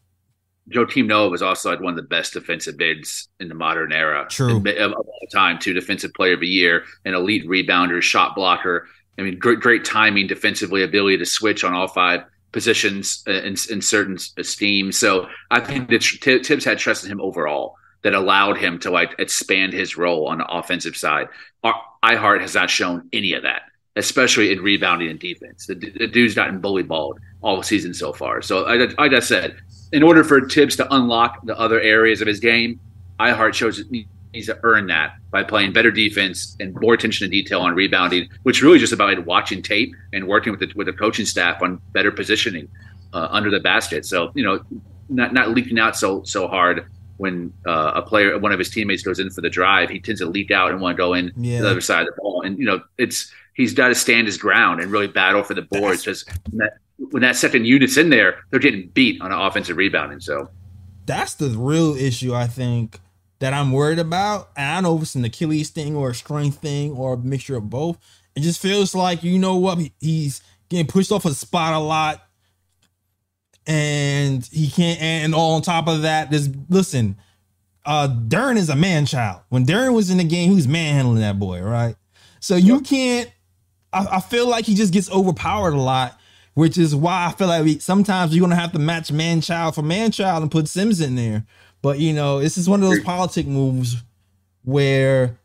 Joakim 0.70 1.06
Noah 1.06 1.30
was 1.30 1.40
also 1.40 1.70
like 1.70 1.80
one 1.80 1.92
of 1.92 1.96
the 1.96 2.02
best 2.02 2.34
defensive 2.34 2.76
bids 2.76 3.28
in 3.40 3.48
the 3.48 3.54
modern 3.54 3.92
era. 3.92 4.26
True. 4.28 4.58
Of 4.58 4.66
of 4.66 4.92
all 4.92 5.26
time, 5.32 5.58
too. 5.58 5.72
Defensive 5.72 6.12
player 6.12 6.34
of 6.34 6.40
the 6.40 6.48
year, 6.48 6.84
an 7.04 7.14
elite 7.14 7.46
rebounder, 7.46 8.02
shot 8.02 8.34
blocker. 8.34 8.86
I 9.18 9.22
mean, 9.22 9.38
great, 9.38 9.60
great 9.60 9.84
timing 9.84 10.26
defensively, 10.26 10.82
ability 10.82 11.18
to 11.18 11.26
switch 11.26 11.64
on 11.64 11.72
all 11.72 11.88
five 11.88 12.22
positions 12.52 13.22
uh, 13.26 13.32
in, 13.32 13.56
in 13.70 13.80
certain 13.82 14.18
esteem. 14.36 14.92
So 14.92 15.28
I 15.50 15.60
think 15.60 15.88
that 15.90 16.00
Tibbs 16.42 16.64
had 16.64 16.78
trust 16.78 17.04
in 17.04 17.10
him 17.10 17.20
overall 17.20 17.76
that 18.02 18.14
allowed 18.14 18.58
him 18.58 18.78
to 18.80 18.90
like 18.90 19.14
expand 19.18 19.72
his 19.72 19.96
role 19.96 20.28
on 20.28 20.38
the 20.38 20.46
offensive 20.46 20.96
side. 20.96 21.28
Our, 21.64 21.74
iHeart 22.04 22.40
has 22.40 22.54
not 22.54 22.70
shown 22.70 23.08
any 23.12 23.32
of 23.32 23.42
that, 23.42 23.62
especially 23.96 24.52
in 24.52 24.60
rebounding 24.60 25.08
and 25.08 25.18
defense. 25.18 25.66
The, 25.66 25.74
the 25.74 26.06
dude's 26.06 26.34
gotten 26.34 26.60
bully 26.60 26.84
balled 26.84 27.18
all 27.42 27.62
season 27.62 27.92
so 27.92 28.12
far. 28.12 28.40
So 28.40 28.64
I, 28.64 28.76
like 28.76 29.12
I 29.12 29.20
said, 29.20 29.56
in 29.92 30.02
order 30.02 30.22
for 30.22 30.40
Tibbs 30.40 30.76
to 30.76 30.94
unlock 30.94 31.44
the 31.44 31.58
other 31.58 31.80
areas 31.80 32.20
of 32.20 32.28
his 32.28 32.40
game, 32.40 32.80
iHeart 33.18 33.54
shows 33.54 33.82
needs 34.32 34.46
to 34.46 34.58
earn 34.62 34.86
that 34.88 35.14
by 35.30 35.42
playing 35.42 35.72
better 35.72 35.90
defense 35.90 36.56
and 36.60 36.74
more 36.80 36.94
attention 36.94 37.26
to 37.26 37.30
detail 37.30 37.60
on 37.60 37.74
rebounding, 37.74 38.28
which 38.42 38.62
really 38.62 38.78
just 38.78 38.92
about 38.92 39.24
watching 39.26 39.62
tape 39.62 39.92
and 40.12 40.26
working 40.28 40.50
with 40.52 40.60
the 40.60 40.70
with 40.76 40.86
the 40.86 40.92
coaching 40.92 41.24
staff 41.26 41.62
on 41.62 41.80
better 41.92 42.10
positioning 42.10 42.68
uh, 43.12 43.28
under 43.30 43.50
the 43.50 43.60
basket. 43.60 44.04
So 44.06 44.30
you 44.34 44.44
know, 44.44 44.60
not 45.08 45.32
not 45.32 45.50
leaking 45.50 45.78
out 45.78 45.96
so 45.96 46.22
so 46.24 46.46
hard 46.48 46.86
when 47.16 47.52
uh, 47.66 47.92
a 47.96 48.02
player, 48.02 48.38
one 48.38 48.52
of 48.52 48.60
his 48.60 48.70
teammates 48.70 49.02
goes 49.02 49.18
in 49.18 49.28
for 49.30 49.40
the 49.40 49.50
drive, 49.50 49.90
he 49.90 49.98
tends 49.98 50.20
to 50.20 50.26
leak 50.26 50.52
out 50.52 50.70
and 50.70 50.80
want 50.80 50.96
to 50.96 50.96
go 50.96 51.14
in 51.14 51.32
Yeah. 51.36 51.62
the 51.62 51.68
other 51.70 51.80
side 51.80 52.02
of 52.06 52.14
the 52.14 52.20
ball. 52.22 52.42
And 52.42 52.56
you 52.58 52.64
know, 52.64 52.80
it's 52.96 53.32
he's 53.54 53.74
got 53.74 53.88
to 53.88 53.94
stand 53.96 54.26
his 54.28 54.36
ground 54.36 54.80
and 54.80 54.92
really 54.92 55.08
battle 55.08 55.42
for 55.42 55.54
the 55.54 55.62
boards. 55.62 56.04
Because 56.04 56.24
when 56.52 56.68
when 57.10 57.22
that 57.22 57.34
second 57.36 57.64
unit's 57.64 57.96
in 57.96 58.10
there, 58.10 58.40
they're 58.50 58.60
getting 58.60 58.88
beat 58.90 59.20
on 59.20 59.32
offensive 59.32 59.76
rebounding. 59.76 60.20
So 60.20 60.48
That's 61.06 61.34
the 61.34 61.48
real 61.48 61.96
issue 61.96 62.34
I 62.34 62.46
think 62.46 63.00
that 63.40 63.54
I'm 63.54 63.72
worried 63.72 63.98
about. 63.98 64.50
And 64.56 64.66
I 64.66 64.74
don't 64.74 64.82
know 64.84 64.96
if 64.96 65.02
it's 65.02 65.14
an 65.14 65.24
Achilles 65.24 65.70
thing 65.70 65.96
or 65.96 66.10
a 66.10 66.14
strength 66.14 66.58
thing 66.58 66.92
or 66.92 67.14
a 67.14 67.18
mixture 67.18 67.56
of 67.56 67.70
both. 67.70 67.98
It 68.34 68.40
just 68.40 68.60
feels 68.60 68.94
like 68.94 69.22
you 69.22 69.38
know 69.38 69.56
what 69.56 69.78
he's 70.00 70.42
getting 70.68 70.86
pushed 70.86 71.10
off 71.10 71.24
a 71.24 71.34
spot 71.34 71.74
a 71.74 71.78
lot, 71.78 72.24
and 73.66 74.44
he 74.52 74.70
can't. 74.70 75.00
And 75.00 75.34
all 75.34 75.54
on 75.54 75.62
top 75.62 75.88
of 75.88 76.02
that, 76.02 76.30
there's 76.30 76.48
listen. 76.68 77.16
Uh, 77.84 78.06
Duren 78.06 78.56
is 78.56 78.68
a 78.68 78.76
man 78.76 79.06
child. 79.06 79.40
When 79.48 79.64
Duren 79.64 79.94
was 79.94 80.10
in 80.10 80.18
the 80.18 80.24
game, 80.24 80.50
he 80.50 80.56
was 80.56 80.68
manhandling 80.68 81.20
that 81.20 81.38
boy, 81.38 81.62
right? 81.62 81.96
So 82.40 82.54
you 82.54 82.80
can't. 82.80 83.32
I, 83.92 84.06
I 84.12 84.20
feel 84.20 84.46
like 84.46 84.66
he 84.66 84.74
just 84.74 84.92
gets 84.92 85.10
overpowered 85.10 85.72
a 85.72 85.80
lot, 85.80 86.18
which 86.54 86.76
is 86.76 86.94
why 86.94 87.26
I 87.26 87.32
feel 87.32 87.48
like 87.48 87.64
we, 87.64 87.78
sometimes 87.78 88.34
you're 88.36 88.46
gonna 88.46 88.60
have 88.60 88.72
to 88.72 88.78
match 88.78 89.10
man 89.10 89.40
child 89.40 89.74
for 89.74 89.82
man 89.82 90.12
child 90.12 90.42
and 90.42 90.50
put 90.50 90.68
Sims 90.68 91.00
in 91.00 91.16
there. 91.16 91.46
But 91.82 91.98
you 91.98 92.12
know, 92.12 92.40
this 92.40 92.58
is 92.58 92.68
one 92.68 92.82
of 92.82 92.88
those 92.88 93.02
politic 93.02 93.46
moves 93.46 93.96
where 94.64 95.38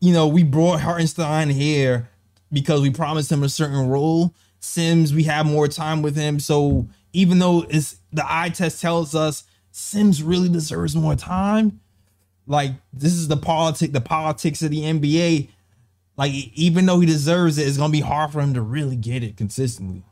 you 0.00 0.12
know 0.12 0.26
we 0.28 0.44
brought 0.44 0.80
Hartenstein 0.80 1.48
here 1.48 2.08
because 2.52 2.80
we 2.80 2.90
promised 2.90 3.32
him 3.32 3.42
a 3.42 3.48
certain 3.48 3.88
role. 3.88 4.34
Sims, 4.60 5.12
we 5.12 5.24
have 5.24 5.44
more 5.44 5.68
time 5.68 6.00
with 6.00 6.16
him, 6.16 6.40
so 6.40 6.88
even 7.12 7.38
though 7.38 7.66
it's 7.68 7.96
the 8.12 8.24
eye 8.26 8.48
test 8.48 8.80
tells 8.80 9.14
us 9.14 9.44
Sims 9.72 10.22
really 10.22 10.48
deserves 10.48 10.94
more 10.94 11.16
time, 11.16 11.80
like 12.46 12.72
this 12.92 13.12
is 13.12 13.28
the 13.28 13.36
politic, 13.36 13.92
the 13.92 14.00
politics 14.00 14.62
of 14.62 14.70
the 14.70 14.80
NBA. 14.80 15.48
Like 16.16 16.32
even 16.54 16.86
though 16.86 17.00
he 17.00 17.06
deserves 17.06 17.58
it, 17.58 17.66
it's 17.66 17.76
gonna 17.76 17.92
be 17.92 18.00
hard 18.00 18.30
for 18.30 18.40
him 18.40 18.54
to 18.54 18.62
really 18.62 18.96
get 18.96 19.22
it 19.22 19.36
consistently. 19.36 20.04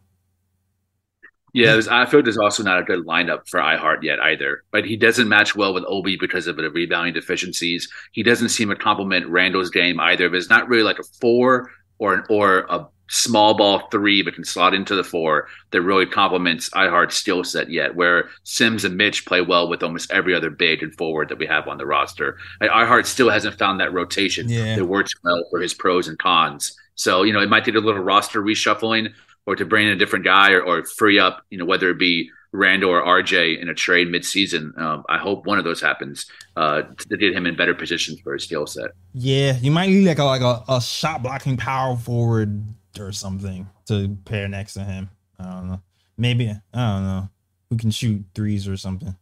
Yeah, 1.54 1.72
there's, 1.72 1.88
I 1.88 2.06
feel 2.06 2.22
there's 2.22 2.38
also 2.38 2.62
not 2.62 2.78
a 2.78 2.82
good 2.82 3.04
lineup 3.06 3.46
for 3.48 3.60
iHeart 3.60 4.02
yet 4.02 4.18
either. 4.20 4.64
But 4.70 4.86
he 4.86 4.96
doesn't 4.96 5.28
match 5.28 5.54
well 5.54 5.74
with 5.74 5.84
Obi 5.86 6.16
because 6.16 6.46
of 6.46 6.56
the 6.56 6.70
rebounding 6.70 7.12
deficiencies. 7.14 7.88
He 8.12 8.22
doesn't 8.22 8.48
seem 8.48 8.70
to 8.70 8.76
complement 8.76 9.26
Randle's 9.26 9.70
game 9.70 10.00
either. 10.00 10.30
But 10.30 10.36
it's 10.36 10.48
not 10.50 10.68
really 10.68 10.82
like 10.82 10.98
a 10.98 11.04
four 11.20 11.70
or 11.98 12.14
an 12.14 12.24
or 12.30 12.60
a 12.70 12.86
small 13.10 13.52
ball 13.52 13.88
three, 13.90 14.22
but 14.22 14.34
can 14.34 14.44
slot 14.44 14.72
into 14.72 14.94
the 14.94 15.04
four 15.04 15.46
that 15.70 15.82
really 15.82 16.06
complements 16.06 16.70
iHeart's 16.70 17.16
skill 17.16 17.44
set 17.44 17.68
yet. 17.70 17.94
Where 17.94 18.30
Sims 18.44 18.86
and 18.86 18.96
Mitch 18.96 19.26
play 19.26 19.42
well 19.42 19.68
with 19.68 19.82
almost 19.82 20.10
every 20.10 20.34
other 20.34 20.48
big 20.48 20.82
and 20.82 20.94
forward 20.96 21.28
that 21.28 21.38
we 21.38 21.44
have 21.46 21.68
on 21.68 21.76
the 21.76 21.84
roster. 21.84 22.38
IHeart 22.62 23.04
still 23.04 23.28
hasn't 23.28 23.58
found 23.58 23.78
that 23.80 23.92
rotation 23.92 24.48
Yeah. 24.48 24.76
that 24.76 24.86
works 24.86 25.12
well 25.22 25.44
for 25.50 25.60
his 25.60 25.74
pros 25.74 26.08
and 26.08 26.18
cons. 26.18 26.74
So 26.94 27.22
you 27.24 27.34
know, 27.34 27.40
it 27.40 27.50
might 27.50 27.66
take 27.66 27.74
a 27.74 27.80
little 27.80 28.00
roster 28.02 28.42
reshuffling 28.42 29.12
or 29.46 29.56
to 29.56 29.64
bring 29.64 29.86
in 29.86 29.92
a 29.92 29.96
different 29.96 30.24
guy 30.24 30.52
or, 30.52 30.62
or 30.62 30.84
free 30.84 31.18
up, 31.18 31.44
you 31.50 31.58
know, 31.58 31.64
whether 31.64 31.90
it 31.90 31.98
be 31.98 32.30
Randle 32.52 32.90
or 32.90 33.02
RJ 33.02 33.60
in 33.60 33.68
a 33.68 33.74
trade 33.74 34.08
midseason. 34.08 34.78
Um, 34.78 35.04
I 35.08 35.18
hope 35.18 35.46
one 35.46 35.58
of 35.58 35.64
those 35.64 35.80
happens 35.80 36.26
uh, 36.56 36.82
to 36.82 37.16
get 37.16 37.34
him 37.34 37.46
in 37.46 37.56
better 37.56 37.74
positions 37.74 38.20
for 38.20 38.34
his 38.34 38.44
skill 38.44 38.66
set. 38.66 38.90
Yeah, 39.14 39.56
you 39.58 39.70
might 39.70 39.88
need 39.88 40.06
like 40.06 40.18
a 40.18 40.24
like 40.24 40.42
a, 40.42 40.62
a 40.68 40.80
shot 40.80 41.22
blocking 41.22 41.56
power 41.56 41.96
forward 41.96 42.62
or 42.98 43.10
something 43.12 43.68
to 43.86 44.16
pair 44.26 44.48
next 44.48 44.74
to 44.74 44.84
him. 44.84 45.08
I 45.38 45.44
don't 45.44 45.68
know. 45.68 45.82
Maybe 46.18 46.50
I 46.50 46.92
don't 46.92 47.04
know. 47.04 47.28
Who 47.70 47.78
can 47.78 47.90
shoot 47.90 48.22
threes 48.34 48.68
or 48.68 48.76
something. 48.76 49.16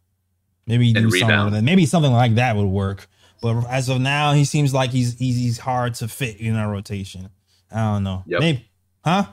Maybe 0.67 0.91
do 0.91 1.09
something 1.09 1.37
like 1.37 1.53
that. 1.53 1.63
Maybe 1.63 1.85
something 1.85 2.11
like 2.11 2.35
that 2.35 2.57
would 2.57 2.65
work. 2.65 3.07
But 3.41 3.65
as 3.69 3.89
of 3.89 4.01
now, 4.01 4.33
he 4.33 4.45
seems 4.45 4.73
like 4.73 4.91
he's 4.91 5.17
he's, 5.17 5.37
he's 5.37 5.57
hard 5.57 5.93
to 5.95 6.09
fit 6.09 6.39
in 6.41 6.55
our 6.55 6.69
rotation. 6.69 7.29
I 7.71 7.93
don't 7.93 8.03
know. 8.03 8.23
Yep. 8.27 8.39
Maybe, 8.41 8.69
huh? 9.05 9.25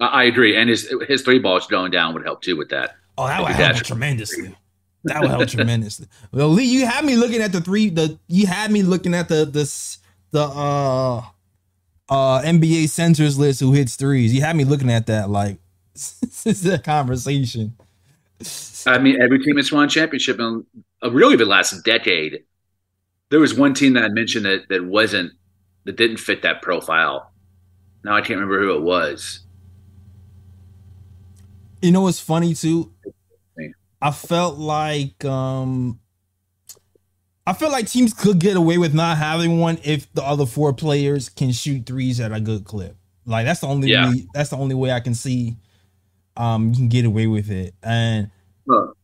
I, 0.00 0.24
agree, 0.24 0.56
and 0.56 0.70
his 0.70 0.92
his 1.06 1.22
three 1.22 1.38
balls 1.38 1.66
going 1.66 1.90
down 1.90 2.14
would 2.14 2.24
help 2.24 2.42
too 2.42 2.56
with 2.56 2.70
that. 2.70 2.96
Oh, 3.18 3.26
that 3.26 3.42
would 3.42 3.52
help 3.52 3.76
tremendously. 3.76 4.56
That 5.04 5.20
would 5.20 5.30
help 5.30 5.48
tremendously. 5.48 6.06
Well, 6.32 6.48
Lee, 6.48 6.64
you 6.64 6.86
had 6.86 7.04
me 7.04 7.16
looking 7.16 7.42
at 7.42 7.52
the 7.52 7.60
three. 7.60 7.90
The 7.90 8.18
you 8.28 8.46
had 8.46 8.70
me 8.70 8.82
looking 8.82 9.14
at 9.14 9.28
the 9.28 9.44
this 9.44 9.98
the 10.30 10.42
uh 10.42 11.18
uh 12.08 12.42
NBA 12.42 12.88
centers 12.88 13.38
list 13.38 13.60
who 13.60 13.72
hits 13.72 13.96
threes. 13.96 14.34
You 14.34 14.40
had 14.40 14.56
me 14.56 14.64
looking 14.64 14.90
at 14.90 15.06
that 15.06 15.28
like 15.28 15.58
this 15.92 16.46
is 16.46 16.66
a 16.66 16.78
conversation. 16.78 17.76
I 18.86 18.98
mean, 18.98 19.20
every 19.20 19.38
team 19.38 19.56
that's 19.56 19.70
won 19.70 19.84
a 19.84 19.88
championship 19.88 20.40
in 20.40 20.64
uh, 21.02 21.10
really 21.10 21.36
the 21.36 21.44
last 21.44 21.84
decade. 21.84 22.44
There 23.28 23.40
was 23.40 23.54
one 23.54 23.74
team 23.74 23.92
that 23.94 24.04
I 24.04 24.08
mentioned 24.08 24.46
that 24.46 24.68
that 24.70 24.84
wasn't 24.84 25.32
that 25.84 25.96
didn't 25.96 26.16
fit 26.18 26.42
that 26.42 26.62
profile. 26.62 27.30
Now 28.02 28.16
I 28.16 28.20
can't 28.20 28.40
remember 28.40 28.60
who 28.60 28.74
it 28.76 28.82
was. 28.82 29.40
You 31.82 31.92
know 31.92 32.02
what's 32.02 32.20
funny 32.20 32.54
too? 32.54 32.92
I 34.02 34.10
felt 34.12 34.58
like 34.58 35.24
um 35.24 36.00
I 37.46 37.52
feel 37.52 37.70
like 37.70 37.88
teams 37.88 38.14
could 38.14 38.38
get 38.38 38.56
away 38.56 38.78
with 38.78 38.94
not 38.94 39.16
having 39.16 39.58
one 39.58 39.78
if 39.82 40.12
the 40.12 40.22
other 40.22 40.46
four 40.46 40.72
players 40.72 41.28
can 41.28 41.52
shoot 41.52 41.86
threes 41.86 42.20
at 42.20 42.32
a 42.32 42.40
good 42.40 42.64
clip. 42.64 42.96
Like 43.24 43.46
that's 43.46 43.60
the 43.60 43.66
only 43.66 43.88
Yeah. 43.88 44.10
way 44.10 44.26
that's 44.32 44.50
the 44.50 44.56
only 44.56 44.74
way 44.74 44.92
I 44.92 45.00
can 45.00 45.14
see 45.14 45.56
um 46.36 46.70
you 46.70 46.76
can 46.76 46.88
get 46.88 47.04
away 47.04 47.26
with 47.26 47.50
it. 47.50 47.74
And 47.82 48.30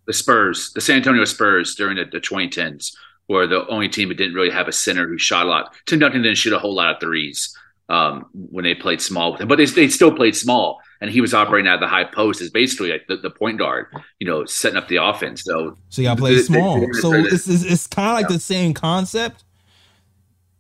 the 0.06 0.12
Spurs, 0.12 0.72
the 0.74 0.80
San 0.80 0.96
Antonio 0.96 1.24
Spurs 1.24 1.74
during 1.74 1.96
the, 1.96 2.04
the 2.04 2.20
2010s, 2.20 2.96
were 3.28 3.46
the 3.46 3.66
only 3.68 3.88
team 3.88 4.08
that 4.08 4.16
didn't 4.16 4.34
really 4.34 4.50
have 4.50 4.68
a 4.68 4.72
center 4.72 5.08
who 5.08 5.18
shot 5.18 5.46
a 5.46 5.48
lot. 5.48 5.74
Tim 5.86 5.98
Duncan 5.98 6.22
didn't 6.22 6.38
shoot 6.38 6.52
a 6.52 6.58
whole 6.58 6.74
lot 6.74 6.94
of 6.94 7.00
threes 7.00 7.56
um, 7.88 8.26
when 8.32 8.62
they 8.64 8.74
played 8.74 9.00
small 9.00 9.32
with 9.32 9.40
him, 9.40 9.48
but 9.48 9.56
they, 9.58 9.64
they 9.64 9.88
still 9.88 10.14
played 10.14 10.36
small. 10.36 10.80
And 11.00 11.10
he 11.10 11.20
was 11.20 11.34
operating 11.34 11.68
out 11.68 11.74
of 11.74 11.80
the 11.80 11.88
high 11.88 12.04
post 12.04 12.40
as 12.40 12.50
basically 12.50 12.90
like 12.90 13.06
the, 13.06 13.16
the 13.18 13.30
point 13.30 13.58
guard, 13.58 13.86
you 14.18 14.26
know, 14.26 14.44
setting 14.46 14.78
up 14.78 14.88
the 14.88 14.96
offense. 14.96 15.42
So 15.44 15.76
So 15.90 16.00
you 16.02 16.08
gotta 16.08 16.18
play 16.20 16.30
They- 16.32 16.36
they- 16.38 16.42
small. 16.44 16.92
So 16.94 17.12
it's 17.12 17.46
it's, 17.48 17.64
it's 17.64 17.86
kind 17.86 18.08
of 18.08 18.14
like 18.14 18.28
the 18.28 18.40
same 18.40 18.72
concept. 18.74 19.44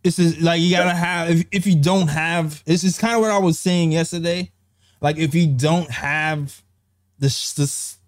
It's 0.04 0.16
just 0.16 0.40
like 0.40 0.60
you 0.60 0.70
gotta 0.70 0.94
have 0.94 1.30
if, 1.30 1.44
if 1.50 1.66
you 1.66 1.74
don't 1.74 2.08
have 2.08 2.62
it's 2.66 2.82
just 2.82 3.00
kind 3.00 3.14
of 3.14 3.20
what 3.20 3.30
I 3.30 3.38
was 3.38 3.58
saying 3.58 3.92
yesterday. 3.92 4.52
Like 5.00 5.16
if 5.18 5.34
you 5.34 5.46
don't 5.46 5.90
have 5.90 6.62
this 7.18 7.54
this 7.54 7.98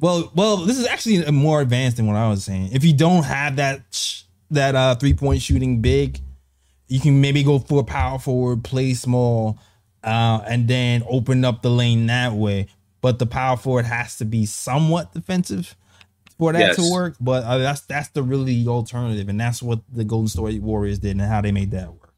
well 0.00 0.32
well 0.34 0.56
this 0.56 0.78
is 0.78 0.86
actually 0.86 1.30
more 1.30 1.60
advanced 1.60 1.98
than 1.98 2.06
what 2.06 2.16
I 2.16 2.28
was 2.28 2.44
saying. 2.44 2.70
If 2.72 2.82
you 2.82 2.92
don't 2.92 3.24
have 3.24 3.56
that 3.56 3.82
that 4.50 4.74
uh 4.74 4.94
three 4.96 5.14
point 5.14 5.42
shooting 5.42 5.80
big, 5.80 6.18
you 6.88 6.98
can 6.98 7.20
maybe 7.20 7.42
go 7.44 7.58
for 7.58 7.80
a 7.80 7.84
power 7.84 8.18
forward, 8.18 8.64
play 8.64 8.92
small, 8.94 9.58
uh, 10.04 10.42
and 10.46 10.68
then 10.68 11.02
open 11.08 11.44
up 11.44 11.62
the 11.62 11.70
lane 11.70 12.06
that 12.06 12.32
way. 12.32 12.66
But 13.00 13.18
the 13.18 13.26
power 13.26 13.56
forward 13.56 13.84
has 13.86 14.16
to 14.18 14.24
be 14.24 14.46
somewhat 14.46 15.12
defensive 15.12 15.76
for 16.38 16.52
that 16.52 16.60
Yes. 16.68 16.76
to 16.76 16.84
work. 16.84 17.16
But 17.20 17.44
uh, 17.44 17.58
that's 17.58 17.82
that's 17.82 18.08
the 18.08 18.22
really 18.22 18.66
alternative, 18.66 19.28
and 19.28 19.40
that's 19.40 19.62
what 19.62 19.80
the 19.92 20.04
Golden 20.04 20.28
State 20.28 20.62
Warriors 20.62 20.98
did 20.98 21.12
and 21.12 21.20
how 21.22 21.40
they 21.40 21.52
made 21.52 21.70
that 21.72 21.92
work. 21.92 22.14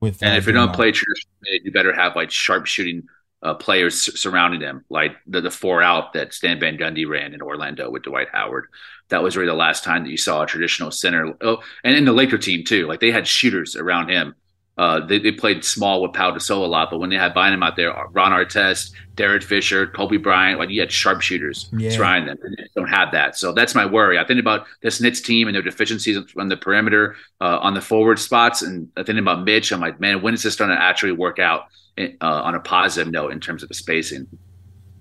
With 0.00 0.22
And 0.22 0.34
uh, 0.34 0.36
if 0.36 0.46
you 0.46 0.52
don't 0.52 0.72
play 0.72 0.92
traditional 0.92 1.30
you 1.62 1.72
better 1.72 1.92
have 1.92 2.16
like 2.16 2.30
sharp 2.30 2.66
shooting 2.66 3.02
uh, 3.42 3.54
players 3.54 4.18
surrounding 4.18 4.60
them, 4.60 4.84
like 4.88 5.16
the, 5.26 5.40
the 5.40 5.50
four 5.50 5.82
out 5.82 6.14
that 6.14 6.32
Stan 6.32 6.58
Van 6.58 6.78
Gundy 6.78 7.06
ran 7.06 7.34
in 7.34 7.42
Orlando 7.42 7.90
with 7.90 8.02
Dwight 8.04 8.28
Howard. 8.32 8.66
That 9.10 9.22
was 9.22 9.36
really 9.36 9.48
the 9.50 9.54
last 9.54 9.84
time 9.84 10.04
that 10.04 10.10
you 10.10 10.16
saw 10.16 10.42
a 10.42 10.46
traditional 10.46 10.90
center. 10.90 11.34
Oh, 11.42 11.62
and 11.84 11.94
in 11.94 12.06
the 12.06 12.12
Laker 12.12 12.38
team 12.38 12.64
too, 12.64 12.86
like 12.86 13.00
they 13.00 13.10
had 13.10 13.28
shooters 13.28 13.76
around 13.76 14.08
him. 14.08 14.34
Uh, 14.76 14.98
they, 15.06 15.20
they 15.20 15.30
played 15.30 15.64
small 15.64 16.02
with 16.02 16.12
Pau 16.12 16.32
Gasol 16.32 16.64
a 16.64 16.66
lot, 16.66 16.90
but 16.90 16.98
when 16.98 17.08
they 17.08 17.16
had 17.16 17.32
Bynum 17.32 17.62
out 17.62 17.76
there, 17.76 17.92
Ron 18.10 18.32
Artest, 18.32 18.90
Derek 19.14 19.44
Fisher, 19.44 19.86
Kobe 19.86 20.16
Bryant, 20.16 20.58
like 20.58 20.68
you 20.70 20.80
had 20.80 20.90
sharp 20.90 21.20
shooters 21.20 21.68
Yeah. 21.72 21.90
surrounding 21.90 22.26
them. 22.26 22.38
And 22.42 22.56
they 22.58 22.64
don't 22.74 22.88
have 22.88 23.12
that, 23.12 23.38
so 23.38 23.52
that's 23.52 23.76
my 23.76 23.86
worry. 23.86 24.18
I 24.18 24.24
think 24.24 24.40
about 24.40 24.66
this 24.82 25.00
Knicks 25.00 25.20
team 25.20 25.46
and 25.46 25.54
their 25.54 25.62
deficiencies 25.62 26.18
on 26.36 26.48
the 26.48 26.56
perimeter, 26.56 27.14
uh, 27.40 27.58
on 27.60 27.74
the 27.74 27.80
forward 27.80 28.18
spots, 28.18 28.62
and 28.62 28.88
I 28.96 29.04
think 29.04 29.18
about 29.20 29.44
Mitch. 29.44 29.70
I'm 29.72 29.80
like, 29.80 30.00
man, 30.00 30.22
when 30.22 30.34
is 30.34 30.42
this 30.42 30.56
going 30.56 30.70
to 30.70 30.82
actually 30.82 31.12
work 31.12 31.38
out 31.38 31.66
uh, 31.96 32.08
on 32.20 32.56
a 32.56 32.60
positive 32.60 33.12
note 33.12 33.30
in 33.30 33.38
terms 33.38 33.62
of 33.62 33.68
the 33.68 33.74
spacing? 33.76 34.26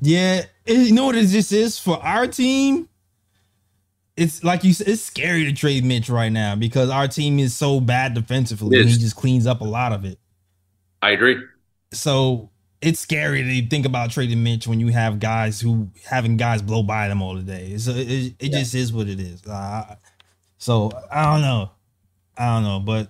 Yeah, 0.02 0.44
you 0.68 0.92
know 0.92 1.06
what 1.06 1.16
this 1.16 1.52
is 1.52 1.80
for 1.80 1.98
our 2.04 2.28
team. 2.28 2.90
It's 4.16 4.44
like 4.44 4.64
you 4.64 4.74
said, 4.74 4.88
it's 4.88 5.02
scary 5.02 5.46
to 5.46 5.54
trade 5.54 5.84
Mitch 5.84 6.08
right 6.10 6.32
now 6.32 6.56
because 6.56 6.90
our 6.90 7.08
team 7.08 7.40
is 7.40 7.56
so 7.56 7.80
bad 7.80 8.14
defensively. 8.14 8.80
And 8.80 8.90
he 8.90 8.98
just 8.98 9.16
cleans 9.16 9.48
up 9.48 9.62
a 9.62 9.66
lot 9.66 9.92
of 9.92 10.06
it. 10.06 10.20
I 11.02 11.12
agree. 11.12 11.38
So 11.92 12.50
it's 12.82 13.00
scary 13.00 13.44
to 13.44 13.68
think 13.70 13.86
about 13.86 14.12
trading 14.12 14.44
Mitch 14.44 14.68
when 14.68 14.80
you 14.80 14.90
have 14.90 15.20
guys 15.20 15.60
who 15.62 15.90
having 16.06 16.38
guys 16.38 16.62
blow 16.62 16.84
by 16.84 17.08
them 17.08 17.22
all 17.22 17.34
the 17.36 17.42
day. 17.42 17.76
So 17.78 17.92
it, 17.92 18.10
it, 18.12 18.34
it 18.40 18.52
Yeah. 18.52 18.60
just 18.60 18.76
is 18.76 18.94
what 18.94 19.08
it 19.08 19.20
is. 19.20 19.44
Uh, 19.48 19.96
So 20.58 20.92
I 21.12 21.24
don't 21.32 21.42
know. 21.42 21.72
I 22.38 22.46
don't 22.54 22.64
know, 22.64 22.80
but 22.80 23.10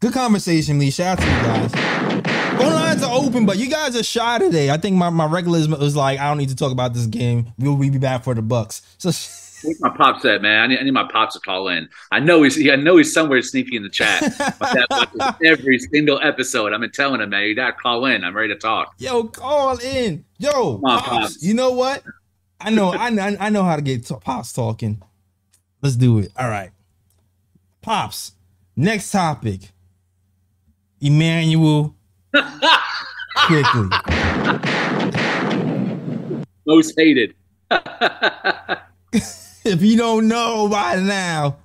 good 0.00 0.12
conversation, 0.12 0.78
Lee. 0.78 0.90
Shout 0.90 1.18
out 1.18 1.24
to 1.24 1.30
you 1.30 1.42
guys. 1.42 2.58
Phone 2.58 2.72
lines 2.72 3.02
are 3.02 3.12
open, 3.14 3.46
but 3.46 3.58
you 3.58 3.68
guys 3.70 3.94
are 3.96 4.02
shy 4.02 4.38
today. 4.38 4.70
I 4.70 4.76
think 4.76 4.96
my, 4.96 5.10
my 5.10 5.26
regulars 5.26 5.68
was 5.68 5.94
like, 5.94 6.18
I 6.18 6.28
don't 6.28 6.38
need 6.38 6.48
to 6.48 6.56
talk 6.56 6.72
about 6.72 6.94
this 6.94 7.06
game. 7.06 7.52
Will 7.58 7.74
We'll 7.76 7.90
be 7.90 7.98
back 7.98 8.24
for 8.24 8.34
the 8.34 8.42
Bucks. 8.42 8.82
So 8.98 9.10
Where's 9.62 9.80
my 9.80 9.90
pops 9.90 10.24
at, 10.24 10.40
man? 10.42 10.60
I 10.62 10.66
need, 10.68 10.78
I 10.78 10.82
need 10.84 10.90
my 10.92 11.08
pops 11.10 11.34
to 11.34 11.40
call 11.40 11.68
in. 11.68 11.88
I 12.12 12.20
know 12.20 12.42
he's 12.42 12.58
I 12.70 12.76
know 12.76 12.96
he's 12.96 13.12
somewhere 13.12 13.42
sneaky 13.42 13.76
in 13.76 13.82
the 13.82 13.88
chat. 13.88 14.22
My 14.60 14.72
dad 14.74 14.86
watches 14.90 15.34
every 15.44 15.78
single 15.78 16.20
episode. 16.22 16.72
I've 16.72 16.80
been 16.80 16.90
telling 16.90 17.20
him, 17.20 17.30
man, 17.30 17.42
you 17.44 17.54
gotta 17.54 17.72
call 17.72 18.04
in. 18.06 18.22
I'm 18.24 18.34
ready 18.36 18.52
to 18.54 18.58
talk. 18.58 18.94
yo, 18.98 19.24
call 19.24 19.78
in. 19.78 20.24
Yo, 20.38 20.50
on, 20.76 20.80
pops, 20.82 21.08
Pops. 21.08 21.42
you 21.42 21.54
know 21.54 21.72
what? 21.72 22.02
I 22.60 22.70
know, 22.70 22.92
I 22.92 23.10
know, 23.10 23.36
I 23.38 23.50
know 23.50 23.62
how 23.64 23.76
to 23.76 23.82
get 23.82 24.08
pops 24.20 24.52
talking. 24.52 25.02
Let's 25.82 25.96
do 25.96 26.18
it. 26.18 26.32
All 26.38 26.48
right, 26.48 26.70
pops. 27.82 28.32
Next 28.76 29.10
topic. 29.10 29.60
Emmanuel 31.00 31.94
quickly. 33.46 33.88
Most 36.66 36.94
hated. 36.98 37.34
If 39.68 39.82
you 39.82 39.96
don't 39.96 40.28
know 40.28 40.68
by 40.68 40.96
now, 40.96 41.58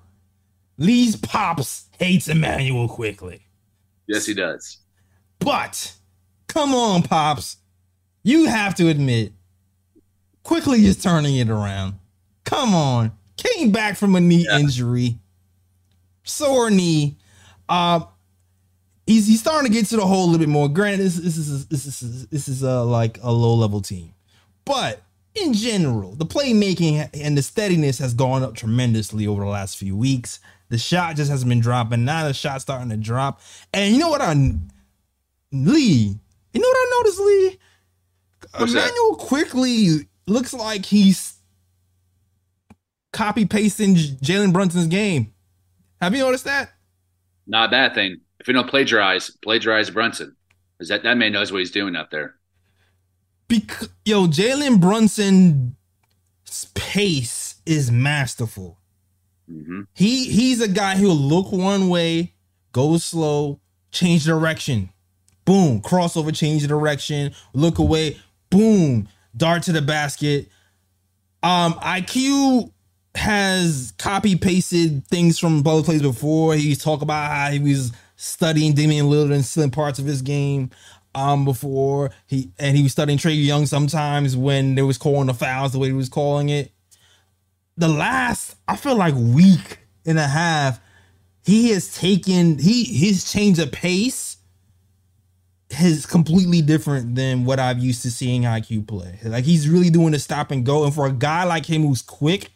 Lee's 0.78 1.16
pops 1.16 1.88
hates 1.98 2.28
Immanuel 2.28 2.88
Quickley. 2.88 3.46
yes, 4.08 4.26
he 4.26 4.34
does. 4.34 4.78
But 5.40 5.94
come 6.48 6.74
on, 6.74 7.04
pops. 7.04 7.58
You 8.24 8.46
have 8.46 8.76
to 8.76 8.88
admit, 8.90 9.34
Quickley 10.44 10.86
is 10.86 11.02
turning 11.02 11.36
it 11.38 11.50
around. 11.50 11.96
Come 12.46 12.74
on. 12.76 13.12
Came 13.38 13.72
back 13.72 13.96
from 13.98 14.16
a 14.16 14.22
knee 14.22 14.46
Yeah. 14.50 14.60
injury. 14.60 15.18
Sore 16.24 16.70
knee. 16.70 17.18
Uh 17.68 18.02
he's 19.06 19.28
he's 19.28 19.40
starting 19.42 19.72
to 19.72 19.78
get 19.78 19.86
to 19.88 19.98
the 19.98 20.06
hole 20.06 20.26
a 20.26 20.28
little 20.28 20.40
bit 20.40 20.50
more. 20.50 20.70
Granted, 20.70 21.00
this, 21.04 21.16
this 21.18 21.38
is 21.38 21.66
this 21.68 21.86
is 21.86 22.28
this 22.28 22.48
is 22.48 22.64
uh 22.64 22.86
like 22.86 23.20
a 23.22 23.32
low 23.32 23.56
level 23.56 23.82
team. 23.82 24.14
But 24.66 25.02
in 25.36 25.54
general, 25.54 26.16
the 26.16 26.26
playmaking 26.26 27.10
and 27.14 27.38
the 27.38 27.42
steadiness 27.42 28.00
has 28.00 28.14
gone 28.14 28.44
up 28.44 28.56
tremendously 28.56 29.26
over 29.26 29.44
the 29.44 29.50
last 29.50 29.78
few 29.78 29.96
weeks. 29.96 30.40
The 30.70 30.78
shot 30.78 31.16
just 31.16 31.30
hasn't 31.30 31.50
been 31.50 31.60
dropping. 31.60 32.06
Now 32.06 32.28
the 32.28 32.34
shot's 32.34 32.64
starting 32.64 32.90
to 32.90 32.98
drop. 32.98 33.42
And 33.74 33.94
you 33.94 34.00
know 34.00 34.10
what 34.10 34.22
I 34.22 34.34
Lee, 35.52 36.20
you 36.54 36.62
know 36.62 36.68
what 36.68 36.78
I 36.78 36.92
noticed, 36.98 37.20
Lee? 37.20 37.60
What's 38.58 38.74
that? 38.74 38.90
Immanuel 38.90 39.16
Quickley 39.16 40.08
looks 40.28 40.54
like 40.54 40.86
he's 40.86 41.36
copy 43.12 43.46
pasting 43.46 43.96
Jalen 43.96 44.52
Brunson's 44.52 44.88
game. 44.88 45.34
Have 46.02 46.14
you 46.14 46.22
noticed 46.22 46.46
that? 46.46 46.72
Not 47.48 47.70
a 47.70 47.72
bad 47.72 47.94
thing. 47.94 48.18
If 48.40 48.48
you 48.48 48.54
don't 48.54 48.70
plagiarize, 48.70 49.30
plagiarize 49.44 49.90
Brunson. 49.90 50.36
Because 50.78 50.90
that, 50.90 51.04
that 51.04 51.18
man 51.18 51.32
knows 51.32 51.52
what 51.52 51.60
he's 51.60 51.72
doing 51.72 51.96
out 51.96 52.12
there. 52.12 52.36
Because 53.54 53.90
yo, 54.04 54.26
Jalen 54.26 54.82
Brunson's 54.82 55.76
pace 56.74 57.56
is 57.68 57.92
masterful. 57.92 58.80
hmm 59.48 59.82
He 59.94 60.26
he's 60.26 60.60
a 60.60 60.68
guy 60.68 60.96
who'll 60.96 61.16
look 61.16 61.52
one 61.52 61.90
way, 61.90 62.34
go 62.72 62.98
slow, 62.98 63.60
change 63.92 64.26
direction. 64.26 64.90
Boom, 65.46 65.82
crossover, 65.82 66.36
change 66.36 66.66
direction, 66.68 67.34
look 67.54 67.78
away, 67.78 68.18
boom, 68.50 69.08
dart 69.38 69.62
to 69.64 69.72
the 69.72 69.82
basket. 69.82 70.48
Um, 71.44 71.74
IQ 71.74 72.72
has 73.14 73.94
copy 74.00 74.36
pasted 74.36 75.06
things 75.10 75.38
from 75.38 75.66
other 75.68 75.84
plays 75.84 76.02
before. 76.02 76.56
He's 76.56 76.82
talked 76.82 77.04
about 77.04 77.30
how 77.30 77.52
he 77.52 77.60
was 77.60 77.92
studying 78.16 78.74
Damian 78.74 79.08
Lillard 79.08 79.34
and 79.34 79.46
certain 79.46 79.70
parts 79.70 80.00
of 80.00 80.06
his 80.06 80.22
game 80.24 80.72
um 81.16 81.46
before 81.46 82.12
he 82.26 82.52
and 82.60 82.76
he 82.76 82.84
was 82.84 82.92
studying 82.92 83.18
Trae 83.18 83.46
Young 83.46 83.66
sometimes 83.66 84.36
when 84.36 84.76
they 84.76 84.82
was 84.82 84.98
calling 84.98 85.28
the 85.28 85.34
fouls 85.34 85.72
the 85.72 85.80
way 85.80 85.88
he 85.88 85.94
was 85.94 86.10
calling 86.10 86.50
it. 86.50 86.72
The 87.78 87.88
last, 87.88 88.56
I 88.68 88.76
feel 88.76 88.96
like 88.96 89.16
week 89.16 89.80
and 90.06 90.20
a 90.20 90.28
half, 90.28 90.80
he 91.44 91.70
has 91.70 91.94
taken 91.96 92.58
he 92.58 92.84
his 92.84 93.32
change 93.32 93.60
of 93.60 93.72
pace 93.72 94.38
is 95.82 96.06
completely 96.06 96.62
different 96.62 97.16
than 97.16 97.46
what 97.46 97.60
I've 97.60 97.80
used 97.80 98.04
to 98.04 98.12
seeing 98.12 98.44
IQ 98.44 98.88
play. 98.88 99.20
Like 99.24 99.46
he's 99.46 99.68
really 99.68 99.90
doing 99.90 100.12
the 100.12 100.20
stop 100.20 100.52
and 100.52 100.66
go, 100.66 100.84
and 100.84 100.94
for 100.94 101.08
a 101.08 101.12
guy 101.12 101.44
like 101.44 101.66
him 101.66 101.84
who's 101.84 102.02
quick, 102.02 102.52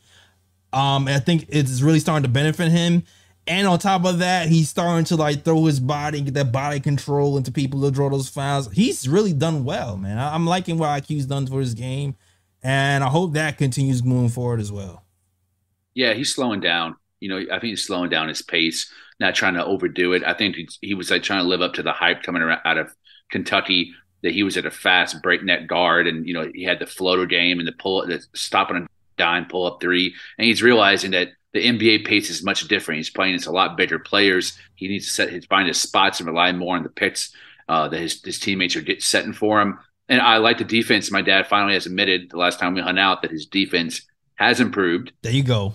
um, 0.74 1.08
I 1.08 1.20
think 1.20 1.46
it's 1.50 1.82
really 1.82 2.00
starting 2.00 2.24
to 2.24 2.30
benefit 2.30 2.72
him. 2.72 3.04
And 3.48 3.66
on 3.66 3.80
top 3.80 4.06
of 4.06 4.20
that, 4.20 4.50
he's 4.50 4.70
starting 4.70 5.06
to 5.06 5.16
like 5.16 5.44
throw 5.44 5.66
his 5.66 5.80
body, 5.80 6.18
and 6.18 6.28
get 6.28 6.34
that 6.34 6.52
body 6.52 6.80
control 6.80 7.38
into 7.38 7.52
people 7.52 7.82
to 7.82 7.92
draw 7.92 8.10
those 8.10 8.28
fouls. 8.28 8.70
He's 8.72 9.08
really 9.08 9.34
done 9.34 9.64
well, 9.64 9.96
man. 9.96 10.18
I'm 10.20 10.46
liking 10.46 10.78
what 10.78 10.90
IQ's 11.02 11.26
done 11.26 11.48
for 11.48 11.60
his 11.60 11.74
game, 11.74 12.16
and 12.62 13.04
I 13.04 13.08
hope 13.08 13.34
that 13.34 13.58
continues 13.58 14.04
moving 14.04 14.30
forward 14.30 14.60
as 14.60 14.72
well. 14.72 15.04
Yeah, 15.94 16.14
he's 16.14 16.34
slowing 16.36 16.60
down. 16.60 16.96
You 17.20 17.30
know, 17.30 17.38
I 17.38 17.60
think 17.60 17.72
he's 17.72 17.86
slowing 17.86 18.10
down 18.10 18.28
his 18.28 18.42
pace, 18.42 18.92
not 19.20 19.34
trying 19.34 19.56
to 19.56 19.66
overdo 19.66 20.14
it. 20.14 20.24
I 20.24 20.34
think 20.34 20.58
he 20.82 20.94
was 20.94 21.10
like 21.10 21.24
trying 21.24 21.42
to 21.42 21.48
live 21.48 21.62
up 21.62 21.74
to 21.76 21.84
the 21.84 21.94
hype 21.94 22.24
coming 22.24 22.44
out 22.44 22.78
of 22.78 22.94
Kentucky 23.32 23.94
that 24.24 24.34
he 24.34 24.44
was 24.44 24.58
at 24.58 24.66
a 24.66 24.72
fast 24.72 25.22
breakneck 25.22 25.68
guard, 25.68 26.06
and 26.06 26.28
you 26.28 26.34
know 26.34 26.52
he 26.54 26.64
had 26.64 26.80
the 26.80 26.86
floater 26.86 27.26
game 27.26 27.60
and 27.60 27.68
the 27.68 27.72
pull, 27.72 28.06
the 28.06 28.22
stop 28.36 28.72
a 28.72 28.86
dime, 29.18 29.46
pull 29.46 29.66
up 29.66 29.80
three, 29.80 30.14
and 30.38 30.46
he's 30.46 30.62
realizing 30.62 31.12
that 31.12 31.30
the 31.58 31.68
NBA 31.68 32.06
pace 32.06 32.30
is 32.30 32.44
much 32.44 32.68
different. 32.68 32.98
He's 32.98 33.10
playing 33.10 33.34
against 33.34 33.48
a 33.48 33.52
lot 33.52 33.78
bigger 33.78 34.00
players. 34.00 34.58
He 34.76 34.88
needs 34.88 35.08
to 35.08 35.12
set 35.12 35.30
his 35.30 35.46
find 35.46 35.68
his 35.68 35.80
spots 35.82 36.20
and 36.20 36.28
rely 36.28 36.52
more 36.52 36.76
on 36.76 36.84
the 36.84 36.90
picks 36.90 37.32
uh, 37.68 37.90
that 37.90 38.00
his, 38.00 38.22
his 38.24 38.40
teammates 38.40 38.76
are 38.76 38.82
get, 38.82 39.02
setting 39.02 39.34
for 39.34 39.62
him. 39.62 39.80
And 40.10 40.22
I 40.22 40.38
like 40.38 40.58
the 40.58 40.64
defense. 40.64 41.12
My 41.12 41.22
dad 41.22 41.48
finally 41.48 41.74
has 41.74 41.86
admitted 41.86 42.30
the 42.30 42.38
last 42.38 42.60
time 42.60 42.74
we 42.74 42.82
hung 42.82 42.98
out 42.98 43.22
that 43.22 43.32
his 43.32 43.46
defense 43.46 44.02
has 44.36 44.60
improved 44.60 45.12
There 45.24 45.32
you 45.32 45.44
go. 45.44 45.74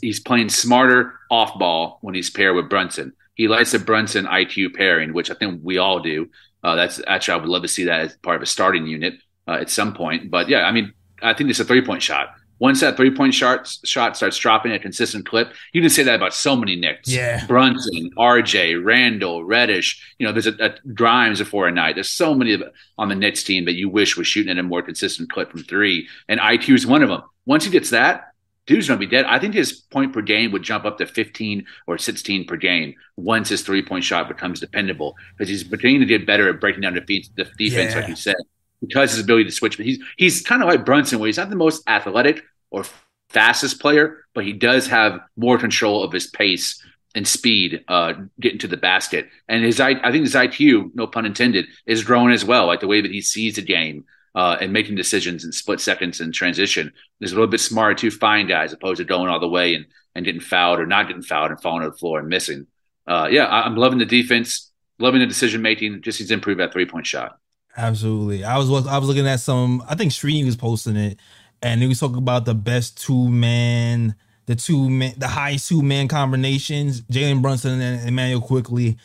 he's 0.00 0.18
playing 0.18 0.48
smarter 0.48 1.14
off 1.30 1.58
ball 1.58 1.98
when 2.00 2.14
he's 2.14 2.30
paired 2.30 2.56
with 2.56 2.68
Brunson. 2.68 3.12
He 3.34 3.48
likes 3.48 3.72
the 3.72 3.78
Brunson 3.78 4.24
IQ 4.26 4.74
pairing, 4.74 5.12
which 5.12 5.30
I 5.30 5.34
think 5.34 5.60
we 5.62 5.78
all 5.78 6.00
do. 6.00 6.28
Uh, 6.64 6.74
that's 6.74 7.00
actually 7.06 7.34
I 7.34 7.36
would 7.42 7.48
love 7.48 7.62
to 7.62 7.68
see 7.68 7.84
that 7.84 8.00
as 8.00 8.16
part 8.16 8.36
of 8.36 8.42
a 8.42 8.46
starting 8.46 8.86
unit 8.86 9.14
uh, 9.48 9.52
at 9.60 9.70
some 9.70 9.94
point. 9.94 10.30
But 10.30 10.48
yeah, 10.48 10.62
I 10.62 10.72
mean, 10.72 10.92
I 11.22 11.34
think 11.34 11.50
it's 11.50 11.60
a 11.60 11.64
three 11.64 11.84
point 11.84 12.02
shot. 12.02 12.34
Once 12.62 12.78
that 12.80 12.96
three 12.96 13.10
point 13.10 13.34
shot 13.34 13.68
shot 13.84 14.16
starts 14.16 14.36
dropping 14.38 14.70
at 14.70 14.76
a 14.76 14.78
consistent 14.78 15.26
clip, 15.26 15.52
you 15.72 15.80
can 15.80 15.90
say 15.90 16.04
that 16.04 16.14
about 16.14 16.32
so 16.32 16.54
many 16.54 16.76
Knicks. 16.76 17.08
Yeah. 17.08 17.44
Brunson, 17.46 18.08
RJ, 18.16 18.84
Randle, 18.84 19.42
Reddish. 19.44 20.14
You 20.20 20.26
know, 20.28 20.32
there's 20.32 20.46
a, 20.46 20.54
a 20.60 20.74
Grimes 20.94 21.40
before 21.40 21.66
a 21.66 21.72
night. 21.72 21.96
There's 21.96 22.12
so 22.12 22.36
many 22.36 22.56
on 22.98 23.08
the 23.08 23.16
Knicks 23.16 23.42
team 23.42 23.64
that 23.64 23.74
you 23.74 23.88
wish 23.88 24.16
was 24.16 24.28
shooting 24.28 24.52
at 24.52 24.58
a 24.58 24.62
more 24.62 24.80
consistent 24.80 25.28
clip 25.28 25.50
from 25.50 25.64
three, 25.64 26.06
and 26.28 26.38
IQ 26.38 26.76
is 26.76 26.86
one 26.86 27.02
of 27.02 27.08
them. 27.08 27.22
Once 27.46 27.64
he 27.64 27.70
gets 27.72 27.90
that, 27.90 28.32
dude's 28.66 28.86
gonna 28.86 29.00
be 29.00 29.06
dead. 29.08 29.24
I 29.24 29.40
think 29.40 29.54
his 29.54 29.72
point 29.72 30.12
per 30.12 30.22
game 30.22 30.52
would 30.52 30.62
jump 30.62 30.84
up 30.84 30.98
to 30.98 31.06
15 31.06 31.66
or 31.88 31.98
16 31.98 32.44
per 32.46 32.54
game 32.56 32.94
once 33.16 33.48
his 33.48 33.62
three 33.62 33.82
point 33.82 34.04
shot 34.04 34.28
becomes 34.28 34.60
dependable 34.60 35.16
because 35.36 35.48
he's 35.48 35.64
beginning 35.64 35.98
to 35.98 36.06
get 36.06 36.24
better 36.26 36.48
at 36.48 36.60
breaking 36.60 36.82
down 36.82 36.94
defense, 36.94 37.28
the 37.34 37.42
defense, 37.58 37.92
Yeah. 37.92 37.98
like 38.02 38.08
you 38.08 38.14
said, 38.14 38.36
because 38.80 39.10
his 39.10 39.24
ability 39.24 39.46
to 39.46 39.50
switch. 39.50 39.76
But 39.76 39.86
he's 39.86 39.98
he's 40.16 40.42
kind 40.42 40.62
of 40.62 40.68
like 40.68 40.84
Brunson, 40.84 41.18
where 41.18 41.26
he's 41.26 41.38
not 41.38 41.50
the 41.50 41.56
most 41.56 41.82
athletic 41.88 42.44
or 42.72 42.84
fastest 43.28 43.80
player, 43.80 44.24
but 44.34 44.44
he 44.44 44.52
does 44.52 44.88
have 44.88 45.20
more 45.36 45.58
control 45.58 46.02
of 46.02 46.12
his 46.12 46.26
pace 46.26 46.82
and 47.14 47.28
speed 47.28 47.84
uh, 47.88 48.14
getting 48.40 48.58
to 48.58 48.66
the 48.66 48.76
basket. 48.76 49.28
And 49.48 49.64
his 49.64 49.78
I, 49.78 49.90
I 50.02 50.10
think 50.10 50.24
his 50.24 50.34
IQ, 50.34 50.90
no 50.94 51.06
pun 51.06 51.26
intended, 51.26 51.66
is 51.86 52.02
growing 52.02 52.32
as 52.32 52.44
well, 52.44 52.66
like 52.66 52.80
the 52.80 52.86
way 52.86 53.00
that 53.00 53.10
he 53.10 53.20
sees 53.20 53.56
the 53.56 53.62
game. 53.62 54.04
Uh, 54.34 54.56
and 54.62 54.72
making 54.72 54.94
decisions 54.94 55.44
in 55.44 55.52
split 55.52 55.78
seconds 55.78 56.18
and 56.18 56.32
transition 56.32 56.90
is 57.20 57.32
a 57.32 57.34
little 57.34 57.50
bit 57.50 57.60
smarter 57.60 57.94
to 57.94 58.10
find 58.10 58.48
guys 58.48 58.72
opposed 58.72 58.96
to 58.96 59.04
going 59.04 59.28
all 59.28 59.38
the 59.38 59.46
way 59.46 59.74
and, 59.74 59.84
and 60.14 60.24
getting 60.24 60.40
fouled 60.40 60.80
or 60.80 60.86
not 60.86 61.06
getting 61.06 61.20
fouled 61.20 61.50
and 61.50 61.60
falling 61.60 61.82
to 61.82 61.90
the 61.90 61.96
floor 61.98 62.18
and 62.18 62.28
missing. 62.28 62.66
Uh, 63.06 63.28
yeah, 63.30 63.44
I, 63.44 63.66
I'm 63.66 63.76
loving 63.76 63.98
the 63.98 64.06
defense, 64.06 64.72
loving 64.98 65.20
the 65.20 65.26
decision 65.26 65.60
making. 65.60 66.00
Just 66.00 66.18
needs 66.18 66.28
to 66.28 66.34
improve 66.34 66.56
that 66.58 66.72
three 66.72 66.86
point 66.86 67.06
shot. 67.06 67.38
Absolutely. 67.76 68.42
I 68.42 68.56
was 68.56 68.70
I 68.86 68.96
was 68.96 69.06
looking 69.08 69.26
at 69.26 69.40
some. 69.40 69.82
I 69.86 69.96
think 69.96 70.12
Srini 70.12 70.46
was 70.46 70.56
posting 70.56 70.96
it, 70.96 71.18
and 71.62 71.80
he 71.80 71.88
was 71.88 72.00
talking 72.00 72.18
about 72.18 72.44
the 72.44 72.54
best 72.54 73.00
two 73.00 73.28
man, 73.28 74.14
the 74.46 74.56
two 74.56 74.90
man, 74.90 75.14
the 75.16 75.28
highest 75.28 75.68
two 75.68 75.82
man 75.82 76.08
combinations. 76.08 77.02
Jalen 77.02 77.42
Brunson 77.42 77.80
and 77.80 78.08
Immanuel 78.08 78.40
Quickley 78.40 78.98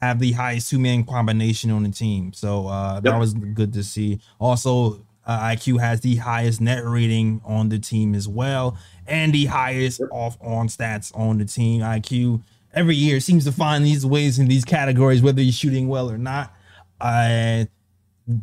have 0.00 0.18
the 0.18 0.32
highest 0.32 0.70
two 0.70 0.78
man 0.78 1.04
combination 1.04 1.70
on 1.70 1.82
the 1.82 1.90
team. 1.90 2.32
So 2.32 2.68
uh, 2.68 3.00
that 3.00 3.18
was 3.18 3.34
good 3.34 3.72
to 3.74 3.82
see. 3.82 4.20
Also, 4.38 5.04
uh, 5.26 5.40
IQ 5.40 5.80
has 5.80 6.00
the 6.00 6.16
highest 6.16 6.60
net 6.60 6.84
rating 6.84 7.40
on 7.44 7.68
the 7.68 7.78
team 7.78 8.14
as 8.14 8.28
well, 8.28 8.78
and 9.06 9.32
the 9.32 9.46
highest 9.46 10.00
off 10.12 10.38
on 10.40 10.68
stats 10.68 11.16
on 11.18 11.38
the 11.38 11.44
team. 11.44 11.82
IQ 11.82 12.42
every 12.72 12.94
year 12.94 13.18
seems 13.18 13.44
to 13.44 13.52
find 13.52 13.84
these 13.84 14.06
ways 14.06 14.38
in 14.38 14.46
these 14.46 14.64
categories, 14.64 15.22
whether 15.22 15.40
he's 15.42 15.56
shooting 15.56 15.88
well 15.88 16.10
or 16.10 16.18
not. 16.18 16.54
Uh, 17.00 17.64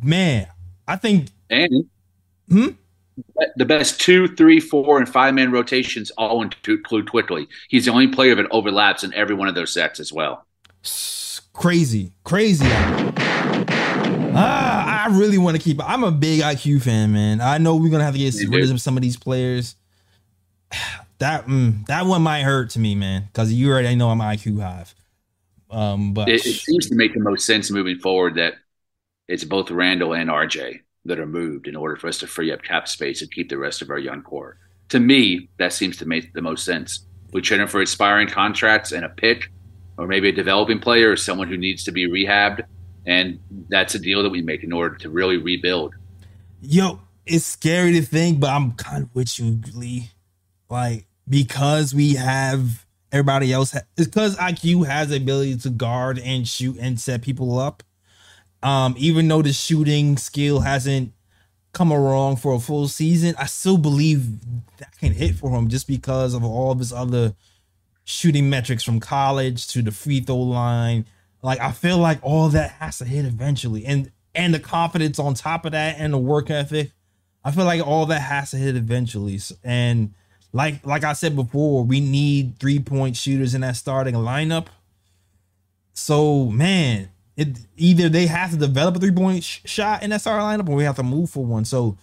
man, 0.04 0.48
I 0.88 0.96
think 0.98 1.30
And 1.50 1.86
Hmm? 2.50 2.68
The 3.56 3.66
best 3.66 4.00
two, 4.00 4.28
three, 4.36 4.60
four, 4.60 4.98
and 4.98 5.08
five 5.08 5.34
man 5.34 5.52
rotations 5.52 6.12
all 6.12 6.42
include 6.42 7.10
Quickley. 7.10 7.48
He's 7.70 7.86
the 7.86 7.92
only 7.92 8.08
player 8.08 8.36
that 8.36 8.48
overlaps 8.52 9.04
in 9.04 9.14
every 9.14 9.36
one 9.36 9.48
of 9.48 9.56
those 9.56 9.74
sets 9.74 10.00
as 10.00 10.12
well. 10.14 10.46
Crazy, 11.54 12.12
crazy. 12.24 12.66
Ah, 14.36 15.06
I 15.06 15.16
really 15.18 15.38
want 15.38 15.56
to 15.58 15.62
keep. 15.64 15.80
I'm 15.84 16.04
a 16.04 16.12
big 16.12 16.42
IQ 16.42 16.80
fan, 16.80 17.12
man. 17.14 17.40
I 17.42 17.58
know 17.60 17.76
we're 17.76 17.90
gonna 17.92 18.04
have 18.04 18.16
to 18.16 18.20
get 18.20 18.34
Me 18.34 18.46
rid 18.48 18.70
too. 18.70 18.72
of 18.72 18.82
some 18.82 18.98
of 18.98 19.04
these 19.04 19.18
players. 19.18 19.76
That 21.20 21.46
mm, 21.46 21.86
that 21.86 22.06
one 22.06 22.22
might 22.22 22.42
hurt 22.42 22.72
to 22.72 22.80
me, 22.80 22.96
man, 22.96 23.26
because 23.28 23.54
you 23.54 23.72
already 23.72 23.96
know 23.96 24.10
I'm 24.10 24.20
IQ 24.20 24.60
hive. 24.60 24.94
Um, 25.72 26.14
but 26.14 26.36
It, 26.36 26.46
it 26.46 26.56
seems 26.60 26.88
to 26.90 26.96
make 26.96 27.14
the 27.14 27.20
most 27.20 27.46
sense 27.46 27.70
moving 27.72 28.00
forward 28.00 28.36
that 28.36 28.56
it's 29.28 29.44
both 29.46 29.72
Randle 29.72 30.14
and 30.14 30.30
RJ 30.30 30.82
that 31.06 31.20
are 31.20 31.26
moved 31.26 31.68
in 31.68 31.76
order 31.76 31.96
for 31.96 32.08
us 32.08 32.18
to 32.20 32.28
free 32.28 32.52
up 32.52 32.64
cap 32.64 32.88
space 32.88 33.22
and 33.22 33.32
keep 33.32 33.50
the 33.50 33.58
rest 33.58 33.82
of 33.82 33.90
our 33.90 33.98
young 34.00 34.22
core. 34.22 34.58
To 34.90 35.00
me, 35.00 35.50
that 35.58 35.74
seems 35.74 35.98
to 35.98 36.06
make 36.06 36.34
the 36.34 36.42
most 36.42 36.66
sense. 36.66 37.06
We 37.32 37.42
trade 37.42 37.60
them 37.60 37.68
for 37.68 37.82
expiring 37.82 38.28
contracts 38.28 38.92
and 38.92 39.04
a 39.04 39.10
pick, 39.10 39.50
or 39.98 40.08
maybe 40.08 40.30
a 40.30 40.34
developing 40.34 40.80
player 40.80 41.12
or 41.12 41.18
someone 41.18 41.48
who 41.48 41.58
needs 41.58 41.84
to 41.86 41.92
be 41.92 42.08
rehabbed. 42.08 42.64
And 43.06 43.40
that's 43.70 43.96
a 43.96 44.00
deal 44.00 44.24
that 44.24 44.30
we 44.30 44.42
make 44.42 44.64
in 44.64 44.72
order 44.72 44.96
to 44.98 45.10
really 45.10 45.38
rebuild. 45.38 45.94
yo, 46.62 47.02
it's 47.26 47.46
scary 47.46 47.94
to 47.94 48.02
think, 48.02 48.40
but 48.40 48.50
I'm 48.50 48.74
kind 48.74 49.04
of 49.04 49.16
with 49.16 49.40
you, 49.40 49.60
Lee. 49.74 50.12
Like 50.70 51.06
because 51.28 51.94
we 51.94 52.16
have 52.16 52.86
everybody 53.12 53.54
else, 53.54 53.72
ha- 53.72 53.82
it's 53.98 54.08
because 54.08 54.36
IQ 54.38 54.86
has 54.88 55.10
the 55.10 55.18
ability 55.18 55.58
to 55.58 55.70
guard 55.70 56.20
and 56.20 56.48
shoot 56.48 56.78
and 56.80 57.00
set 57.00 57.22
people 57.22 57.60
up. 57.60 57.84
Um, 58.64 58.96
even 58.98 59.28
though 59.28 59.42
the 59.42 59.54
shooting 59.54 60.18
skill 60.18 60.62
hasn't 60.62 61.12
come 61.74 61.92
along 61.92 62.38
for 62.38 62.56
a 62.56 62.60
full 62.60 62.88
season, 62.88 63.36
I 63.38 63.46
still 63.46 63.78
believe 63.78 64.40
that 64.78 64.98
can 65.00 65.12
hit 65.12 65.36
for 65.36 65.52
him 65.52 65.68
just 65.68 65.86
because 65.86 66.34
of 66.34 66.44
all 66.44 66.72
of 66.72 66.80
his 66.80 66.94
other 66.94 67.36
shooting 68.06 68.50
metrics 68.50 68.84
from 68.84 69.00
college 69.00 69.68
to 69.68 69.82
the 69.82 69.92
free 69.92 70.22
throw 70.22 70.38
line. 70.38 71.06
Like 71.42 71.60
I 71.60 71.74
feel 71.74 71.98
like 71.98 72.20
all 72.22 72.48
that 72.50 72.72
has 72.72 73.00
to 73.00 73.06
hit 73.06 73.26
eventually, 73.26 73.86
and 73.86 74.12
and 74.34 74.54
the 74.54 74.60
confidence 74.60 75.20
on 75.20 75.34
top 75.34 75.66
of 75.66 75.74
that, 75.74 75.98
and 76.00 76.14
the 76.14 76.18
work 76.18 76.50
ethic. 76.50 76.92
I 77.44 77.52
feel 77.52 77.66
like 77.66 77.86
all 77.86 78.06
that 78.06 78.22
has 78.22 78.52
to 78.52 78.58
hit 78.58 78.78
eventually. 78.78 79.38
And 79.64 80.14
like 80.54 80.86
like 80.86 81.04
I 81.04 81.12
said 81.12 81.36
before, 81.36 81.84
we 81.84 82.00
need 82.00 82.60
three 82.60 82.80
point 82.80 83.18
shooters 83.18 83.54
in 83.54 83.62
that 83.62 83.76
starting 83.76 84.16
lineup. 84.16 84.68
So 85.94 86.46
man, 86.46 87.10
it 87.36 87.60
either 87.78 88.10
they 88.10 88.28
have 88.28 88.52
to 88.52 88.58
develop 88.58 88.96
a 88.96 89.00
three 89.00 89.12
point 89.12 89.44
sh- 89.44 89.60
shot 89.66 90.04
in 90.04 90.10
that 90.12 90.22
starting 90.22 90.46
lineup, 90.46 90.70
or 90.70 90.76
we 90.76 90.84
have 90.84 90.96
to 90.98 91.04
move 91.04 91.30
for 91.30 91.46
one. 91.46 91.66
So, 91.66 91.98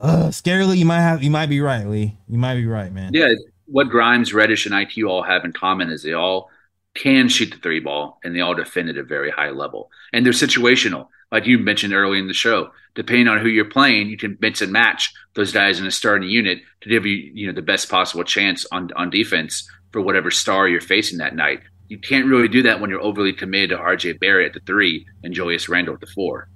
uh, 0.00 0.28
scarily, 0.28 0.76
you 0.76 0.84
might 0.84 1.00
have 1.00 1.22
you 1.22 1.30
might 1.30 1.48
be 1.48 1.60
right, 1.60 1.86
Lee. 1.86 2.16
You 2.28 2.38
might 2.38 2.56
be 2.56 2.66
right, 2.66 2.92
man. 2.92 3.12
Yeah, 3.14 3.34
what 3.66 3.88
Grimes, 3.88 4.32
Reddish, 4.32 4.66
and 4.66 4.74
IQ 4.74 5.08
all 5.08 5.22
have 5.22 5.44
in 5.44 5.52
common 5.52 5.90
is 5.90 6.02
they 6.02 6.12
all 6.12 6.50
can 6.94 7.28
shoot 7.28 7.50
the 7.50 7.58
three 7.58 7.80
ball 7.80 8.18
and 8.22 8.34
they 8.34 8.40
all 8.40 8.54
defend 8.54 8.88
at 8.88 8.96
a 8.96 9.02
very 9.02 9.30
high 9.30 9.50
level. 9.50 9.90
And 10.12 10.24
they're 10.24 10.32
situational, 10.32 11.08
like 11.32 11.46
you 11.46 11.58
mentioned 11.58 11.92
early 11.92 12.18
in 12.18 12.28
the 12.28 12.34
show. 12.34 12.70
Depending 12.94 13.26
on 13.26 13.40
who 13.40 13.48
you're 13.48 13.64
playing, 13.64 14.08
you 14.08 14.16
can 14.16 14.38
mix 14.40 14.62
and 14.62 14.70
match 14.72 15.12
those 15.34 15.52
guys 15.52 15.80
in 15.80 15.86
a 15.86 15.90
starting 15.90 16.28
unit 16.28 16.60
to 16.82 16.88
give 16.88 17.04
you, 17.04 17.16
you 17.34 17.46
know, 17.48 17.52
the 17.52 17.62
best 17.62 17.88
possible 17.88 18.22
chance 18.22 18.64
on 18.70 18.90
on 18.94 19.10
defense 19.10 19.68
for 19.90 20.00
whatever 20.00 20.30
star 20.30 20.68
you're 20.68 20.80
facing 20.80 21.18
that 21.18 21.34
night. 21.34 21.60
You 21.94 22.00
can't 22.00 22.26
really 22.26 22.48
do 22.48 22.60
that 22.64 22.80
when 22.80 22.90
you're 22.90 23.00
overly 23.00 23.32
committed 23.32 23.70
to 23.70 23.76
RJ 23.76 24.18
Barrett 24.18 24.48
at 24.48 24.54
the 24.54 24.66
three 24.66 25.06
and 25.22 25.32
Julius 25.32 25.68
Randle 25.68 25.94
at 25.94 26.00
the 26.00 26.08
four. 26.08 26.48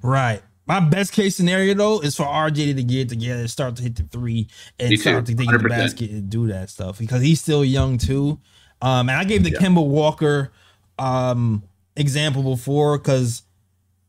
Right. 0.00 0.42
My 0.64 0.78
best 0.78 1.12
case 1.12 1.34
scenario 1.34 1.74
though 1.74 1.98
is 2.00 2.14
for 2.14 2.22
RJ 2.22 2.76
to 2.76 2.82
get 2.84 3.08
together, 3.08 3.48
start 3.48 3.74
to 3.76 3.82
hit 3.82 3.96
the 3.96 4.04
three, 4.04 4.46
and 4.78 4.96
start 4.96 5.26
to 5.26 5.34
get 5.34 5.50
the 5.50 5.68
basket 5.68 6.10
and 6.10 6.30
do 6.30 6.46
that 6.46 6.70
stuff 6.70 7.00
because 7.00 7.20
he's 7.20 7.40
still 7.40 7.64
young 7.64 7.98
too. 7.98 8.38
Um, 8.80 9.08
and 9.08 9.18
I 9.18 9.24
gave 9.24 9.42
the 9.42 9.50
Yeah. 9.50 9.58
Kemba 9.58 9.84
Walker 9.84 10.52
um 11.00 11.64
example 11.96 12.44
before 12.44 12.96
because 12.96 13.42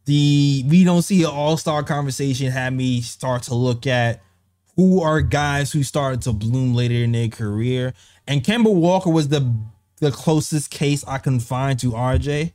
the 0.06 0.64
we 0.68 0.84
don't 0.84 1.02
see 1.02 1.24
an 1.24 1.32
all 1.32 1.58
star 1.58 1.82
conversation 1.82 2.52
had 2.52 2.72
me 2.76 3.02
start 3.02 3.42
to 3.44 3.56
look 3.56 3.88
at 3.88 4.22
who 4.76 5.02
are 5.02 5.22
guys 5.22 5.72
who 5.72 5.82
started 5.82 6.22
to 6.22 6.34
bloom 6.34 6.76
later 6.76 7.04
in 7.04 7.14
their 7.14 7.30
career, 7.30 7.96
and 8.28 8.44
Kemba 8.44 8.72
Walker 8.72 9.10
was 9.10 9.30
the 9.30 9.42
the 10.02 10.12
closest 10.12 10.70
case 10.72 11.06
I 11.08 11.20
can 11.20 11.40
find 11.40 11.80
to 11.80 11.92
RJ. 11.92 12.52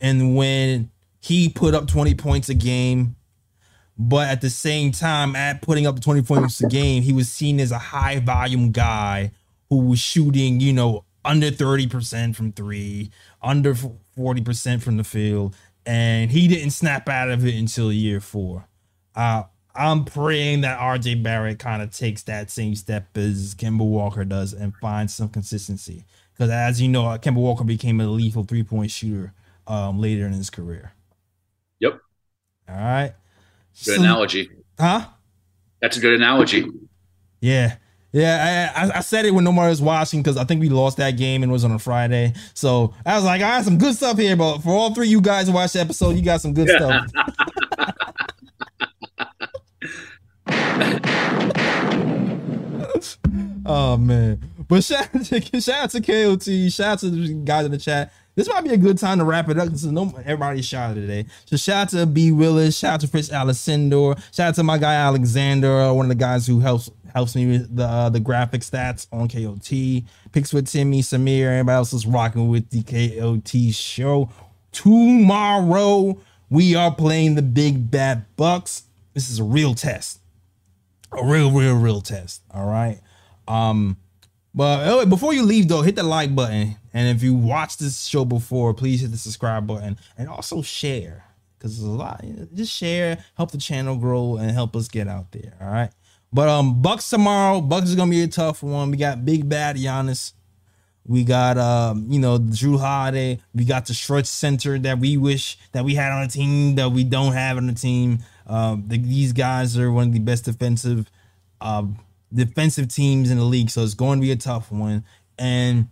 And 0.00 0.36
when 0.36 0.90
he 1.20 1.48
put 1.48 1.74
up 1.74 1.88
20 1.88 2.14
points 2.14 2.48
a 2.48 2.54
game, 2.54 3.16
but 3.98 4.28
at 4.28 4.40
the 4.40 4.50
same 4.50 4.92
time, 4.92 5.34
at 5.34 5.62
putting 5.62 5.86
up 5.86 6.00
20 6.00 6.22
points 6.22 6.62
a 6.62 6.68
game, 6.68 7.02
he 7.02 7.12
was 7.12 7.30
seen 7.30 7.60
as 7.60 7.72
a 7.72 7.78
high 7.78 8.20
volume 8.20 8.70
guy 8.70 9.32
who 9.68 9.80
was 9.80 9.98
shooting, 9.98 10.60
you 10.60 10.72
know, 10.72 11.04
under 11.24 11.50
30% 11.50 12.36
from 12.36 12.52
three, 12.52 13.10
under 13.42 13.74
40% 13.74 14.82
from 14.82 14.96
the 14.96 15.04
field. 15.04 15.56
And 15.84 16.30
he 16.30 16.46
didn't 16.46 16.70
snap 16.70 17.08
out 17.08 17.30
of 17.30 17.44
it 17.44 17.54
until 17.54 17.92
year 17.92 18.20
four. 18.20 18.68
Uh, 19.14 19.44
I'm 19.74 20.04
praying 20.04 20.60
that 20.60 20.78
RJ 20.78 21.22
Barrett 21.22 21.58
kind 21.58 21.82
of 21.82 21.90
takes 21.90 22.22
that 22.24 22.50
same 22.50 22.76
step 22.76 23.16
as 23.16 23.54
Kemba 23.54 23.84
Walker 23.84 24.24
does 24.24 24.52
and 24.52 24.74
finds 24.76 25.14
some 25.14 25.28
consistency. 25.28 26.04
Because 26.36 26.50
as 26.50 26.80
you 26.80 26.88
know, 26.88 27.04
Kemba 27.18 27.36
Walker 27.36 27.64
became 27.64 28.00
a 28.00 28.06
lethal 28.06 28.44
three 28.44 28.62
point 28.62 28.90
shooter 28.90 29.32
um, 29.66 29.98
later 29.98 30.26
in 30.26 30.32
his 30.32 30.50
career. 30.50 30.92
Yep. 31.80 32.00
All 32.68 32.76
right. 32.76 33.14
Good 33.84 33.96
So- 33.96 34.00
analogy. 34.02 34.50
Huh? 34.78 35.06
That's 35.80 35.96
a 35.96 36.00
good 36.00 36.14
analogy. 36.14 36.66
Yeah. 37.40 37.76
Yeah, 38.12 38.72
I, 38.74 38.86
I, 38.86 38.96
I 38.98 39.00
said 39.00 39.26
it 39.26 39.34
when 39.34 39.44
nobody 39.44 39.68
was 39.68 39.82
watching 39.82 40.22
because 40.22 40.38
I 40.38 40.44
think 40.44 40.62
we 40.62 40.70
lost 40.70 40.96
that 40.96 41.12
game 41.12 41.42
and 41.42 41.50
it 41.50 41.52
was 41.52 41.64
on 41.64 41.72
a 41.72 41.78
Friday. 41.78 42.32
So 42.54 42.94
I 43.04 43.16
was 43.16 43.24
like, 43.24 43.42
I 43.42 43.58
got 43.58 43.64
some 43.64 43.76
good 43.76 43.94
stuff 43.94 44.16
here, 44.16 44.34
but 44.36 44.58
for 44.58 44.70
all 44.70 44.94
three 44.94 45.08
of 45.08 45.10
you 45.10 45.20
guys 45.20 45.48
who 45.48 45.52
watched 45.52 45.74
the 45.74 45.80
episode, 45.80 46.16
you 46.16 46.22
got 46.22 46.40
some 46.40 46.54
good 46.54 46.68
stuff. 46.68 47.06
oh 53.66 53.96
man. 53.98 54.40
But 54.68 54.84
shout 54.84 55.14
out 55.14 55.24
to 55.24 55.40
shout 55.60 55.84
out 55.84 55.90
to 55.90 56.00
KOT, 56.00 56.72
shout 56.72 56.86
out 56.86 56.98
to 57.00 57.10
the 57.10 57.34
guys 57.34 57.66
in 57.66 57.72
the 57.72 57.78
chat. 57.78 58.12
This 58.34 58.48
might 58.48 58.64
be 58.64 58.70
a 58.74 58.76
good 58.76 58.98
time 58.98 59.18
to 59.18 59.24
wrap 59.24 59.48
it 59.48 59.58
up 59.58 59.66
because 59.66 59.86
no 59.86 60.12
everybody 60.18 60.60
shot 60.60 60.94
today. 60.94 61.26
So 61.46 61.56
shout 61.56 61.76
out 61.76 61.88
to 61.90 62.06
B 62.06 62.32
Willis, 62.32 62.76
shout 62.76 62.94
out 62.94 63.00
to 63.00 63.08
Chris 63.08 63.32
Alessandro, 63.32 64.14
shout 64.32 64.48
out 64.48 64.54
to 64.56 64.62
my 64.62 64.78
guy 64.78 64.94
Alexander, 64.94 65.92
one 65.92 66.06
of 66.06 66.10
the 66.10 66.14
guys 66.14 66.46
who 66.46 66.60
helps 66.60 66.90
helps 67.14 67.34
me 67.34 67.46
with 67.46 67.76
the 67.76 67.84
uh, 67.84 68.08
the 68.10 68.20
graphic 68.20 68.60
stats 68.62 69.06
on 69.12 69.28
KOT. 69.28 70.04
Picks 70.32 70.52
with 70.52 70.68
Timmy, 70.68 71.00
Samir, 71.00 71.46
everybody 71.46 71.76
else 71.76 71.92
is 71.92 72.06
rocking 72.06 72.48
with 72.48 72.70
the 72.70 72.82
KOT 72.82 73.74
show. 73.74 74.30
Tomorrow 74.72 76.18
we 76.50 76.74
are 76.74 76.94
playing 76.94 77.34
the 77.36 77.42
Big 77.42 77.90
Bad 77.90 78.26
Bucks. 78.36 78.82
This 79.14 79.30
is 79.30 79.38
a 79.38 79.44
real 79.44 79.74
test 79.74 80.20
a 81.12 81.24
real, 81.24 81.50
real, 81.50 81.76
real 81.76 82.00
test. 82.00 82.42
All 82.50 82.66
right. 82.66 83.00
Um, 83.48 83.96
but 84.56 84.88
oh, 84.88 85.04
before 85.04 85.34
you 85.34 85.42
leave 85.42 85.68
though, 85.68 85.82
hit 85.82 85.96
the 85.96 86.02
like 86.02 86.34
button. 86.34 86.76
And 86.94 87.14
if 87.14 87.22
you 87.22 87.34
watched 87.34 87.78
this 87.78 88.06
show 88.06 88.24
before, 88.24 88.72
please 88.72 89.02
hit 89.02 89.10
the 89.10 89.18
subscribe 89.18 89.66
button 89.66 89.98
and 90.16 90.30
also 90.30 90.62
share. 90.62 91.24
Because 91.58 91.78
there's 91.78 91.86
a 91.86 91.92
lot. 91.92 92.24
Just 92.54 92.72
share, 92.72 93.22
help 93.36 93.50
the 93.50 93.58
channel 93.58 93.96
grow 93.96 94.36
and 94.36 94.50
help 94.50 94.74
us 94.74 94.88
get 94.88 95.08
out 95.08 95.30
there. 95.32 95.54
All 95.60 95.68
right. 95.68 95.90
But 96.32 96.48
um 96.48 96.80
Bucks 96.80 97.10
tomorrow. 97.10 97.60
Bucks 97.60 97.90
is 97.90 97.96
gonna 97.96 98.10
be 98.10 98.22
a 98.22 98.28
tough 98.28 98.62
one. 98.62 98.90
We 98.90 98.96
got 98.96 99.26
big 99.26 99.46
bad 99.46 99.76
Giannis. 99.76 100.32
We 101.06 101.22
got 101.22 101.56
um, 101.58 102.06
you 102.08 102.18
know, 102.18 102.38
Jrue 102.38 102.80
Holiday. 102.80 103.40
We 103.54 103.64
got 103.64 103.86
the 103.86 103.94
stretch 103.94 104.26
center 104.26 104.78
that 104.80 104.98
we 104.98 105.16
wish 105.16 105.56
that 105.72 105.84
we 105.84 105.94
had 105.94 106.10
on 106.10 106.26
the 106.26 106.32
team 106.32 106.74
that 106.76 106.90
we 106.90 107.04
don't 107.04 107.32
have 107.32 107.58
on 107.58 107.68
the 107.68 107.74
team. 107.74 108.20
Um, 108.46 108.84
the, 108.88 108.98
these 108.98 109.32
guys 109.32 109.78
are 109.78 109.92
one 109.92 110.08
of 110.08 110.12
the 110.14 110.18
best 110.18 110.46
defensive 110.46 111.10
um 111.60 111.98
defensive 112.32 112.88
teams 112.88 113.30
in 113.30 113.38
the 113.38 113.44
league, 113.44 113.70
so 113.70 113.82
it's 113.82 113.94
going 113.94 114.18
to 114.20 114.22
be 114.22 114.32
a 114.32 114.36
tough 114.36 114.70
one. 114.72 115.04
And 115.38 115.88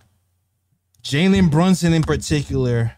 Jalen 1.02 1.50
Brunson 1.50 1.92
in 1.92 2.02
particular, 2.02 2.92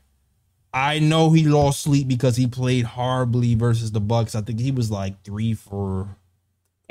I 0.72 0.99
know 0.99 1.30
he 1.30 1.45
lost 1.45 1.82
sleep 1.82 2.07
because 2.09 2.37
he 2.37 2.47
played 2.47 2.84
horribly 2.84 3.55
versus 3.55 3.93
the 3.93 4.01
Bucks. 4.01 4.34
I 4.34 4.43
think 4.43 4.61
he 4.61 4.70
was 4.70 4.91
like 4.91 5.22
three 5.24 5.55
for 5.55 6.16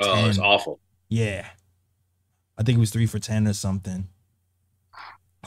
Oh, 0.00 0.26
it's 0.28 0.38
awful. 0.38 0.80
yeah. 1.08 1.46
I 2.58 2.62
think 2.62 2.76
it 2.76 2.80
was 2.80 2.90
three 2.90 3.06
for 3.06 3.18
10 3.18 3.46
or 3.46 3.52
something. 3.52 4.08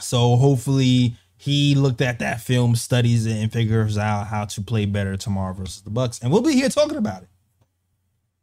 So 0.00 0.36
hopefully 0.36 1.16
he 1.36 1.74
looked 1.74 2.00
at 2.00 2.20
that 2.20 2.40
film, 2.40 2.76
studies 2.76 3.26
it, 3.26 3.36
and 3.36 3.52
figures 3.52 3.98
out 3.98 4.28
how 4.28 4.44
to 4.46 4.62
play 4.62 4.86
better 4.86 5.16
tomorrow 5.16 5.52
versus 5.52 5.82
the 5.82 5.90
Bucks. 5.90 6.20
And 6.20 6.32
we'll 6.32 6.42
be 6.42 6.52
here 6.54 6.68
talking 6.68 6.96
about 6.98 7.22
it. 7.24 7.28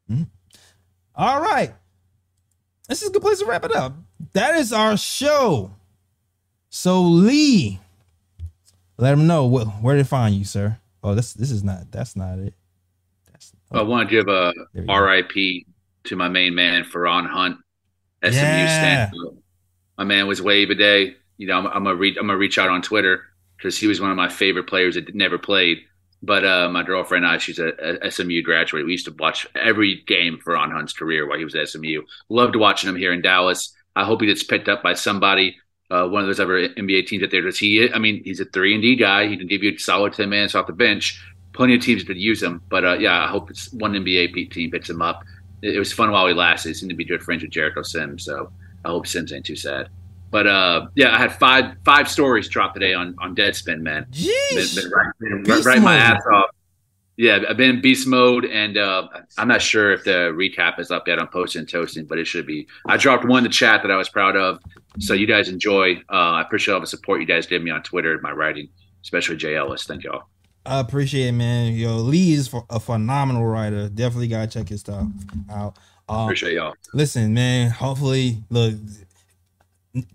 Hmm. 0.09 0.23
All 1.15 1.41
right. 1.41 1.73
This 2.87 3.01
is 3.01 3.09
a 3.09 3.11
good 3.11 3.21
place 3.21 3.39
to 3.39 3.45
wrap 3.45 3.65
it 3.65 3.75
up. 3.75 3.93
That 4.33 4.55
is 4.55 4.71
our 4.71 4.95
show. 4.97 5.71
So 6.69 7.01
Lee, 7.01 7.79
let 8.97 9.11
them 9.11 9.27
know 9.27 9.45
what, 9.45 9.65
where 9.81 9.95
to 9.97 10.03
find 10.03 10.35
you, 10.35 10.45
sir. 10.45 10.77
Oh, 11.03 11.15
this 11.15 11.33
this 11.33 11.51
is 11.51 11.63
not 11.63 11.91
that's 11.91 12.15
not 12.15 12.39
it. 12.39 12.53
That's 13.31 13.53
I 13.71 13.81
want 13.81 14.09
to 14.09 14.15
give 14.15 14.27
a 14.27 14.53
There 14.73 14.83
we 14.83 14.87
go. 14.87 14.99
RIP 14.99 15.65
to 16.05 16.15
my 16.15 16.27
main 16.29 16.55
man, 16.55 16.83
Feron 16.83 17.27
Hunt, 17.27 17.57
SMU 18.23 18.33
Yeah. 18.33 19.09
stand. 19.09 19.13
My 19.97 20.03
man 20.03 20.27
was 20.27 20.41
wave 20.41 20.69
a 20.69 20.75
day. 20.75 21.15
You 21.37 21.47
know, 21.47 21.57
I'm, 21.57 21.67
I'm 21.67 21.83
gonna 21.83 21.95
reach. 21.95 22.17
I'm 22.17 22.27
gonna 22.27 22.37
reach 22.37 22.57
out 22.57 22.69
on 22.69 22.81
Twitter 22.81 23.23
because 23.57 23.77
he 23.77 23.87
was 23.87 23.99
one 24.01 24.11
of 24.11 24.17
my 24.17 24.29
favorite 24.29 24.67
players 24.67 24.95
that 24.95 25.13
never 25.15 25.37
played. 25.37 25.79
But 26.23 26.45
uh, 26.45 26.69
my 26.69 26.83
girlfriend 26.83 27.25
and 27.25 27.33
I, 27.33 27.37
she's 27.37 27.59
a, 27.59 27.99
a 28.01 28.09
SMU 28.09 28.41
graduate. 28.41 28.85
We 28.85 28.91
used 28.91 29.05
to 29.05 29.15
watch 29.19 29.47
every 29.55 30.03
game 30.07 30.39
for 30.43 30.57
on 30.57 30.71
Hunt's 30.71 30.93
career 30.93 31.27
while 31.27 31.37
he 31.37 31.43
was 31.43 31.55
at 31.55 31.69
SMU. 31.69 32.01
Loved 32.29 32.55
watching 32.55 32.89
him 32.89 32.95
here 32.95 33.13
in 33.13 33.21
Dallas. 33.21 33.73
I 33.95 34.03
hope 34.03 34.21
he 34.21 34.27
gets 34.27 34.43
picked 34.43 34.67
up 34.67 34.81
by 34.81 34.93
somebody, 34.93 35.57
uh, 35.89 36.07
one 36.07 36.21
of 36.21 36.27
those 36.27 36.39
other 36.39 36.69
NBA 36.69 37.07
teams 37.07 37.23
out 37.23 37.31
there. 37.31 37.41
Does 37.41 37.59
he? 37.59 37.91
I 37.91 37.99
mean, 37.99 38.23
he's 38.23 38.39
a 38.39 38.45
three 38.45 38.73
and 38.73 38.81
D 38.81 38.95
guy. 38.95 39.27
He 39.27 39.37
can 39.37 39.47
give 39.47 39.63
you 39.63 39.73
a 39.73 39.77
solid 39.77 40.13
ten 40.13 40.29
minutes 40.29 40.55
off 40.55 40.67
the 40.67 40.73
bench. 40.73 41.21
Plenty 41.53 41.75
of 41.75 41.81
teams 41.81 42.03
could 42.03 42.17
use 42.17 42.41
him. 42.41 42.61
But 42.69 42.85
uh, 42.85 42.97
yeah, 42.99 43.23
I 43.23 43.27
hope 43.27 43.49
it's 43.49 43.71
one 43.73 43.93
NBA 43.93 44.51
team 44.51 44.71
picks 44.71 44.89
him 44.89 45.01
up. 45.01 45.23
It, 45.61 45.75
it 45.75 45.79
was 45.79 45.93
fun 45.93 46.11
while 46.11 46.27
he 46.27 46.33
lasted. 46.33 46.69
He 46.69 46.73
seemed 46.73 46.89
to 46.89 46.95
be 46.95 47.05
good 47.05 47.23
friends 47.23 47.41
with 47.41 47.51
Jericho 47.51 47.81
Sims, 47.83 48.25
so 48.25 48.51
I 48.83 48.89
hope 48.89 49.07
Sims 49.07 49.33
ain't 49.33 49.45
too 49.45 49.55
sad. 49.55 49.89
But 50.29 50.47
uh, 50.47 50.87
yeah, 50.95 51.15
I 51.15 51.19
had 51.19 51.33
five 51.33 51.75
five 51.85 52.09
stories 52.09 52.47
dropped 52.49 52.75
today 52.75 52.93
on 52.93 53.15
on 53.19 53.35
Deadspin, 53.35 53.79
man 53.79 54.05
Jeez. 54.11 54.77
been, 55.19 55.43
been 55.43 55.61
writing 55.61 55.83
my 55.83 55.95
ass 55.95 56.21
off. 56.33 56.49
Yeah, 57.15 57.39
I've 57.49 57.57
been 57.57 57.71
in 57.71 57.81
beast 57.81 58.05
mode, 58.05 58.45
and 58.45 58.77
uh, 58.77 59.07
I'm 59.39 59.47
not 59.47 59.61
sure 59.61 59.91
if 59.91 60.03
the 60.03 60.31
recap 60.35 60.79
is 60.79 60.91
up 60.91 61.07
yet 61.07 61.17
on 61.17 61.27
posting 61.29 61.61
and 61.61 61.69
toasting, 61.69 62.05
but 62.05 62.19
it 62.19 62.25
should 62.25 62.45
be. 62.45 62.67
I 62.85 62.97
dropped 62.97 63.25
one 63.25 63.39
in 63.39 63.43
the 63.45 63.49
chat 63.49 63.81
that 63.81 63.89
I 63.89 63.95
was 63.95 64.07
proud 64.07 64.35
of, 64.35 64.59
so 64.99 65.15
you 65.15 65.25
guys 65.25 65.49
enjoy. 65.49 65.95
Uh, 66.11 66.13
I 66.13 66.41
appreciate 66.41 66.75
all 66.75 66.79
the 66.79 66.85
support 66.85 67.19
you 67.19 67.25
guys 67.25 67.47
give 67.47 67.63
me 67.63 67.71
on 67.71 67.81
Twitter 67.81 68.13
and 68.13 68.21
my 68.21 68.31
writing, 68.31 68.69
especially 69.01 69.35
Jay 69.35 69.55
Ellis. 69.55 69.85
Thank 69.85 70.03
y'all. 70.03 70.25
I 70.63 70.79
appreciate 70.79 71.29
it, 71.29 71.31
man. 71.31 71.73
Yo, 71.73 71.95
Lee 71.95 72.33
is 72.33 72.53
a 72.69 72.79
phenomenal 72.79 73.45
writer. 73.45 73.89
Definitely 73.89 74.27
gotta 74.27 74.47
check 74.47 74.69
his 74.69 74.81
stuff 74.81 75.07
out. 75.49 75.77
Um, 76.09 76.25
Appreciate 76.25 76.53
y'all. 76.53 76.75
listen, 76.93 77.33
man. 77.33 77.71
Hopefully, 77.71 78.37
look, 78.49 78.75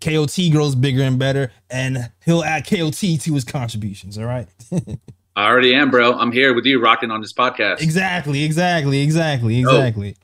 KOT 0.00 0.38
grows 0.50 0.74
bigger 0.74 1.02
and 1.02 1.18
better, 1.18 1.52
and 1.70 2.10
he'll 2.24 2.44
add 2.44 2.66
KOT 2.66 2.94
to 2.94 3.34
his 3.34 3.44
contributions. 3.44 4.18
All 4.18 4.24
right. 4.26 4.48
I 5.36 5.46
already 5.46 5.74
am, 5.74 5.90
bro. 5.90 6.12
I'm 6.12 6.30
here 6.30 6.52
with 6.54 6.66
you, 6.66 6.80
rocking 6.80 7.10
on 7.10 7.22
this 7.22 7.32
podcast. 7.32 7.80
exactly. 7.80 8.44
Exactly. 8.44 9.00
Exactly. 9.00 9.64
Oh. 9.64 9.70
Exactly. 9.70 10.16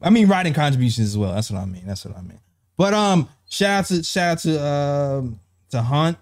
I 0.00 0.10
mean, 0.10 0.28
writing 0.28 0.54
contributions 0.54 1.08
as 1.08 1.18
well. 1.18 1.34
That's 1.34 1.50
what 1.50 1.60
I 1.60 1.66
mean. 1.66 1.82
That's 1.86 2.04
what 2.04 2.16
I 2.16 2.22
mean. 2.22 2.40
But 2.76 2.94
um, 2.94 3.28
shout 3.48 3.80
out 3.80 3.86
to 3.86 4.02
shout 4.04 4.28
out 4.32 4.38
to 4.38 4.64
um 4.64 5.40
to 5.70 5.82
Hunt. 5.82 6.18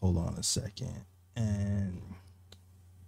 Hold 0.00 0.18
on 0.18 0.34
a 0.38 0.42
second, 0.42 1.04
and 1.36 2.00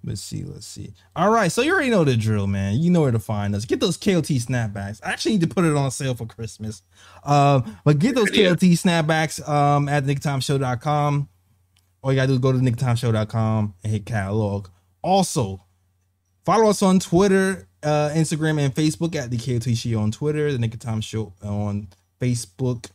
let's 0.04 0.20
see, 0.20 0.44
let's 0.44 0.66
see. 0.66 0.94
All 1.16 1.30
right, 1.30 1.50
so 1.50 1.62
you 1.62 1.72
already 1.72 1.90
know 1.90 2.04
the 2.04 2.16
drill, 2.16 2.46
man. 2.46 2.78
You 2.78 2.90
know 2.90 3.00
where 3.02 3.12
to 3.12 3.18
find 3.18 3.54
us. 3.54 3.64
Get 3.64 3.80
those 3.80 3.96
KOT 3.96 4.24
snapbacks. 4.24 5.00
I 5.04 5.10
actually 5.12 5.32
need 5.32 5.42
to 5.42 5.54
put 5.54 5.64
it 5.64 5.76
on 5.76 5.90
sale 5.90 6.14
for 6.14 6.26
Christmas. 6.26 6.82
Um, 7.24 7.76
but 7.84 7.98
get 7.98 8.14
those. 8.14 8.30
KOT 8.30 8.60
snapbacks 8.60 9.46
um 9.48 9.88
at 9.88 10.04
nicktimeshow.com. 10.04 11.28
All 12.02 12.12
you 12.12 12.16
gotta 12.16 12.28
do 12.28 12.34
is 12.34 12.38
go 12.38 12.52
to 12.52 12.58
nicktimeshow.com 12.58 13.74
and 13.82 13.92
hit 13.92 14.06
catalog. 14.06 14.68
Also, 15.02 15.64
follow 16.44 16.70
us 16.70 16.82
on 16.82 17.00
Twitter, 17.00 17.68
uh, 17.82 18.10
Instagram, 18.14 18.60
and 18.60 18.74
Facebook 18.74 19.14
at 19.16 19.30
the 19.30 19.38
KOT 19.38 19.76
Show 19.76 19.98
on 19.98 20.10
Twitter, 20.10 20.52
the 20.52 20.58
Nick 20.58 20.78
Time 20.78 21.00
Show 21.00 21.32
on 21.42 21.88
Facebook 22.20 22.90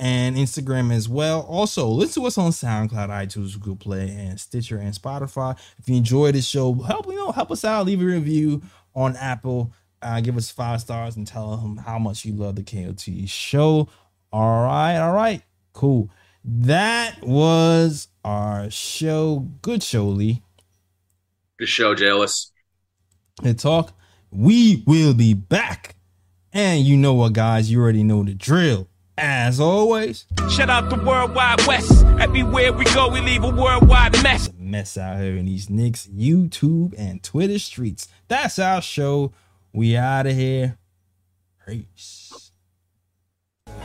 and 0.00 0.34
Instagram 0.34 0.92
as 0.92 1.08
well. 1.08 1.42
Also, 1.42 1.86
listen 1.86 2.22
to 2.22 2.26
us 2.26 2.38
on 2.38 2.50
SoundCloud, 2.50 3.08
iTunes, 3.10 3.52
Google 3.54 3.76
Play, 3.76 4.08
and 4.08 4.40
Stitcher 4.40 4.78
and 4.78 4.94
Spotify. 4.94 5.56
If 5.78 5.88
you 5.88 5.96
enjoy 5.96 6.32
the 6.32 6.40
show, 6.40 6.72
help 6.74 7.06
you 7.06 7.14
know, 7.16 7.30
help 7.32 7.50
us 7.50 7.64
out. 7.64 7.86
Leave 7.86 8.00
a 8.00 8.04
review 8.06 8.62
on 8.94 9.14
Apple. 9.16 9.72
Uh, 10.02 10.20
give 10.22 10.36
us 10.38 10.50
five 10.50 10.80
stars 10.80 11.16
and 11.16 11.26
tell 11.26 11.56
them 11.58 11.76
how 11.76 11.98
much 11.98 12.24
you 12.24 12.32
love 12.32 12.56
the 12.56 12.62
KOT 12.62 13.28
show. 13.28 13.88
All 14.32 14.62
right, 14.64 14.96
all 14.96 15.12
right, 15.12 15.42
cool. 15.74 16.08
That 16.42 17.22
was 17.22 18.08
our 18.24 18.70
show. 18.70 19.46
Good 19.60 19.82
show, 19.82 20.06
Lee. 20.06 20.40
Good 21.58 21.68
show, 21.68 21.92
Ellis. 21.92 22.52
and 23.44 23.58
talk. 23.58 23.92
We 24.30 24.82
will 24.86 25.12
be 25.12 25.34
back. 25.34 25.96
And 26.52 26.84
you 26.84 26.96
know 26.96 27.12
what, 27.14 27.34
guys? 27.34 27.70
You 27.70 27.80
already 27.82 28.02
know 28.02 28.22
the 28.24 28.32
drill. 28.34 28.88
As 29.18 29.60
always, 29.60 30.24
Shout 30.48 30.70
out 30.70 30.88
the 30.88 30.96
Worldwide 30.96 31.66
West. 31.66 32.04
Everywhere 32.18 32.72
we 32.72 32.84
go, 32.86 33.08
we 33.08 33.20
leave 33.20 33.44
a 33.44 33.50
worldwide 33.50 34.22
mess. 34.22 34.48
mess 34.58 34.96
out 34.96 35.18
here 35.20 35.36
in 35.36 35.46
these 35.46 35.68
Knicks 35.68 36.06
YouTube 36.06 36.94
and 36.96 37.22
Twitter 37.22 37.58
streets. 37.58 38.08
That's 38.28 38.58
our 38.58 38.80
show. 38.80 39.32
We 39.72 39.96
out 39.96 40.26
of 40.26 40.34
here. 40.34 40.78
Peace. 41.66 42.50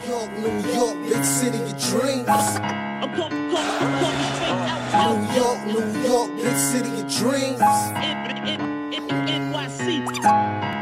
York, 0.07 0.31
New 0.39 0.71
York, 0.71 0.95
big 1.09 1.23
city 1.23 1.57
of 1.57 1.77
dreams. 1.77 2.27
I'm 2.29 3.13
coming, 3.15 3.51
coming, 3.51 3.57
I'm 3.57 3.99
coming 3.99 4.31
straight 4.35 4.49
out, 4.49 4.93
out. 4.93 5.17
New 5.17 5.35
York, 5.41 5.59
New 5.67 6.07
York, 6.07 6.29
big 6.37 6.57
city 6.57 6.89
of 6.89 7.07
dreams. 7.11 7.61
NYC. 9.27 10.74